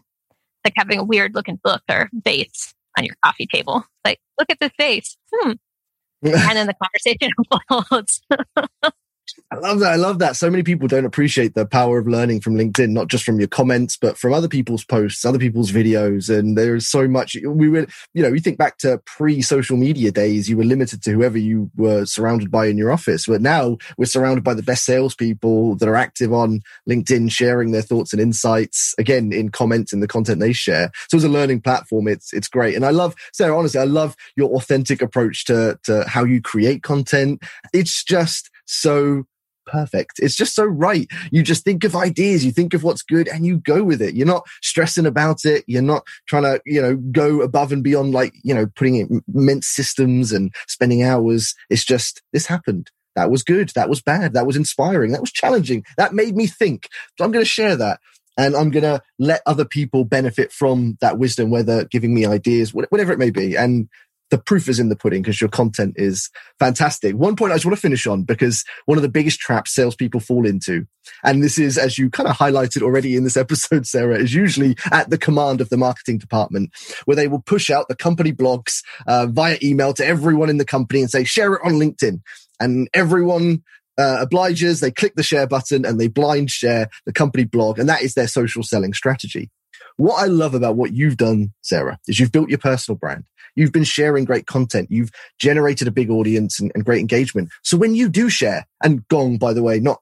like 0.63 0.73
having 0.77 0.99
a 0.99 1.03
weird 1.03 1.33
looking 1.33 1.59
book 1.63 1.81
or 1.89 2.09
vase 2.13 2.73
on 2.97 3.03
your 3.03 3.15
coffee 3.23 3.47
table. 3.47 3.83
Like, 4.03 4.19
look 4.39 4.49
at 4.51 4.59
this 4.59 4.71
vase. 4.77 5.17
Hmm. 5.33 5.53
and 6.23 6.57
then 6.57 6.67
the 6.67 6.75
conversation 6.75 7.31
unfolds. 7.69 8.21
I 9.51 9.57
love 9.57 9.79
that. 9.79 9.91
I 9.91 9.95
love 9.95 10.17
that. 10.19 10.35
So 10.35 10.49
many 10.49 10.63
people 10.63 10.87
don't 10.87 11.05
appreciate 11.05 11.53
the 11.53 11.67
power 11.67 11.99
of 11.99 12.07
learning 12.07 12.41
from 12.41 12.55
LinkedIn, 12.55 12.89
not 12.89 13.09
just 13.09 13.23
from 13.23 13.37
your 13.37 13.47
comments, 13.47 13.95
but 13.95 14.17
from 14.17 14.33
other 14.33 14.47
people's 14.47 14.83
posts, 14.83 15.23
other 15.23 15.37
people's 15.37 15.71
videos. 15.71 16.35
And 16.35 16.57
there's 16.57 16.87
so 16.87 17.07
much. 17.07 17.37
We 17.45 17.69
were, 17.69 17.85
you 18.15 18.23
know, 18.23 18.29
you 18.29 18.39
think 18.39 18.57
back 18.57 18.79
to 18.79 18.99
pre 19.05 19.43
social 19.43 19.77
media 19.77 20.11
days, 20.11 20.49
you 20.49 20.57
were 20.57 20.63
limited 20.63 21.03
to 21.03 21.11
whoever 21.11 21.37
you 21.37 21.69
were 21.75 22.05
surrounded 22.05 22.49
by 22.49 22.65
in 22.65 22.75
your 22.75 22.91
office. 22.91 23.27
But 23.27 23.41
now 23.41 23.77
we're 23.99 24.05
surrounded 24.05 24.43
by 24.43 24.55
the 24.55 24.63
best 24.63 24.83
salespeople 24.83 25.75
that 25.75 25.87
are 25.87 25.95
active 25.95 26.33
on 26.33 26.61
LinkedIn, 26.89 27.31
sharing 27.31 27.71
their 27.71 27.83
thoughts 27.83 28.13
and 28.13 28.21
insights, 28.21 28.95
again, 28.97 29.31
in 29.31 29.49
comments 29.49 29.93
in 29.93 29.99
the 29.99 30.07
content 30.07 30.39
they 30.39 30.53
share. 30.53 30.91
So 31.07 31.17
as 31.17 31.23
a 31.23 31.29
learning 31.29 31.61
platform, 31.61 32.07
it's, 32.07 32.33
it's 32.33 32.47
great. 32.47 32.75
And 32.75 32.83
I 32.83 32.89
love, 32.89 33.13
Sarah, 33.31 33.55
honestly, 33.55 33.79
I 33.79 33.85
love 33.85 34.15
your 34.35 34.49
authentic 34.55 35.03
approach 35.03 35.45
to, 35.45 35.77
to 35.83 36.03
how 36.07 36.23
you 36.23 36.41
create 36.41 36.81
content. 36.81 37.43
It's 37.73 38.03
just 38.03 38.49
so 38.65 39.25
perfect. 39.65 40.13
It's 40.19 40.35
just 40.35 40.55
so 40.55 40.65
right. 40.65 41.07
You 41.31 41.43
just 41.43 41.63
think 41.63 41.83
of 41.83 41.95
ideas, 41.95 42.45
you 42.45 42.51
think 42.51 42.73
of 42.73 42.83
what's 42.83 43.01
good 43.01 43.27
and 43.27 43.45
you 43.45 43.57
go 43.57 43.83
with 43.83 44.01
it. 44.01 44.15
You're 44.15 44.27
not 44.27 44.45
stressing 44.61 45.05
about 45.05 45.45
it. 45.45 45.63
You're 45.67 45.81
not 45.81 46.05
trying 46.27 46.43
to, 46.43 46.61
you 46.65 46.81
know, 46.81 46.95
go 46.95 47.41
above 47.41 47.71
and 47.71 47.83
beyond 47.83 48.13
like, 48.13 48.33
you 48.43 48.53
know, 48.53 48.67
putting 48.75 48.95
in 48.95 49.21
immense 49.33 49.67
systems 49.67 50.31
and 50.31 50.53
spending 50.67 51.03
hours. 51.03 51.55
It's 51.69 51.83
just, 51.83 52.21
this 52.33 52.45
happened. 52.45 52.91
That 53.15 53.31
was 53.31 53.43
good. 53.43 53.69
That 53.75 53.89
was 53.89 54.01
bad. 54.01 54.33
That 54.33 54.45
was 54.45 54.57
inspiring. 54.57 55.11
That 55.13 55.21
was 55.21 55.31
challenging. 55.31 55.85
That 55.97 56.13
made 56.13 56.35
me 56.35 56.47
think. 56.47 56.89
So 57.17 57.23
I'm 57.23 57.31
going 57.31 57.45
to 57.45 57.49
share 57.49 57.75
that. 57.77 57.99
And 58.37 58.53
I'm 58.53 58.69
going 58.69 58.83
to 58.83 59.01
let 59.17 59.41
other 59.45 59.63
people 59.63 60.03
benefit 60.03 60.51
from 60.51 60.97
that 60.99 61.17
wisdom, 61.17 61.49
whether 61.49 61.85
giving 61.85 62.13
me 62.13 62.25
ideas, 62.25 62.73
whatever 62.73 63.13
it 63.13 63.19
may 63.19 63.29
be. 63.29 63.55
And 63.55 63.87
the 64.31 64.37
proof 64.37 64.67
is 64.67 64.79
in 64.79 64.89
the 64.89 64.95
pudding 64.95 65.21
because 65.21 65.39
your 65.39 65.49
content 65.49 65.93
is 65.97 66.29
fantastic. 66.59 67.15
One 67.15 67.35
point 67.35 67.51
I 67.51 67.55
just 67.55 67.65
want 67.65 67.77
to 67.77 67.81
finish 67.81 68.07
on 68.07 68.23
because 68.23 68.63
one 68.85 68.97
of 68.97 69.01
the 69.01 69.09
biggest 69.09 69.39
traps 69.39 69.73
salespeople 69.73 70.19
fall 70.19 70.45
into, 70.45 70.87
and 71.23 71.43
this 71.43 71.59
is, 71.59 71.77
as 71.77 71.97
you 71.97 72.09
kind 72.09 72.27
of 72.27 72.35
highlighted 72.35 72.81
already 72.81 73.15
in 73.15 73.23
this 73.23 73.37
episode, 73.45 73.85
Sarah, 73.85 74.17
is 74.17 74.33
usually 74.33 74.75
at 74.91 75.09
the 75.09 75.17
command 75.17 75.61
of 75.61 75.69
the 75.69 75.77
marketing 75.77 76.17
department, 76.17 76.71
where 77.05 77.15
they 77.15 77.27
will 77.27 77.41
push 77.41 77.69
out 77.69 77.87
the 77.87 77.95
company 77.95 78.31
blogs 78.31 78.81
uh, 79.07 79.27
via 79.27 79.57
email 79.61 79.93
to 79.93 80.05
everyone 80.05 80.49
in 80.49 80.57
the 80.57 80.65
company 80.65 81.01
and 81.01 81.11
say, 81.11 81.23
share 81.23 81.53
it 81.53 81.61
on 81.63 81.73
LinkedIn. 81.73 82.21
And 82.59 82.89
everyone 82.93 83.63
uh, 83.97 84.17
obliges, 84.21 84.79
they 84.79 84.91
click 84.91 85.15
the 85.15 85.23
share 85.23 85.47
button 85.47 85.85
and 85.85 85.99
they 85.99 86.07
blind 86.07 86.51
share 86.51 86.89
the 87.05 87.13
company 87.13 87.43
blog. 87.43 87.79
And 87.79 87.87
that 87.89 88.01
is 88.01 88.13
their 88.13 88.27
social 88.27 88.63
selling 88.63 88.93
strategy. 88.93 89.49
What 89.97 90.21
I 90.21 90.25
love 90.25 90.53
about 90.53 90.75
what 90.75 90.93
you've 90.93 91.17
done, 91.17 91.53
Sarah, 91.61 91.99
is 92.07 92.19
you've 92.19 92.31
built 92.31 92.49
your 92.49 92.59
personal 92.59 92.97
brand. 92.97 93.23
You've 93.55 93.71
been 93.71 93.85
sharing 93.85 94.25
great 94.25 94.47
content. 94.47 94.91
You've 94.91 95.11
generated 95.39 95.87
a 95.87 95.91
big 95.91 96.09
audience 96.09 96.59
and, 96.59 96.71
and 96.75 96.83
great 96.83 96.99
engagement. 96.99 97.49
So 97.63 97.77
when 97.77 97.95
you 97.95 98.09
do 98.09 98.29
share, 98.29 98.67
and 98.83 99.07
Gong, 99.07 99.37
by 99.37 99.53
the 99.53 99.63
way, 99.63 99.79
not 99.79 100.01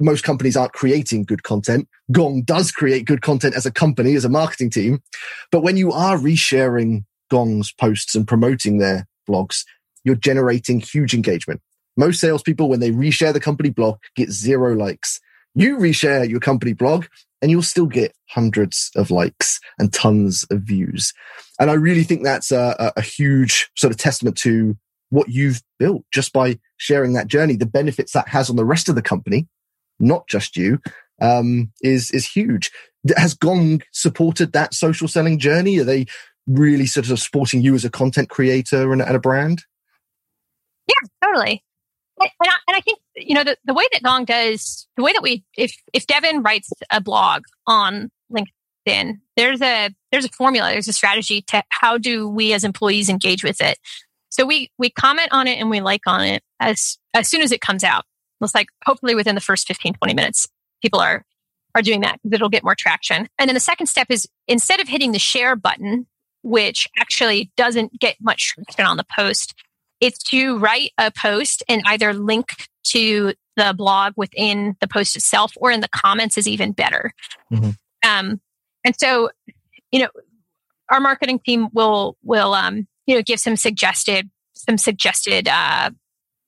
most 0.00 0.22
companies 0.22 0.56
aren't 0.56 0.72
creating 0.72 1.24
good 1.24 1.42
content. 1.42 1.88
Gong 2.12 2.42
does 2.42 2.70
create 2.70 3.04
good 3.04 3.22
content 3.22 3.56
as 3.56 3.66
a 3.66 3.72
company, 3.72 4.14
as 4.14 4.24
a 4.24 4.28
marketing 4.28 4.70
team. 4.70 5.02
But 5.50 5.62
when 5.62 5.76
you 5.76 5.90
are 5.92 6.16
resharing 6.16 7.04
Gong's 7.30 7.72
posts 7.72 8.14
and 8.14 8.26
promoting 8.26 8.78
their 8.78 9.06
blogs, 9.28 9.64
you're 10.04 10.14
generating 10.14 10.80
huge 10.80 11.14
engagement. 11.14 11.60
Most 11.96 12.20
salespeople, 12.20 12.68
when 12.68 12.78
they 12.78 12.92
reshare 12.92 13.32
the 13.32 13.40
company 13.40 13.70
blog, 13.70 13.98
get 14.14 14.30
zero 14.30 14.74
likes. 14.74 15.20
You 15.54 15.76
reshare 15.78 16.28
your 16.28 16.38
company 16.38 16.72
blog 16.72 17.06
and 17.40 17.50
you'll 17.50 17.62
still 17.62 17.86
get 17.86 18.14
hundreds 18.28 18.90
of 18.96 19.10
likes 19.10 19.60
and 19.78 19.92
tons 19.92 20.44
of 20.50 20.62
views. 20.62 21.12
And 21.60 21.70
I 21.70 21.74
really 21.74 22.02
think 22.02 22.24
that's 22.24 22.50
a, 22.50 22.92
a 22.96 23.02
huge 23.02 23.70
sort 23.76 23.92
of 23.92 23.96
testament 23.96 24.36
to 24.38 24.76
what 25.10 25.28
you've 25.28 25.62
built 25.78 26.04
just 26.12 26.32
by 26.32 26.58
sharing 26.76 27.14
that 27.14 27.28
journey. 27.28 27.56
The 27.56 27.66
benefits 27.66 28.12
that 28.12 28.28
has 28.28 28.50
on 28.50 28.56
the 28.56 28.64
rest 28.64 28.88
of 28.88 28.94
the 28.94 29.02
company, 29.02 29.48
not 29.98 30.26
just 30.28 30.56
you, 30.56 30.80
um, 31.20 31.72
is 31.82 32.10
is 32.10 32.26
huge. 32.26 32.70
Has 33.16 33.34
Gong 33.34 33.82
supported 33.92 34.52
that 34.52 34.74
social 34.74 35.08
selling 35.08 35.38
journey? 35.38 35.78
Are 35.78 35.84
they 35.84 36.06
really 36.46 36.86
sort 36.86 37.10
of 37.10 37.18
supporting 37.18 37.62
you 37.62 37.74
as 37.74 37.84
a 37.84 37.90
content 37.90 38.28
creator 38.28 38.92
and, 38.92 39.02
and 39.02 39.16
a 39.16 39.20
brand? 39.20 39.64
Yeah, 40.88 41.08
totally. 41.24 41.62
And 42.20 42.30
I, 42.40 42.54
and 42.68 42.76
I 42.76 42.80
think 42.80 42.98
you 43.16 43.34
know 43.34 43.44
the, 43.44 43.56
the 43.64 43.74
way 43.74 43.84
that 43.92 44.02
Gong 44.02 44.24
does 44.24 44.86
the 44.96 45.02
way 45.02 45.12
that 45.12 45.22
we 45.22 45.44
if 45.56 45.74
if 45.92 46.06
Devin 46.06 46.42
writes 46.42 46.70
a 46.90 47.00
blog 47.00 47.42
on 47.66 48.10
LinkedIn, 48.32 49.20
there's 49.36 49.62
a 49.62 49.90
there's 50.12 50.24
a 50.24 50.30
formula, 50.30 50.70
there's 50.70 50.88
a 50.88 50.92
strategy 50.92 51.42
to 51.48 51.62
how 51.68 51.98
do 51.98 52.28
we 52.28 52.52
as 52.52 52.64
employees 52.64 53.08
engage 53.08 53.44
with 53.44 53.60
it. 53.60 53.78
So 54.30 54.46
we 54.46 54.70
we 54.78 54.90
comment 54.90 55.28
on 55.32 55.46
it 55.46 55.58
and 55.58 55.70
we 55.70 55.80
like 55.80 56.02
on 56.06 56.22
it 56.22 56.42
as 56.60 56.98
as 57.14 57.28
soon 57.28 57.42
as 57.42 57.52
it 57.52 57.60
comes 57.60 57.84
out. 57.84 58.04
It's 58.40 58.54
like 58.54 58.68
hopefully 58.84 59.14
within 59.14 59.34
the 59.34 59.40
first 59.40 59.66
15, 59.66 59.94
20 59.94 60.14
minutes, 60.14 60.46
people 60.82 61.00
are 61.00 61.24
are 61.74 61.82
doing 61.82 62.00
that 62.00 62.18
because 62.22 62.34
it'll 62.34 62.48
get 62.48 62.64
more 62.64 62.74
traction. 62.74 63.28
And 63.38 63.48
then 63.48 63.54
the 63.54 63.60
second 63.60 63.86
step 63.86 64.08
is 64.10 64.28
instead 64.46 64.80
of 64.80 64.88
hitting 64.88 65.12
the 65.12 65.18
share 65.18 65.56
button, 65.56 66.06
which 66.42 66.88
actually 66.98 67.50
doesn't 67.56 67.98
get 67.98 68.16
much 68.20 68.54
traction 68.54 68.86
on 68.86 68.96
the 68.96 69.06
post, 69.16 69.54
it's 70.00 70.22
to 70.24 70.58
write 70.58 70.90
a 70.98 71.10
post 71.10 71.62
and 71.68 71.82
either 71.86 72.12
link 72.14 72.68
to 72.84 73.34
the 73.56 73.74
blog 73.76 74.12
within 74.16 74.76
the 74.80 74.88
post 74.88 75.16
itself 75.16 75.52
or 75.56 75.70
in 75.70 75.80
the 75.80 75.88
comments 75.88 76.38
is 76.38 76.46
even 76.46 76.72
better. 76.72 77.12
Mm-hmm. 77.52 77.70
Um, 78.08 78.40
and 78.84 78.94
so, 78.96 79.30
you 79.90 80.00
know, 80.00 80.08
our 80.90 81.00
marketing 81.00 81.40
team 81.44 81.68
will 81.72 82.16
will 82.22 82.54
um, 82.54 82.86
you 83.06 83.14
know 83.14 83.22
give 83.22 83.40
some 83.40 83.56
suggested 83.56 84.30
some 84.54 84.78
suggested 84.78 85.48
uh, 85.48 85.90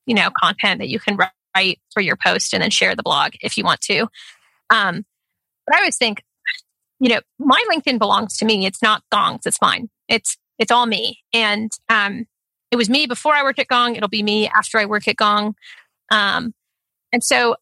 you 0.05 0.15
know 0.15 0.29
content 0.41 0.79
that 0.79 0.89
you 0.89 0.99
can 0.99 1.17
write 1.17 1.79
for 1.93 2.01
your 2.01 2.15
post 2.15 2.53
and 2.53 2.63
then 2.63 2.69
share 2.69 2.95
the 2.95 3.03
blog 3.03 3.33
if 3.41 3.57
you 3.57 3.63
want 3.63 3.81
to. 3.81 4.07
Um, 4.69 5.05
but 5.65 5.75
I 5.75 5.79
always 5.79 5.97
think, 5.97 6.23
you 6.99 7.09
know, 7.09 7.19
my 7.39 7.63
LinkedIn 7.71 7.99
belongs 7.99 8.37
to 8.37 8.45
me. 8.45 8.65
It's 8.65 8.81
not 8.81 9.03
Gong's. 9.11 9.45
It's 9.45 9.61
mine. 9.61 9.89
It's 10.07 10.37
it's 10.57 10.71
all 10.71 10.85
me. 10.85 11.19
And 11.33 11.71
um, 11.89 12.25
it 12.71 12.77
was 12.77 12.89
me 12.89 13.05
before 13.05 13.33
I 13.33 13.43
worked 13.43 13.59
at 13.59 13.67
Gong. 13.67 13.95
It'll 13.95 14.09
be 14.09 14.23
me 14.23 14.47
after 14.47 14.79
I 14.79 14.85
work 14.85 15.07
at 15.07 15.17
Gong. 15.17 15.55
Um, 16.09 16.53
and 17.13 17.23
so 17.23 17.55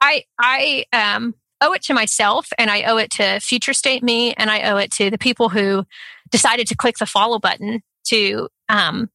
I 0.00 0.24
I 0.38 0.84
um, 0.92 1.34
owe 1.60 1.72
it 1.72 1.82
to 1.84 1.94
myself, 1.94 2.48
and 2.58 2.70
I 2.70 2.82
owe 2.84 2.98
it 2.98 3.10
to 3.12 3.40
future 3.40 3.72
state 3.72 4.02
me, 4.02 4.34
and 4.34 4.50
I 4.50 4.70
owe 4.70 4.76
it 4.76 4.90
to 4.92 5.10
the 5.10 5.18
people 5.18 5.48
who 5.48 5.84
decided 6.30 6.66
to 6.68 6.76
click 6.76 6.98
the 6.98 7.06
follow 7.06 7.38
button 7.38 7.82
to 8.08 8.48
um, 8.68 9.10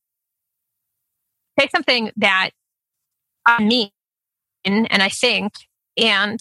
say 1.60 1.68
something 1.74 2.12
that 2.18 2.51
I 3.45 3.64
mean 3.64 3.91
and 4.66 5.03
I 5.03 5.10
think 5.10 5.53
and 5.97 6.39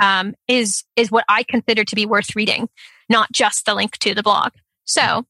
um, 0.00 0.34
is 0.48 0.84
is 0.96 1.10
what 1.10 1.24
I 1.28 1.44
consider 1.44 1.84
to 1.84 1.94
be 1.94 2.06
worth 2.06 2.34
reading, 2.34 2.68
not 3.08 3.30
just 3.32 3.64
the 3.64 3.74
link 3.74 3.98
to 3.98 4.14
the 4.14 4.22
blog. 4.22 4.52
So 4.84 5.24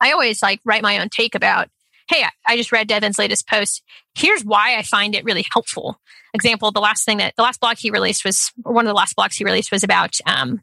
I 0.00 0.12
always 0.12 0.42
like 0.42 0.60
write 0.64 0.82
my 0.82 0.98
own 0.98 1.08
take 1.08 1.34
about, 1.34 1.68
hey, 2.10 2.24
I 2.46 2.56
just 2.56 2.72
read 2.72 2.88
Devin's 2.88 3.18
latest 3.18 3.48
post. 3.48 3.82
Here's 4.14 4.44
why 4.44 4.76
I 4.76 4.82
find 4.82 5.14
it 5.14 5.24
really 5.24 5.46
helpful. 5.52 6.00
Example: 6.34 6.72
the 6.72 6.80
last 6.80 7.04
thing 7.04 7.18
that 7.18 7.34
the 7.36 7.42
last 7.42 7.60
blog 7.60 7.76
he 7.78 7.90
released 7.90 8.24
was, 8.24 8.52
or 8.64 8.72
one 8.72 8.86
of 8.86 8.90
the 8.90 8.94
last 8.94 9.16
blogs 9.16 9.36
he 9.36 9.44
released 9.44 9.72
was 9.72 9.84
about 9.84 10.16
um, 10.26 10.60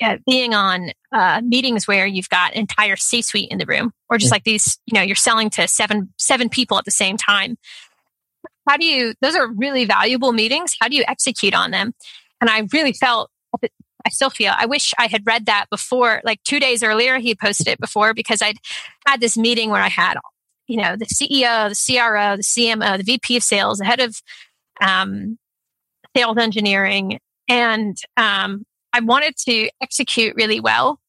yeah, 0.00 0.16
being 0.26 0.54
on 0.54 0.90
uh, 1.12 1.40
meetings 1.44 1.88
where 1.88 2.06
you've 2.06 2.28
got 2.28 2.54
entire 2.54 2.96
C-suite 2.96 3.50
in 3.50 3.58
the 3.58 3.66
room, 3.66 3.92
or 4.10 4.18
just 4.18 4.32
like 4.32 4.44
these, 4.44 4.78
you 4.86 4.94
know, 4.94 5.02
you're 5.02 5.16
selling 5.16 5.50
to 5.50 5.66
seven 5.68 6.12
seven 6.18 6.48
people 6.48 6.78
at 6.78 6.84
the 6.84 6.90
same 6.90 7.16
time. 7.16 7.56
How 8.68 8.76
do 8.76 8.84
you? 8.84 9.14
Those 9.20 9.36
are 9.36 9.50
really 9.50 9.84
valuable 9.84 10.32
meetings. 10.32 10.76
How 10.80 10.88
do 10.88 10.96
you 10.96 11.04
execute 11.06 11.54
on 11.54 11.70
them? 11.70 11.94
And 12.40 12.50
I 12.50 12.66
really 12.72 12.92
felt, 12.92 13.30
I 13.64 14.10
still 14.10 14.28
feel, 14.28 14.52
I 14.54 14.66
wish 14.66 14.92
I 14.98 15.06
had 15.06 15.22
read 15.26 15.46
that 15.46 15.66
before, 15.70 16.20
like 16.22 16.42
two 16.42 16.60
days 16.60 16.82
earlier, 16.82 17.18
he 17.18 17.34
posted 17.34 17.66
it 17.66 17.80
before 17.80 18.12
because 18.12 18.42
I'd 18.42 18.58
had 19.06 19.20
this 19.20 19.38
meeting 19.38 19.70
where 19.70 19.80
I 19.80 19.88
had, 19.88 20.18
you 20.66 20.76
know, 20.76 20.96
the 20.96 21.06
CEO, 21.06 21.68
the 21.68 21.96
CRO, 21.96 22.36
the 22.36 22.42
CMO, 22.42 22.98
the 22.98 23.04
VP 23.04 23.36
of 23.36 23.42
sales, 23.42 23.78
the 23.78 23.84
head 23.84 24.00
of 24.00 24.20
um, 24.80 25.38
sales 26.16 26.38
engineering. 26.38 27.18
And 27.48 27.96
um, 28.16 28.64
I 28.92 29.00
wanted 29.00 29.36
to 29.46 29.68
execute 29.80 30.34
really 30.36 30.60
well 30.60 31.00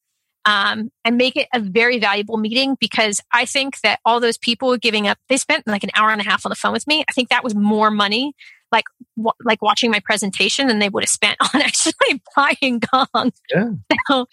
um, 0.45 0.91
and 1.03 1.17
make 1.17 1.35
it 1.35 1.47
a 1.53 1.59
very 1.59 1.99
valuable 1.99 2.37
meeting 2.37 2.77
because 2.79 3.21
I 3.33 3.45
think 3.45 3.81
that 3.81 3.99
all 4.05 4.19
those 4.19 4.37
people 4.37 4.77
giving 4.77 5.07
up, 5.07 5.17
they 5.29 5.37
spent 5.37 5.67
like 5.67 5.83
an 5.83 5.89
hour 5.95 6.09
and 6.09 6.21
a 6.21 6.23
half 6.23 6.45
on 6.45 6.49
the 6.49 6.55
phone 6.55 6.73
with 6.73 6.87
me. 6.87 7.03
I 7.09 7.11
think 7.13 7.29
that 7.29 7.43
was 7.43 7.55
more 7.55 7.91
money 7.91 8.33
like 8.71 8.85
w- 9.17 9.31
like 9.43 9.61
watching 9.61 9.91
my 9.91 9.99
presentation 9.99 10.67
than 10.67 10.79
they 10.79 10.89
would 10.89 11.03
have 11.03 11.09
spent 11.09 11.37
on 11.53 11.61
actually 11.61 11.93
buying 12.35 12.81
Gong. 12.91 13.31
Yeah. 13.53 13.69
So, 14.09 14.25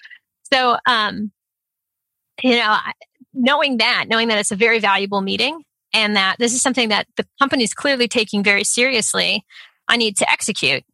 so 0.53 0.77
um, 0.87 1.33
you 2.43 2.57
know, 2.57 2.77
knowing 3.35 3.79
that, 3.79 4.07
knowing 4.09 4.29
that 4.29 4.39
it's 4.39 4.51
a 4.51 4.57
very 4.57 4.79
valuable 4.79 5.21
meeting 5.21 5.63
and 5.93 6.17
that 6.17 6.37
this 6.39 6.55
is 6.55 6.63
something 6.63 6.89
that 6.89 7.07
the 7.17 7.27
company 7.41 7.65
is 7.65 7.75
clearly 7.75 8.09
taking 8.09 8.43
very 8.43 8.65
seriously, 8.65 9.45
I 9.89 9.97
need 9.97 10.17
to 10.19 10.31
execute. 10.31 10.85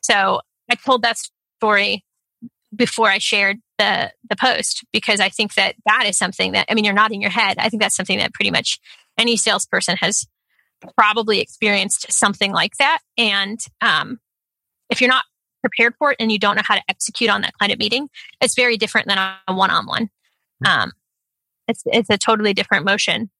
So 0.00 0.40
I 0.70 0.74
told 0.74 1.02
that 1.02 1.18
story 1.58 2.04
before 2.74 3.10
I 3.10 3.18
shared 3.18 3.58
the 3.78 4.12
the 4.28 4.36
post 4.36 4.84
because 4.92 5.20
I 5.20 5.28
think 5.28 5.54
that 5.54 5.74
that 5.86 6.04
is 6.06 6.16
something 6.16 6.52
that 6.52 6.66
I 6.68 6.74
mean 6.74 6.84
you're 6.84 6.94
nodding 6.94 7.20
your 7.20 7.30
head. 7.30 7.58
I 7.58 7.68
think 7.68 7.82
that's 7.82 7.96
something 7.96 8.18
that 8.18 8.32
pretty 8.32 8.50
much 8.50 8.78
any 9.18 9.36
salesperson 9.36 9.96
has 10.00 10.26
probably 10.96 11.40
experienced 11.40 12.10
something 12.12 12.52
like 12.52 12.76
that. 12.78 13.00
And 13.18 13.60
um, 13.80 14.18
if 14.88 15.00
you're 15.00 15.10
not 15.10 15.24
prepared 15.62 15.94
for 15.98 16.12
it 16.12 16.16
and 16.20 16.32
you 16.32 16.38
don't 16.38 16.56
know 16.56 16.62
how 16.64 16.74
to 16.74 16.82
execute 16.88 17.30
on 17.30 17.42
that 17.42 17.52
kind 17.58 17.72
of 17.72 17.78
meeting, 17.78 18.08
it's 18.40 18.54
very 18.54 18.76
different 18.76 19.08
than 19.08 19.18
a 19.18 19.54
one 19.54 19.70
on 19.70 19.86
one. 19.86 20.10
It's 21.70 21.82
it's 21.86 22.10
a 22.10 22.18
totally 22.18 22.52
different 22.52 22.84
motion. 22.84 23.30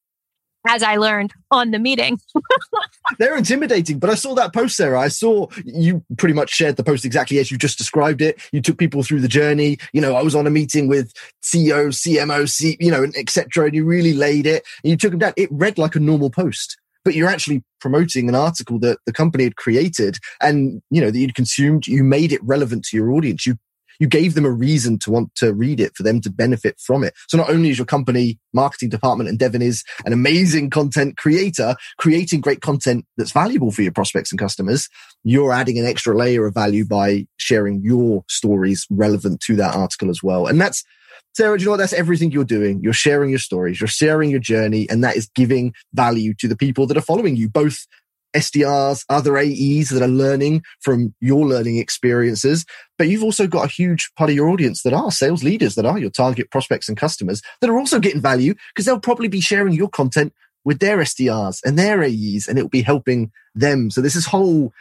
As 0.67 0.83
I 0.83 0.97
learned 0.97 1.33
on 1.49 1.71
the 1.71 1.79
meeting, 1.79 2.19
they're 3.19 3.35
intimidating. 3.35 3.97
But 3.97 4.11
I 4.11 4.15
saw 4.15 4.35
that 4.35 4.53
post, 4.53 4.75
Sarah. 4.75 4.99
I 4.99 5.07
saw 5.07 5.47
you 5.65 6.03
pretty 6.17 6.35
much 6.35 6.51
shared 6.51 6.75
the 6.75 6.83
post 6.83 7.03
exactly 7.03 7.39
as 7.39 7.49
you 7.49 7.57
just 7.57 7.79
described 7.79 8.21
it. 8.21 8.39
You 8.51 8.61
took 8.61 8.77
people 8.77 9.01
through 9.01 9.21
the 9.21 9.27
journey. 9.27 9.79
You 9.91 10.01
know, 10.01 10.15
I 10.15 10.21
was 10.21 10.35
on 10.35 10.45
a 10.45 10.51
meeting 10.51 10.87
with 10.87 11.13
CEO, 11.43 11.87
CMO, 11.87 12.47
C, 12.47 12.77
you 12.79 12.91
know, 12.91 13.07
etc. 13.15 13.65
And 13.65 13.75
you 13.75 13.85
really 13.85 14.13
laid 14.13 14.45
it. 14.45 14.63
And 14.83 14.91
you 14.91 14.97
took 14.97 15.11
them 15.11 15.19
down. 15.19 15.33
It 15.35 15.49
read 15.51 15.79
like 15.79 15.95
a 15.95 15.99
normal 15.99 16.29
post 16.29 16.77
but 17.03 17.15
you're 17.15 17.27
actually 17.27 17.63
promoting 17.79 18.29
an 18.29 18.35
article 18.35 18.77
that 18.79 18.99
the 19.05 19.13
company 19.13 19.43
had 19.43 19.55
created 19.55 20.17
and 20.39 20.81
you 20.89 21.01
know 21.01 21.09
that 21.09 21.17
you'd 21.17 21.35
consumed 21.35 21.87
you 21.87 22.03
made 22.03 22.31
it 22.31 22.43
relevant 22.43 22.85
to 22.85 22.95
your 22.95 23.11
audience 23.11 23.45
you 23.45 23.57
you 24.01 24.07
gave 24.07 24.33
them 24.33 24.45
a 24.45 24.51
reason 24.51 24.97
to 24.97 25.11
want 25.11 25.33
to 25.35 25.53
read 25.53 25.79
it 25.79 25.95
for 25.95 26.03
them 26.03 26.19
to 26.19 26.29
benefit 26.29 26.77
from 26.79 27.03
it 27.03 27.13
so 27.27 27.37
not 27.37 27.49
only 27.49 27.69
is 27.69 27.77
your 27.77 27.85
company 27.85 28.39
marketing 28.51 28.89
department 28.89 29.29
and 29.29 29.39
devin 29.39 29.61
is 29.61 29.83
an 30.05 30.11
amazing 30.11 30.69
content 30.69 31.15
creator 31.17 31.75
creating 31.97 32.41
great 32.41 32.61
content 32.61 33.05
that's 33.15 33.31
valuable 33.31 33.71
for 33.71 33.83
your 33.83 33.91
prospects 33.91 34.31
and 34.31 34.39
customers 34.39 34.89
you're 35.23 35.53
adding 35.53 35.77
an 35.77 35.85
extra 35.85 36.17
layer 36.17 36.45
of 36.45 36.53
value 36.53 36.85
by 36.85 37.25
sharing 37.37 37.81
your 37.83 38.25
stories 38.27 38.87
relevant 38.89 39.39
to 39.39 39.55
that 39.55 39.75
article 39.75 40.09
as 40.09 40.21
well 40.21 40.47
and 40.47 40.59
that's 40.59 40.83
Sarah, 41.33 41.57
do 41.57 41.61
you 41.61 41.65
know 41.67 41.71
what? 41.71 41.77
That's 41.77 41.93
everything 41.93 42.31
you're 42.31 42.43
doing. 42.43 42.81
You're 42.81 42.91
sharing 42.91 43.29
your 43.29 43.39
stories, 43.39 43.79
you're 43.79 43.87
sharing 43.87 44.29
your 44.29 44.41
journey, 44.41 44.89
and 44.89 45.01
that 45.03 45.15
is 45.15 45.29
giving 45.33 45.73
value 45.93 46.33
to 46.39 46.47
the 46.47 46.57
people 46.57 46.87
that 46.87 46.97
are 46.97 47.01
following 47.01 47.37
you, 47.37 47.47
both 47.47 47.87
SDRs, 48.33 49.05
other 49.09 49.37
AEs 49.37 49.89
that 49.89 50.01
are 50.01 50.07
learning 50.07 50.63
from 50.79 51.13
your 51.19 51.45
learning 51.45 51.77
experiences. 51.77 52.65
But 52.97 53.07
you've 53.07 53.23
also 53.23 53.47
got 53.47 53.65
a 53.65 53.71
huge 53.71 54.11
part 54.17 54.29
of 54.29 54.35
your 54.35 54.49
audience 54.49 54.83
that 54.83 54.93
are 54.93 55.11
sales 55.11 55.43
leaders, 55.43 55.75
that 55.75 55.85
are 55.85 55.99
your 55.99 56.09
target 56.09 56.51
prospects 56.51 56.87
and 56.87 56.97
customers 56.97 57.41
that 57.59 57.69
are 57.69 57.77
also 57.77 57.99
getting 57.99 58.21
value 58.21 58.53
because 58.73 58.85
they'll 58.85 58.99
probably 58.99 59.27
be 59.27 59.41
sharing 59.41 59.73
your 59.73 59.89
content 59.89 60.33
with 60.63 60.79
their 60.79 60.97
SDRs 60.97 61.59
and 61.65 61.77
their 61.77 62.03
AEs 62.03 62.47
and 62.47 62.57
it 62.57 62.61
will 62.61 62.69
be 62.69 62.81
helping 62.81 63.31
them. 63.55 63.89
So 63.89 64.01
this 64.01 64.15
is 64.15 64.25
whole, 64.25 64.71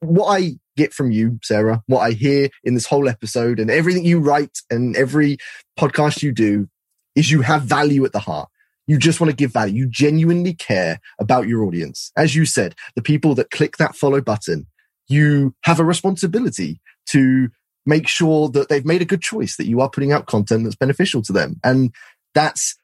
what 0.00 0.26
I 0.26 0.58
get 0.76 0.92
from 0.92 1.10
you, 1.10 1.38
Sarah, 1.42 1.82
what 1.86 2.00
I 2.00 2.12
hear 2.12 2.48
in 2.64 2.74
this 2.74 2.86
whole 2.86 3.08
episode 3.08 3.58
and 3.58 3.70
everything 3.70 4.04
you 4.04 4.20
write 4.20 4.58
and 4.70 4.96
every 4.96 5.38
podcast 5.78 6.22
you 6.22 6.32
do 6.32 6.68
is 7.14 7.30
you 7.30 7.42
have 7.42 7.62
value 7.62 8.04
at 8.04 8.12
the 8.12 8.20
heart. 8.20 8.48
You 8.90 8.98
just 8.98 9.20
want 9.20 9.30
to 9.30 9.36
give 9.36 9.52
value. 9.52 9.84
You 9.84 9.88
genuinely 9.88 10.52
care 10.52 10.98
about 11.20 11.46
your 11.46 11.62
audience. 11.62 12.10
As 12.16 12.34
you 12.34 12.44
said, 12.44 12.74
the 12.96 13.02
people 13.02 13.36
that 13.36 13.52
click 13.52 13.76
that 13.76 13.94
follow 13.94 14.20
button, 14.20 14.66
you 15.06 15.54
have 15.62 15.78
a 15.78 15.84
responsibility 15.84 16.80
to 17.10 17.50
make 17.86 18.08
sure 18.08 18.48
that 18.48 18.68
they've 18.68 18.84
made 18.84 19.00
a 19.00 19.04
good 19.04 19.22
choice, 19.22 19.56
that 19.58 19.68
you 19.68 19.80
are 19.80 19.88
putting 19.88 20.10
out 20.10 20.26
content 20.26 20.64
that's 20.64 20.74
beneficial 20.74 21.22
to 21.22 21.32
them. 21.32 21.60
And 21.62 21.94
that's, 22.34 22.74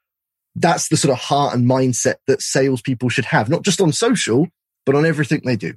that's 0.54 0.90
the 0.90 0.96
sort 0.96 1.10
of 1.10 1.18
heart 1.18 1.56
and 1.56 1.68
mindset 1.68 2.18
that 2.28 2.40
salespeople 2.40 3.08
should 3.08 3.24
have, 3.24 3.48
not 3.48 3.62
just 3.62 3.80
on 3.80 3.90
social, 3.90 4.46
but 4.84 4.94
on 4.94 5.04
everything 5.04 5.42
they 5.44 5.56
do 5.56 5.74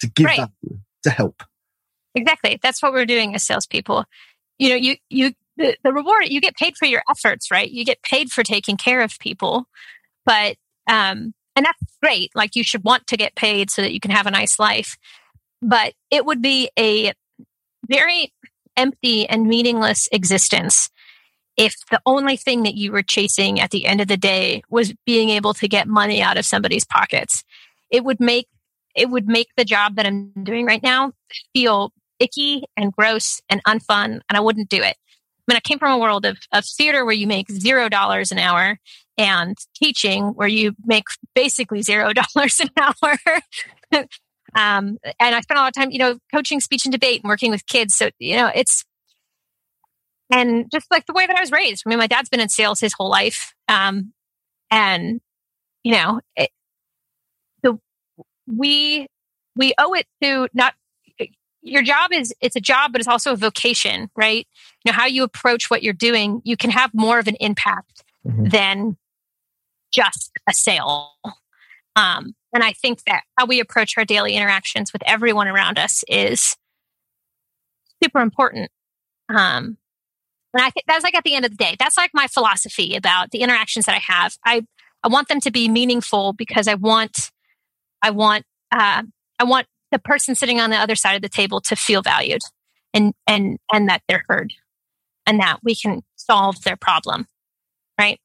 to 0.00 0.06
give 0.06 0.26
right. 0.26 0.36
value, 0.36 0.80
to 1.04 1.08
help. 1.08 1.42
Exactly. 2.14 2.58
That's 2.62 2.82
what 2.82 2.92
we're 2.92 3.06
doing 3.06 3.34
as 3.34 3.42
salespeople. 3.42 4.04
You 4.58 4.68
know, 4.68 4.76
you, 4.76 4.96
you, 5.08 5.32
the, 5.56 5.76
the 5.84 5.92
reward, 5.92 6.28
you 6.28 6.40
get 6.40 6.56
paid 6.56 6.76
for 6.76 6.86
your 6.86 7.02
efforts, 7.10 7.50
right? 7.50 7.70
You 7.70 7.84
get 7.84 8.02
paid 8.02 8.30
for 8.30 8.42
taking 8.42 8.76
care 8.76 9.00
of 9.00 9.18
people. 9.18 9.66
But, 10.24 10.56
um, 10.88 11.34
and 11.54 11.66
that's 11.66 11.82
great. 12.02 12.30
Like 12.34 12.56
you 12.56 12.64
should 12.64 12.84
want 12.84 13.06
to 13.08 13.16
get 13.16 13.34
paid 13.34 13.70
so 13.70 13.82
that 13.82 13.92
you 13.92 14.00
can 14.00 14.10
have 14.10 14.26
a 14.26 14.30
nice 14.30 14.58
life. 14.58 14.96
But 15.60 15.94
it 16.10 16.24
would 16.24 16.42
be 16.42 16.70
a 16.78 17.12
very 17.86 18.32
empty 18.76 19.28
and 19.28 19.46
meaningless 19.46 20.08
existence 20.12 20.88
if 21.56 21.76
the 21.90 22.00
only 22.06 22.36
thing 22.36 22.62
that 22.62 22.74
you 22.74 22.92
were 22.92 23.02
chasing 23.02 23.60
at 23.60 23.70
the 23.70 23.86
end 23.86 24.00
of 24.00 24.08
the 24.08 24.16
day 24.16 24.62
was 24.70 24.94
being 25.04 25.28
able 25.28 25.52
to 25.54 25.68
get 25.68 25.86
money 25.86 26.22
out 26.22 26.38
of 26.38 26.46
somebody's 26.46 26.84
pockets. 26.84 27.44
It 27.90 28.04
would 28.04 28.20
make 28.20 28.48
it 28.94 29.08
would 29.08 29.26
make 29.26 29.48
the 29.56 29.64
job 29.64 29.96
that 29.96 30.06
I'm 30.06 30.32
doing 30.42 30.66
right 30.66 30.82
now 30.82 31.12
feel 31.54 31.92
icky 32.18 32.64
and 32.76 32.92
gross 32.92 33.40
and 33.48 33.62
unfun, 33.64 34.20
and 34.28 34.36
I 34.36 34.40
wouldn't 34.40 34.68
do 34.68 34.82
it. 34.82 34.96
I 35.48 35.52
mean, 35.52 35.56
I 35.56 35.60
came 35.60 35.78
from 35.78 35.92
a 35.92 35.98
world 35.98 36.24
of, 36.24 36.38
of 36.52 36.64
theater 36.64 37.04
where 37.04 37.14
you 37.14 37.26
make 37.26 37.50
zero 37.50 37.88
dollars 37.88 38.30
an 38.30 38.38
hour 38.38 38.78
and 39.18 39.56
teaching 39.74 40.28
where 40.28 40.48
you 40.48 40.74
make 40.84 41.04
basically 41.34 41.82
zero 41.82 42.12
dollars 42.34 42.60
an 42.60 42.70
hour. 42.76 43.18
um, 44.54 44.98
and 45.18 45.34
I 45.34 45.40
spent 45.40 45.58
a 45.58 45.62
lot 45.62 45.68
of 45.68 45.74
time, 45.74 45.90
you 45.90 45.98
know, 45.98 46.18
coaching 46.32 46.60
speech 46.60 46.84
and 46.84 46.92
debate 46.92 47.22
and 47.22 47.28
working 47.28 47.50
with 47.50 47.66
kids. 47.66 47.94
So, 47.94 48.10
you 48.18 48.36
know, 48.36 48.50
it's, 48.54 48.84
and 50.30 50.70
just 50.70 50.86
like 50.90 51.06
the 51.06 51.12
way 51.12 51.26
that 51.26 51.36
I 51.36 51.40
was 51.40 51.50
raised. 51.50 51.82
I 51.84 51.90
mean, 51.90 51.98
my 51.98 52.06
dad's 52.06 52.28
been 52.28 52.40
in 52.40 52.48
sales 52.48 52.80
his 52.80 52.94
whole 52.94 53.10
life. 53.10 53.52
Um, 53.68 54.12
and, 54.70 55.20
you 55.82 55.92
know, 55.92 56.20
it, 56.36 56.50
we, 58.46 59.06
we 59.56 59.74
owe 59.78 59.92
it 59.94 60.06
to 60.22 60.48
not 60.54 60.74
your 61.62 61.82
job 61.82 62.12
is 62.12 62.34
it's 62.40 62.56
a 62.56 62.60
job 62.60 62.92
but 62.92 63.00
it's 63.00 63.08
also 63.08 63.32
a 63.32 63.36
vocation 63.36 64.10
right 64.16 64.46
you 64.84 64.90
know 64.90 64.96
how 64.96 65.06
you 65.06 65.22
approach 65.22 65.70
what 65.70 65.82
you're 65.82 65.92
doing 65.92 66.42
you 66.44 66.56
can 66.56 66.70
have 66.70 66.90
more 66.92 67.18
of 67.18 67.28
an 67.28 67.36
impact 67.36 68.02
mm-hmm. 68.26 68.48
than 68.48 68.96
just 69.92 70.32
a 70.48 70.52
sale 70.52 71.12
um, 71.96 72.34
and 72.52 72.64
i 72.64 72.72
think 72.72 73.04
that 73.04 73.22
how 73.36 73.46
we 73.46 73.60
approach 73.60 73.94
our 73.96 74.04
daily 74.04 74.34
interactions 74.34 74.92
with 74.92 75.02
everyone 75.06 75.48
around 75.48 75.78
us 75.78 76.04
is 76.08 76.56
super 78.02 78.20
important. 78.20 78.70
Um, 79.28 79.78
and 80.54 80.62
I 80.62 80.70
think 80.70 80.84
that's 80.86 81.04
like 81.04 81.14
at 81.14 81.24
the 81.24 81.34
end 81.34 81.44
of 81.44 81.52
the 81.52 81.56
day, 81.56 81.76
that's 81.78 81.96
like 81.96 82.10
my 82.12 82.26
philosophy 82.26 82.94
about 82.96 83.30
the 83.30 83.38
interactions 83.38 83.86
that 83.86 83.94
I 83.94 84.12
have. 84.12 84.36
I, 84.44 84.66
I 85.02 85.08
want 85.08 85.28
them 85.28 85.40
to 85.40 85.50
be 85.50 85.68
meaningful 85.68 86.32
because 86.32 86.68
I 86.68 86.74
want, 86.74 87.30
I 88.02 88.10
want, 88.10 88.44
uh, 88.70 89.02
I 89.38 89.44
want 89.44 89.66
the 89.92 89.98
person 89.98 90.34
sitting 90.34 90.60
on 90.60 90.70
the 90.70 90.76
other 90.76 90.96
side 90.96 91.14
of 91.14 91.22
the 91.22 91.28
table 91.28 91.60
to 91.60 91.76
feel 91.76 92.02
valued 92.02 92.40
and, 92.92 93.14
and, 93.26 93.58
and 93.72 93.88
that 93.88 94.02
they're 94.08 94.24
heard 94.28 94.52
and 95.26 95.38
that 95.40 95.58
we 95.62 95.76
can 95.76 96.02
solve 96.16 96.62
their 96.62 96.76
problem. 96.76 97.26
Right. 97.98 98.18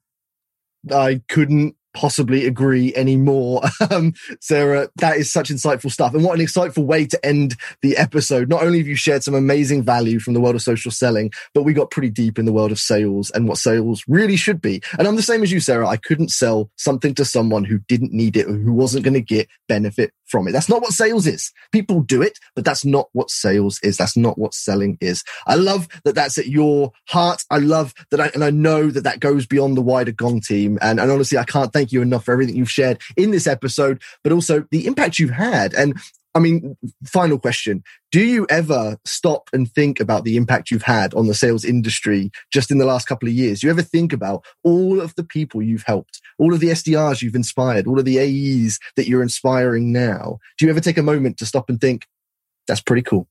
I 0.92 1.22
couldn't 1.28 1.76
possibly 1.98 2.46
agree 2.46 2.94
anymore. 2.96 3.62
Um, 3.90 4.14
Sarah, 4.42 4.90
that 4.98 5.16
is 5.16 5.32
such 5.32 5.50
insightful 5.50 5.92
stuff. 5.92 6.14
And 6.14 6.24
what 6.24 6.38
an 6.38 6.46
insightful 6.46 6.84
way 6.84 7.06
to 7.06 7.26
end 7.26 7.56
the 7.82 7.96
episode. 7.96 8.50
Not 8.50 8.62
only 8.62 8.80
have 8.80 8.88
you 8.88 8.96
shared 8.96 9.24
some 9.24 9.34
amazing 9.34 9.82
value 9.84 10.20
from 10.20 10.34
the 10.34 10.42
world 10.42 10.56
of 10.56 10.62
social 10.62 10.92
selling, 10.92 11.32
but 11.54 11.64
we 11.64 11.74
got 11.74 11.90
pretty 11.90 12.10
deep 12.10 12.38
in 12.38 12.46
the 12.46 12.52
world 12.52 12.72
of 12.72 12.80
sales 12.80 13.32
and 13.32 13.48
what 13.48 13.60
sales 13.60 14.04
really 14.08 14.36
should 14.36 14.62
be. 14.62 14.82
And 15.00 15.08
I'm 15.08 15.16
the 15.16 15.22
same 15.22 15.42
as 15.42 15.52
you, 15.54 15.62
Sarah. 15.62 15.88
I 15.88 15.96
couldn't 15.96 16.32
sell 16.32 16.70
something 16.76 17.16
to 17.16 17.24
someone 17.24 17.64
who 17.64 17.80
didn't 17.88 18.12
need 18.12 18.36
it 18.36 18.48
or 18.48 18.54
who 18.56 18.74
wasn't 18.74 19.06
going 19.06 19.14
to 19.14 19.22
get 19.22 19.48
benefit 19.70 20.12
from 20.28 20.48
it. 20.48 20.52
That's 20.52 20.70
not 20.70 20.82
what 20.82 20.92
sales 20.92 21.28
is. 21.28 21.52
People 21.72 22.02
do 22.02 22.22
it, 22.22 22.40
but 22.56 22.66
that's 22.66 22.86
not 22.86 23.10
what 23.14 23.30
sales 23.30 23.80
is. 23.84 23.98
That's 23.98 24.18
not 24.18 24.38
what 24.38 24.54
selling 24.54 24.98
is. 25.02 25.24
I 25.46 25.56
love 25.56 25.88
that 26.04 26.16
that's 26.16 26.38
at 26.38 26.48
your 26.48 26.92
heart. 27.10 27.44
I 27.50 27.58
love 27.58 27.94
that. 28.12 28.20
I, 28.20 28.28
and 28.34 28.44
I 28.44 28.50
know 28.50 28.90
that 28.90 29.04
that 29.04 29.20
goes 29.20 29.46
beyond 29.46 29.78
the 29.78 29.82
wider 29.82 30.12
Gong 30.12 30.42
team. 30.42 30.78
And, 30.82 31.00
and 31.00 31.12
honestly, 31.12 31.38
I 31.38 31.44
can't 31.44 31.74
thank 31.74 31.92
you 31.92 32.02
enough 32.02 32.26
for 32.26 32.32
everything 32.32 32.56
you've 32.56 32.72
shared 32.72 33.02
in 33.16 33.32
this 33.32 33.48
episode, 33.48 34.02
but 34.24 34.34
also 34.34 34.66
the 34.72 34.86
impact 34.88 35.20
you've 35.20 35.30
had. 35.32 35.74
And 35.74 35.98
I 36.38 36.40
mean, 36.40 36.78
final 37.04 37.40
question. 37.40 37.84
Do 38.12 38.24
you 38.24 38.46
ever 38.48 39.00
stop 39.06 39.50
and 39.54 39.68
think 39.72 40.00
about 40.00 40.24
the 40.24 40.38
impact 40.38 40.70
you've 40.70 40.84
had 40.84 41.16
on 41.16 41.26
the 41.26 41.34
sales 41.34 41.66
industry 41.66 42.30
just 42.54 42.70
in 42.70 42.78
the 42.78 42.86
last 42.86 43.08
couple 43.08 43.28
of 43.28 43.34
years? 43.34 43.62
Do 43.62 43.68
you 43.68 43.72
ever 43.72 43.82
think 43.82 44.14
about 44.14 44.46
all 44.64 45.02
of 45.02 45.16
the 45.16 45.24
people 45.24 45.64
you've 45.64 45.86
helped, 45.88 46.22
all 46.38 46.54
of 46.54 46.60
the 46.60 46.68
SDRs 46.68 47.24
you've 47.24 47.34
inspired, 47.34 47.88
all 47.88 47.98
of 47.98 48.06
the 48.06 48.20
AEs 48.20 48.78
that 48.98 49.08
you're 49.08 49.24
inspiring 49.24 49.92
now? 49.92 50.38
Do 50.60 50.66
you 50.68 50.70
ever 50.70 50.80
take 50.80 51.00
a 51.00 51.02
moment 51.02 51.38
to 51.38 51.48
stop 51.48 51.72
and 51.72 51.82
think, 51.82 52.06
that's 52.68 52.82
pretty 52.82 53.02
cool? 53.02 53.28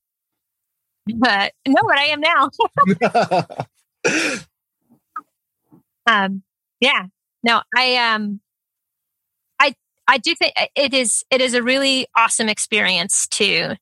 But 1.07 1.53
no, 1.69 1.83
but 1.87 1.97
I 1.97 2.07
am 2.07 2.21
now. 2.21 2.51
um, 6.09 6.43
yeah, 6.81 7.05
no, 7.45 7.63
I, 7.77 7.99
um, 7.99 8.41
I 10.09 10.19
do 10.19 10.35
think 10.35 10.53
it 10.77 10.95
is 10.95 11.25
it 11.31 11.41
is 11.41 11.55
a 11.55 11.63
really 11.63 12.07
awesome 12.17 12.49
experience 12.49 13.27
to 13.33 13.77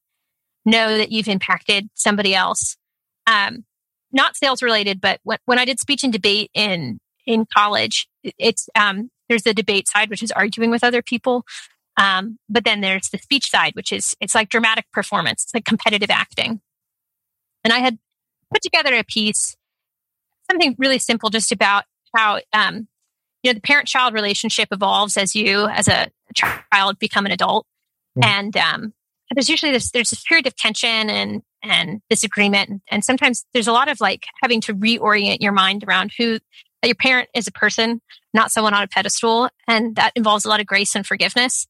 know 0.64 0.96
that 0.96 1.12
you've 1.12 1.28
impacted 1.28 1.88
somebody 1.94 2.34
else. 2.34 2.76
Um, 3.26 3.64
not 4.12 4.36
sales 4.36 4.62
related, 4.62 5.00
but 5.00 5.20
when, 5.24 5.38
when 5.44 5.58
I 5.58 5.64
did 5.64 5.80
speech 5.80 6.04
and 6.04 6.12
debate 6.12 6.50
in 6.54 6.98
in 7.26 7.46
college, 7.54 8.08
it's 8.22 8.68
um, 8.74 9.10
there's 9.28 9.42
the 9.42 9.54
debate 9.54 9.88
side, 9.88 10.10
which 10.10 10.22
is 10.22 10.32
arguing 10.32 10.70
with 10.70 10.84
other 10.84 11.02
people, 11.02 11.44
um, 11.96 12.38
but 12.48 12.64
then 12.64 12.80
there's 12.80 13.08
the 13.10 13.18
speech 13.18 13.50
side, 13.50 13.74
which 13.74 13.92
is 13.92 14.14
it's 14.20 14.34
like 14.34 14.48
dramatic 14.48 14.86
performance, 14.92 15.44
it's 15.44 15.54
like 15.54 15.64
competitive 15.64 16.10
acting. 16.10 16.60
And 17.62 17.72
I 17.72 17.78
had 17.78 17.98
put 18.52 18.62
together 18.62 18.94
a 18.94 19.04
piece, 19.04 19.56
something 20.50 20.74
really 20.78 20.98
simple, 20.98 21.30
just 21.30 21.52
about 21.52 21.84
how 22.14 22.40
um, 22.52 22.88
you 23.44 23.50
know 23.50 23.54
the 23.54 23.60
parent 23.60 23.86
child 23.86 24.14
relationship 24.14 24.68
evolves 24.72 25.16
as 25.16 25.36
you 25.36 25.66
as 25.66 25.86
a 25.86 26.08
child 26.34 26.98
become 26.98 27.26
an 27.26 27.32
adult. 27.32 27.66
Mm-hmm. 28.16 28.30
and 28.30 28.56
um, 28.56 28.94
there's 29.34 29.48
usually 29.48 29.72
this 29.72 29.90
there's 29.90 30.10
this 30.10 30.22
period 30.22 30.46
of 30.46 30.56
tension 30.56 30.88
and 30.88 31.42
and 31.62 32.00
disagreement. 32.10 32.70
And, 32.70 32.80
and 32.90 33.04
sometimes 33.04 33.44
there's 33.54 33.66
a 33.66 33.72
lot 33.72 33.88
of 33.88 34.00
like 34.00 34.26
having 34.42 34.60
to 34.62 34.74
reorient 34.74 35.38
your 35.40 35.52
mind 35.52 35.84
around 35.86 36.12
who 36.16 36.38
your 36.84 36.94
parent 36.94 37.30
is 37.34 37.46
a 37.46 37.52
person 37.52 38.00
not 38.34 38.50
someone 38.50 38.74
on 38.74 38.82
a 38.82 38.88
pedestal. 38.88 39.48
And 39.66 39.94
that 39.96 40.12
involves 40.16 40.44
a 40.44 40.48
lot 40.48 40.60
of 40.60 40.66
grace 40.66 40.94
and 40.96 41.06
forgiveness. 41.06 41.66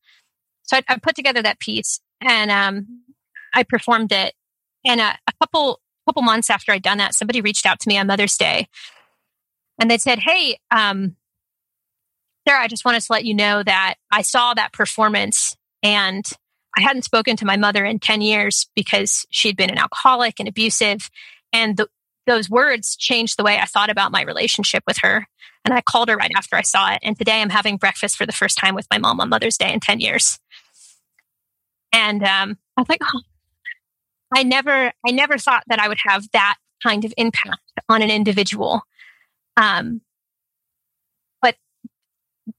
So 0.63 0.79
i, 0.79 0.83
I 0.89 0.99
put 0.99 1.15
together 1.15 1.43
that 1.43 1.61
piece 1.61 2.01
and 2.21 2.51
um, 2.51 3.03
i 3.53 3.63
performed 3.63 4.13
it. 4.13 4.35
And 4.85 5.01
a, 5.01 5.17
a 5.27 5.33
couple 5.41 5.81
couple 6.07 6.23
months 6.23 6.51
after 6.51 6.71
i'd 6.71 6.83
done 6.83 6.99
that 6.99 7.15
somebody 7.15 7.41
reached 7.41 7.65
out 7.65 7.81
to 7.81 7.89
me 7.89 7.97
on 7.97 8.07
mother's 8.07 8.37
day. 8.37 8.69
And 9.79 9.91
they 9.91 9.99
said 9.99 10.19
hey 10.19 10.59
um, 10.71 11.17
Sarah, 12.47 12.63
I 12.63 12.69
just 12.69 12.85
wanted 12.85 13.01
to 13.01 13.13
let 13.13 13.25
you 13.25 13.35
know 13.35 13.63
that 13.63 13.95
I 14.11 14.23
saw 14.23 14.55
that 14.55 14.73
performance 14.73 15.57
and 15.83 16.25
I 16.77 16.83
hadn't 16.83 17.05
spoken 17.05 17.37
to 17.37 17.47
my 17.47 17.57
mother 17.57 17.85
in 17.85 17.99
10 17.99 18.21
years 18.21 18.67
because 18.75 19.27
she'd 19.31 19.57
been 19.57 19.71
an 19.71 19.79
alcoholic 19.79 20.41
and 20.41 20.49
abusive. 20.49 21.09
And 21.53 21.77
the, 21.77 21.89
those 22.27 22.51
words 22.51 22.97
changed 22.97 23.39
the 23.39 23.45
way 23.45 23.59
I 23.59 23.65
thought 23.65 23.91
about 23.91 24.13
my 24.13 24.23
relationship 24.23 24.83
with 24.87 24.99
her. 24.99 25.27
And 25.65 25.73
I 25.73 25.81
called 25.81 26.09
her 26.09 26.17
right 26.17 26.33
after 26.37 26.57
I 26.57 26.63
saw 26.63 26.93
it. 26.93 26.99
And 27.03 27.17
today 27.17 27.41
I'm 27.41 27.51
having 27.51 27.77
breakfast 27.77 28.17
for 28.17 28.27
the 28.27 28.33
first 28.33 28.59
time 28.59 28.75
with 28.75 28.87
my 28.91 28.99
mom 28.99 29.21
on 29.21 29.29
Mother's 29.29 29.57
Day 29.57 29.73
in 29.73 29.81
10 29.81 30.01
years. 30.01 30.39
And 31.93 32.23
um, 32.23 32.59
I 32.77 32.81
was 32.81 32.89
like, 32.89 33.01
oh, 33.03 33.21
I 34.37 34.43
never, 34.43 34.93
I 35.07 35.11
never 35.13 35.39
thought 35.39 35.63
that 35.69 35.79
I 35.79 35.89
would 35.89 36.01
have 36.05 36.27
that 36.33 36.57
kind 36.83 37.05
of 37.05 37.15
impact 37.17 37.61
on 37.89 38.03
an 38.03 38.11
individual. 38.11 38.83
Um, 39.57 40.01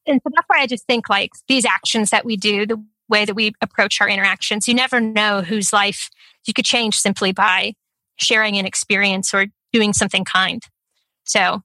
and 0.05 0.21
so 0.23 0.29
that's 0.33 0.47
why 0.47 0.59
I 0.59 0.67
just 0.67 0.85
think 0.85 1.09
like 1.09 1.31
these 1.47 1.65
actions 1.65 2.09
that 2.09 2.25
we 2.25 2.37
do, 2.37 2.65
the 2.65 2.83
way 3.09 3.25
that 3.25 3.35
we 3.35 3.53
approach 3.61 4.01
our 4.01 4.09
interactions, 4.09 4.67
you 4.67 4.73
never 4.73 4.99
know 4.99 5.41
whose 5.41 5.71
life 5.71 6.09
you 6.45 6.53
could 6.53 6.65
change 6.65 6.97
simply 6.97 7.31
by 7.31 7.73
sharing 8.17 8.57
an 8.57 8.65
experience 8.65 9.33
or 9.33 9.47
doing 9.73 9.93
something 9.93 10.23
kind. 10.23 10.63
So 11.23 11.61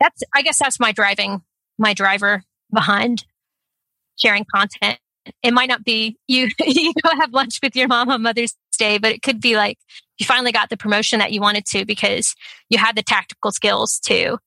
that's, 0.00 0.22
I 0.34 0.42
guess 0.42 0.58
that's 0.58 0.80
my 0.80 0.92
driving, 0.92 1.42
my 1.78 1.94
driver 1.94 2.42
behind 2.72 3.24
sharing 4.16 4.44
content. 4.52 4.98
It 5.42 5.52
might 5.52 5.68
not 5.68 5.84
be 5.84 6.16
you, 6.26 6.48
you 6.58 6.92
go 7.02 7.10
have 7.16 7.32
lunch 7.32 7.60
with 7.62 7.76
your 7.76 7.88
mom 7.88 8.10
on 8.10 8.22
Mother's 8.22 8.56
Day, 8.78 8.98
but 8.98 9.12
it 9.12 9.22
could 9.22 9.40
be 9.40 9.56
like 9.56 9.78
you 10.18 10.26
finally 10.26 10.52
got 10.52 10.70
the 10.70 10.76
promotion 10.76 11.18
that 11.20 11.32
you 11.32 11.40
wanted 11.40 11.64
to 11.66 11.84
because 11.84 12.34
you 12.68 12.78
had 12.78 12.96
the 12.96 13.02
tactical 13.02 13.52
skills 13.52 13.98
to, 14.00 14.38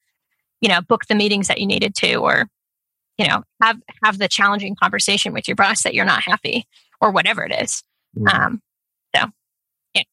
you 0.61 0.69
know, 0.69 0.81
book 0.81 1.05
the 1.07 1.15
meetings 1.15 1.47
that 1.47 1.59
you 1.59 1.67
needed 1.67 1.95
to, 1.95 2.15
or 2.15 2.47
you 3.17 3.27
know 3.27 3.43
have 3.61 3.77
have 4.03 4.17
the 4.17 4.27
challenging 4.27 4.75
conversation 4.75 5.33
with 5.33 5.47
your 5.47 5.55
boss 5.55 5.83
that 5.83 5.93
you're 5.93 6.05
not 6.05 6.23
happy 6.23 6.65
or 7.01 7.11
whatever 7.11 7.43
it 7.43 7.53
is. 7.61 7.83
Mm. 8.17 8.33
um 8.33 8.61
so 9.15 9.25
yeah. 9.93 10.03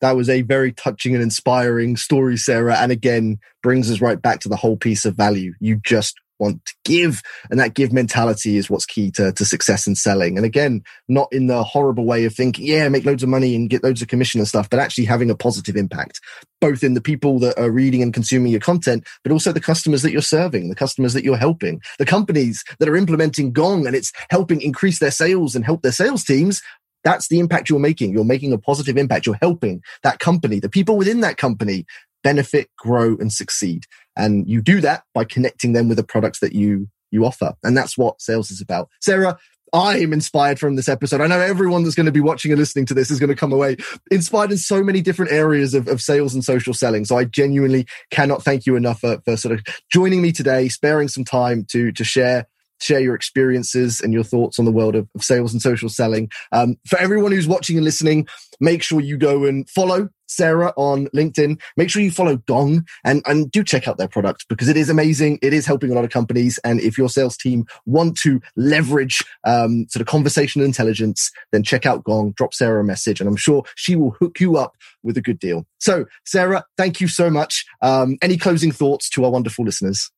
That 0.00 0.16
was 0.16 0.28
a 0.28 0.42
very 0.42 0.72
touching 0.72 1.14
and 1.14 1.22
inspiring 1.22 1.96
story 1.96 2.36
sarah 2.36 2.76
and 2.76 2.92
again 2.92 3.38
brings 3.62 3.90
us 3.90 4.00
right 4.00 4.20
back 4.20 4.40
to 4.40 4.48
the 4.48 4.56
whole 4.56 4.76
piece 4.76 5.04
of 5.04 5.16
value. 5.16 5.54
You 5.60 5.80
just 5.84 6.16
want 6.38 6.64
to 6.64 6.74
give. 6.84 7.22
And 7.50 7.58
that 7.60 7.74
give 7.74 7.92
mentality 7.92 8.56
is 8.56 8.70
what's 8.70 8.86
key 8.86 9.10
to, 9.12 9.32
to 9.32 9.44
success 9.44 9.86
in 9.86 9.94
selling. 9.94 10.36
And 10.36 10.46
again, 10.46 10.82
not 11.08 11.28
in 11.32 11.46
the 11.46 11.62
horrible 11.62 12.04
way 12.04 12.24
of 12.24 12.34
thinking, 12.34 12.66
yeah, 12.66 12.88
make 12.88 13.04
loads 13.04 13.22
of 13.22 13.28
money 13.28 13.54
and 13.54 13.70
get 13.70 13.84
loads 13.84 14.02
of 14.02 14.08
commission 14.08 14.40
and 14.40 14.48
stuff, 14.48 14.68
but 14.70 14.80
actually 14.80 15.04
having 15.04 15.30
a 15.30 15.36
positive 15.36 15.76
impact, 15.76 16.20
both 16.60 16.82
in 16.82 16.94
the 16.94 17.00
people 17.00 17.38
that 17.40 17.58
are 17.58 17.70
reading 17.70 18.02
and 18.02 18.14
consuming 18.14 18.52
your 18.52 18.60
content, 18.60 19.06
but 19.22 19.32
also 19.32 19.52
the 19.52 19.60
customers 19.60 20.02
that 20.02 20.12
you're 20.12 20.22
serving, 20.22 20.68
the 20.68 20.74
customers 20.74 21.12
that 21.12 21.24
you're 21.24 21.36
helping, 21.36 21.80
the 21.98 22.06
companies 22.06 22.64
that 22.78 22.88
are 22.88 22.96
implementing 22.96 23.52
Gong 23.52 23.86
and 23.86 23.96
it's 23.96 24.12
helping 24.30 24.60
increase 24.60 24.98
their 24.98 25.10
sales 25.10 25.54
and 25.54 25.64
help 25.64 25.82
their 25.82 25.92
sales 25.92 26.24
teams. 26.24 26.62
That's 27.04 27.28
the 27.28 27.38
impact 27.38 27.70
you're 27.70 27.78
making. 27.78 28.12
You're 28.12 28.24
making 28.24 28.52
a 28.52 28.58
positive 28.58 28.96
impact. 28.96 29.26
You're 29.26 29.38
helping 29.40 29.80
that 30.02 30.18
company, 30.18 30.58
the 30.58 30.68
people 30.68 30.96
within 30.96 31.20
that 31.20 31.36
company 31.36 31.86
benefit, 32.26 32.68
grow 32.76 33.16
and 33.18 33.32
succeed. 33.32 33.84
And 34.16 34.48
you 34.48 34.60
do 34.60 34.80
that 34.80 35.04
by 35.14 35.22
connecting 35.22 35.74
them 35.74 35.86
with 35.86 35.96
the 35.96 36.02
products 36.02 36.40
that 36.40 36.54
you, 36.54 36.88
you 37.12 37.24
offer. 37.24 37.54
And 37.62 37.76
that's 37.76 37.96
what 37.96 38.20
sales 38.20 38.50
is 38.50 38.60
about. 38.60 38.88
Sarah, 39.00 39.38
I 39.72 39.98
am 39.98 40.12
inspired 40.12 40.58
from 40.58 40.74
this 40.74 40.88
episode. 40.88 41.20
I 41.20 41.28
know 41.28 41.38
everyone 41.38 41.84
that's 41.84 41.94
going 41.94 42.06
to 42.06 42.12
be 42.12 42.20
watching 42.20 42.50
and 42.50 42.58
listening 42.58 42.84
to 42.86 42.94
this 42.94 43.12
is 43.12 43.20
going 43.20 43.28
to 43.28 43.36
come 43.36 43.52
away 43.52 43.76
inspired 44.10 44.50
in 44.50 44.58
so 44.58 44.82
many 44.82 45.02
different 45.02 45.30
areas 45.30 45.72
of, 45.72 45.86
of 45.86 46.00
sales 46.00 46.34
and 46.34 46.42
social 46.42 46.74
selling. 46.74 47.04
So 47.04 47.16
I 47.16 47.26
genuinely 47.26 47.86
cannot 48.10 48.42
thank 48.42 48.66
you 48.66 48.74
enough 48.74 48.98
for, 48.98 49.20
for 49.24 49.36
sort 49.36 49.54
of 49.54 49.64
joining 49.92 50.20
me 50.20 50.32
today, 50.32 50.68
sparing 50.68 51.06
some 51.06 51.24
time 51.24 51.64
to, 51.70 51.92
to 51.92 52.02
share 52.02 52.48
share 52.80 53.00
your 53.00 53.14
experiences 53.14 54.00
and 54.00 54.12
your 54.12 54.24
thoughts 54.24 54.58
on 54.58 54.64
the 54.64 54.72
world 54.72 54.94
of, 54.94 55.08
of 55.14 55.22
sales 55.22 55.52
and 55.52 55.62
social 55.62 55.88
selling. 55.88 56.30
Um, 56.52 56.76
for 56.86 56.98
everyone 56.98 57.32
who's 57.32 57.48
watching 57.48 57.76
and 57.76 57.84
listening, 57.84 58.26
make 58.60 58.82
sure 58.82 59.00
you 59.00 59.16
go 59.16 59.44
and 59.44 59.68
follow 59.70 60.08
Sarah 60.28 60.72
on 60.76 61.06
LinkedIn. 61.08 61.60
Make 61.76 61.90
sure 61.90 62.02
you 62.02 62.10
follow 62.10 62.36
Gong 62.36 62.84
and, 63.04 63.22
and 63.26 63.50
do 63.50 63.62
check 63.62 63.88
out 63.88 63.98
their 63.98 64.08
product 64.08 64.46
because 64.48 64.68
it 64.68 64.76
is 64.76 64.90
amazing. 64.90 65.38
It 65.42 65.52
is 65.52 65.66
helping 65.66 65.90
a 65.90 65.94
lot 65.94 66.04
of 66.04 66.10
companies. 66.10 66.58
And 66.64 66.80
if 66.80 66.98
your 66.98 67.08
sales 67.08 67.36
team 67.36 67.64
want 67.86 68.16
to 68.18 68.40
leverage 68.56 69.22
um, 69.44 69.86
sort 69.88 70.00
of 70.00 70.06
conversational 70.06 70.66
intelligence, 70.66 71.30
then 71.52 71.62
check 71.62 71.86
out 71.86 72.04
Gong, 72.04 72.32
drop 72.32 72.54
Sarah 72.54 72.80
a 72.80 72.84
message, 72.84 73.20
and 73.20 73.28
I'm 73.28 73.36
sure 73.36 73.62
she 73.76 73.96
will 73.96 74.16
hook 74.20 74.40
you 74.40 74.56
up 74.56 74.76
with 75.02 75.16
a 75.16 75.22
good 75.22 75.38
deal. 75.38 75.66
So, 75.78 76.06
Sarah, 76.24 76.64
thank 76.76 77.00
you 77.00 77.08
so 77.08 77.30
much. 77.30 77.64
Um, 77.80 78.18
any 78.22 78.36
closing 78.36 78.72
thoughts 78.72 79.08
to 79.10 79.24
our 79.24 79.30
wonderful 79.30 79.64
listeners? 79.64 80.10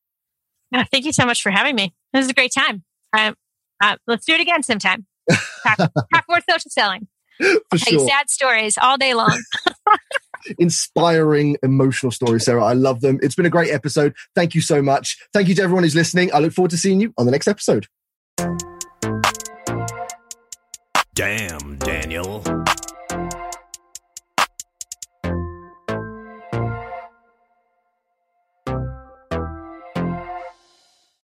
Yeah, 0.71 0.83
thank 0.91 1.05
you 1.05 1.13
so 1.13 1.25
much 1.25 1.41
for 1.41 1.51
having 1.51 1.75
me. 1.75 1.93
This 2.13 2.25
is 2.25 2.31
a 2.31 2.33
great 2.33 2.53
time. 2.53 2.83
Uh, 3.15 3.33
uh, 3.81 3.97
let's 4.07 4.25
do 4.25 4.33
it 4.33 4.41
again 4.41 4.63
sometime. 4.63 5.05
Talk, 5.63 5.77
talk 6.13 6.25
more 6.29 6.39
social 6.49 6.69
selling. 6.69 7.07
For 7.69 7.77
sure. 7.77 8.07
sad 8.07 8.29
stories 8.29 8.77
all 8.77 8.97
day 8.97 9.13
long. 9.13 9.41
inspiring, 10.57 11.57
emotional 11.63 12.11
stories, 12.11 12.45
Sarah. 12.45 12.63
I 12.63 12.73
love 12.73 13.01
them. 13.01 13.19
It's 13.21 13.35
been 13.35 13.45
a 13.45 13.49
great 13.49 13.71
episode. 13.71 14.15
Thank 14.35 14.55
you 14.55 14.61
so 14.61 14.81
much. 14.81 15.17
Thank 15.33 15.47
you 15.47 15.55
to 15.55 15.61
everyone 15.61 15.83
who's 15.83 15.95
listening. 15.95 16.33
I 16.33 16.39
look 16.39 16.53
forward 16.53 16.71
to 16.71 16.77
seeing 16.77 17.01
you 17.01 17.13
on 17.17 17.25
the 17.25 17.31
next 17.31 17.47
episode. 17.47 17.87
Damn, 21.13 21.77
Daniel. 21.77 22.43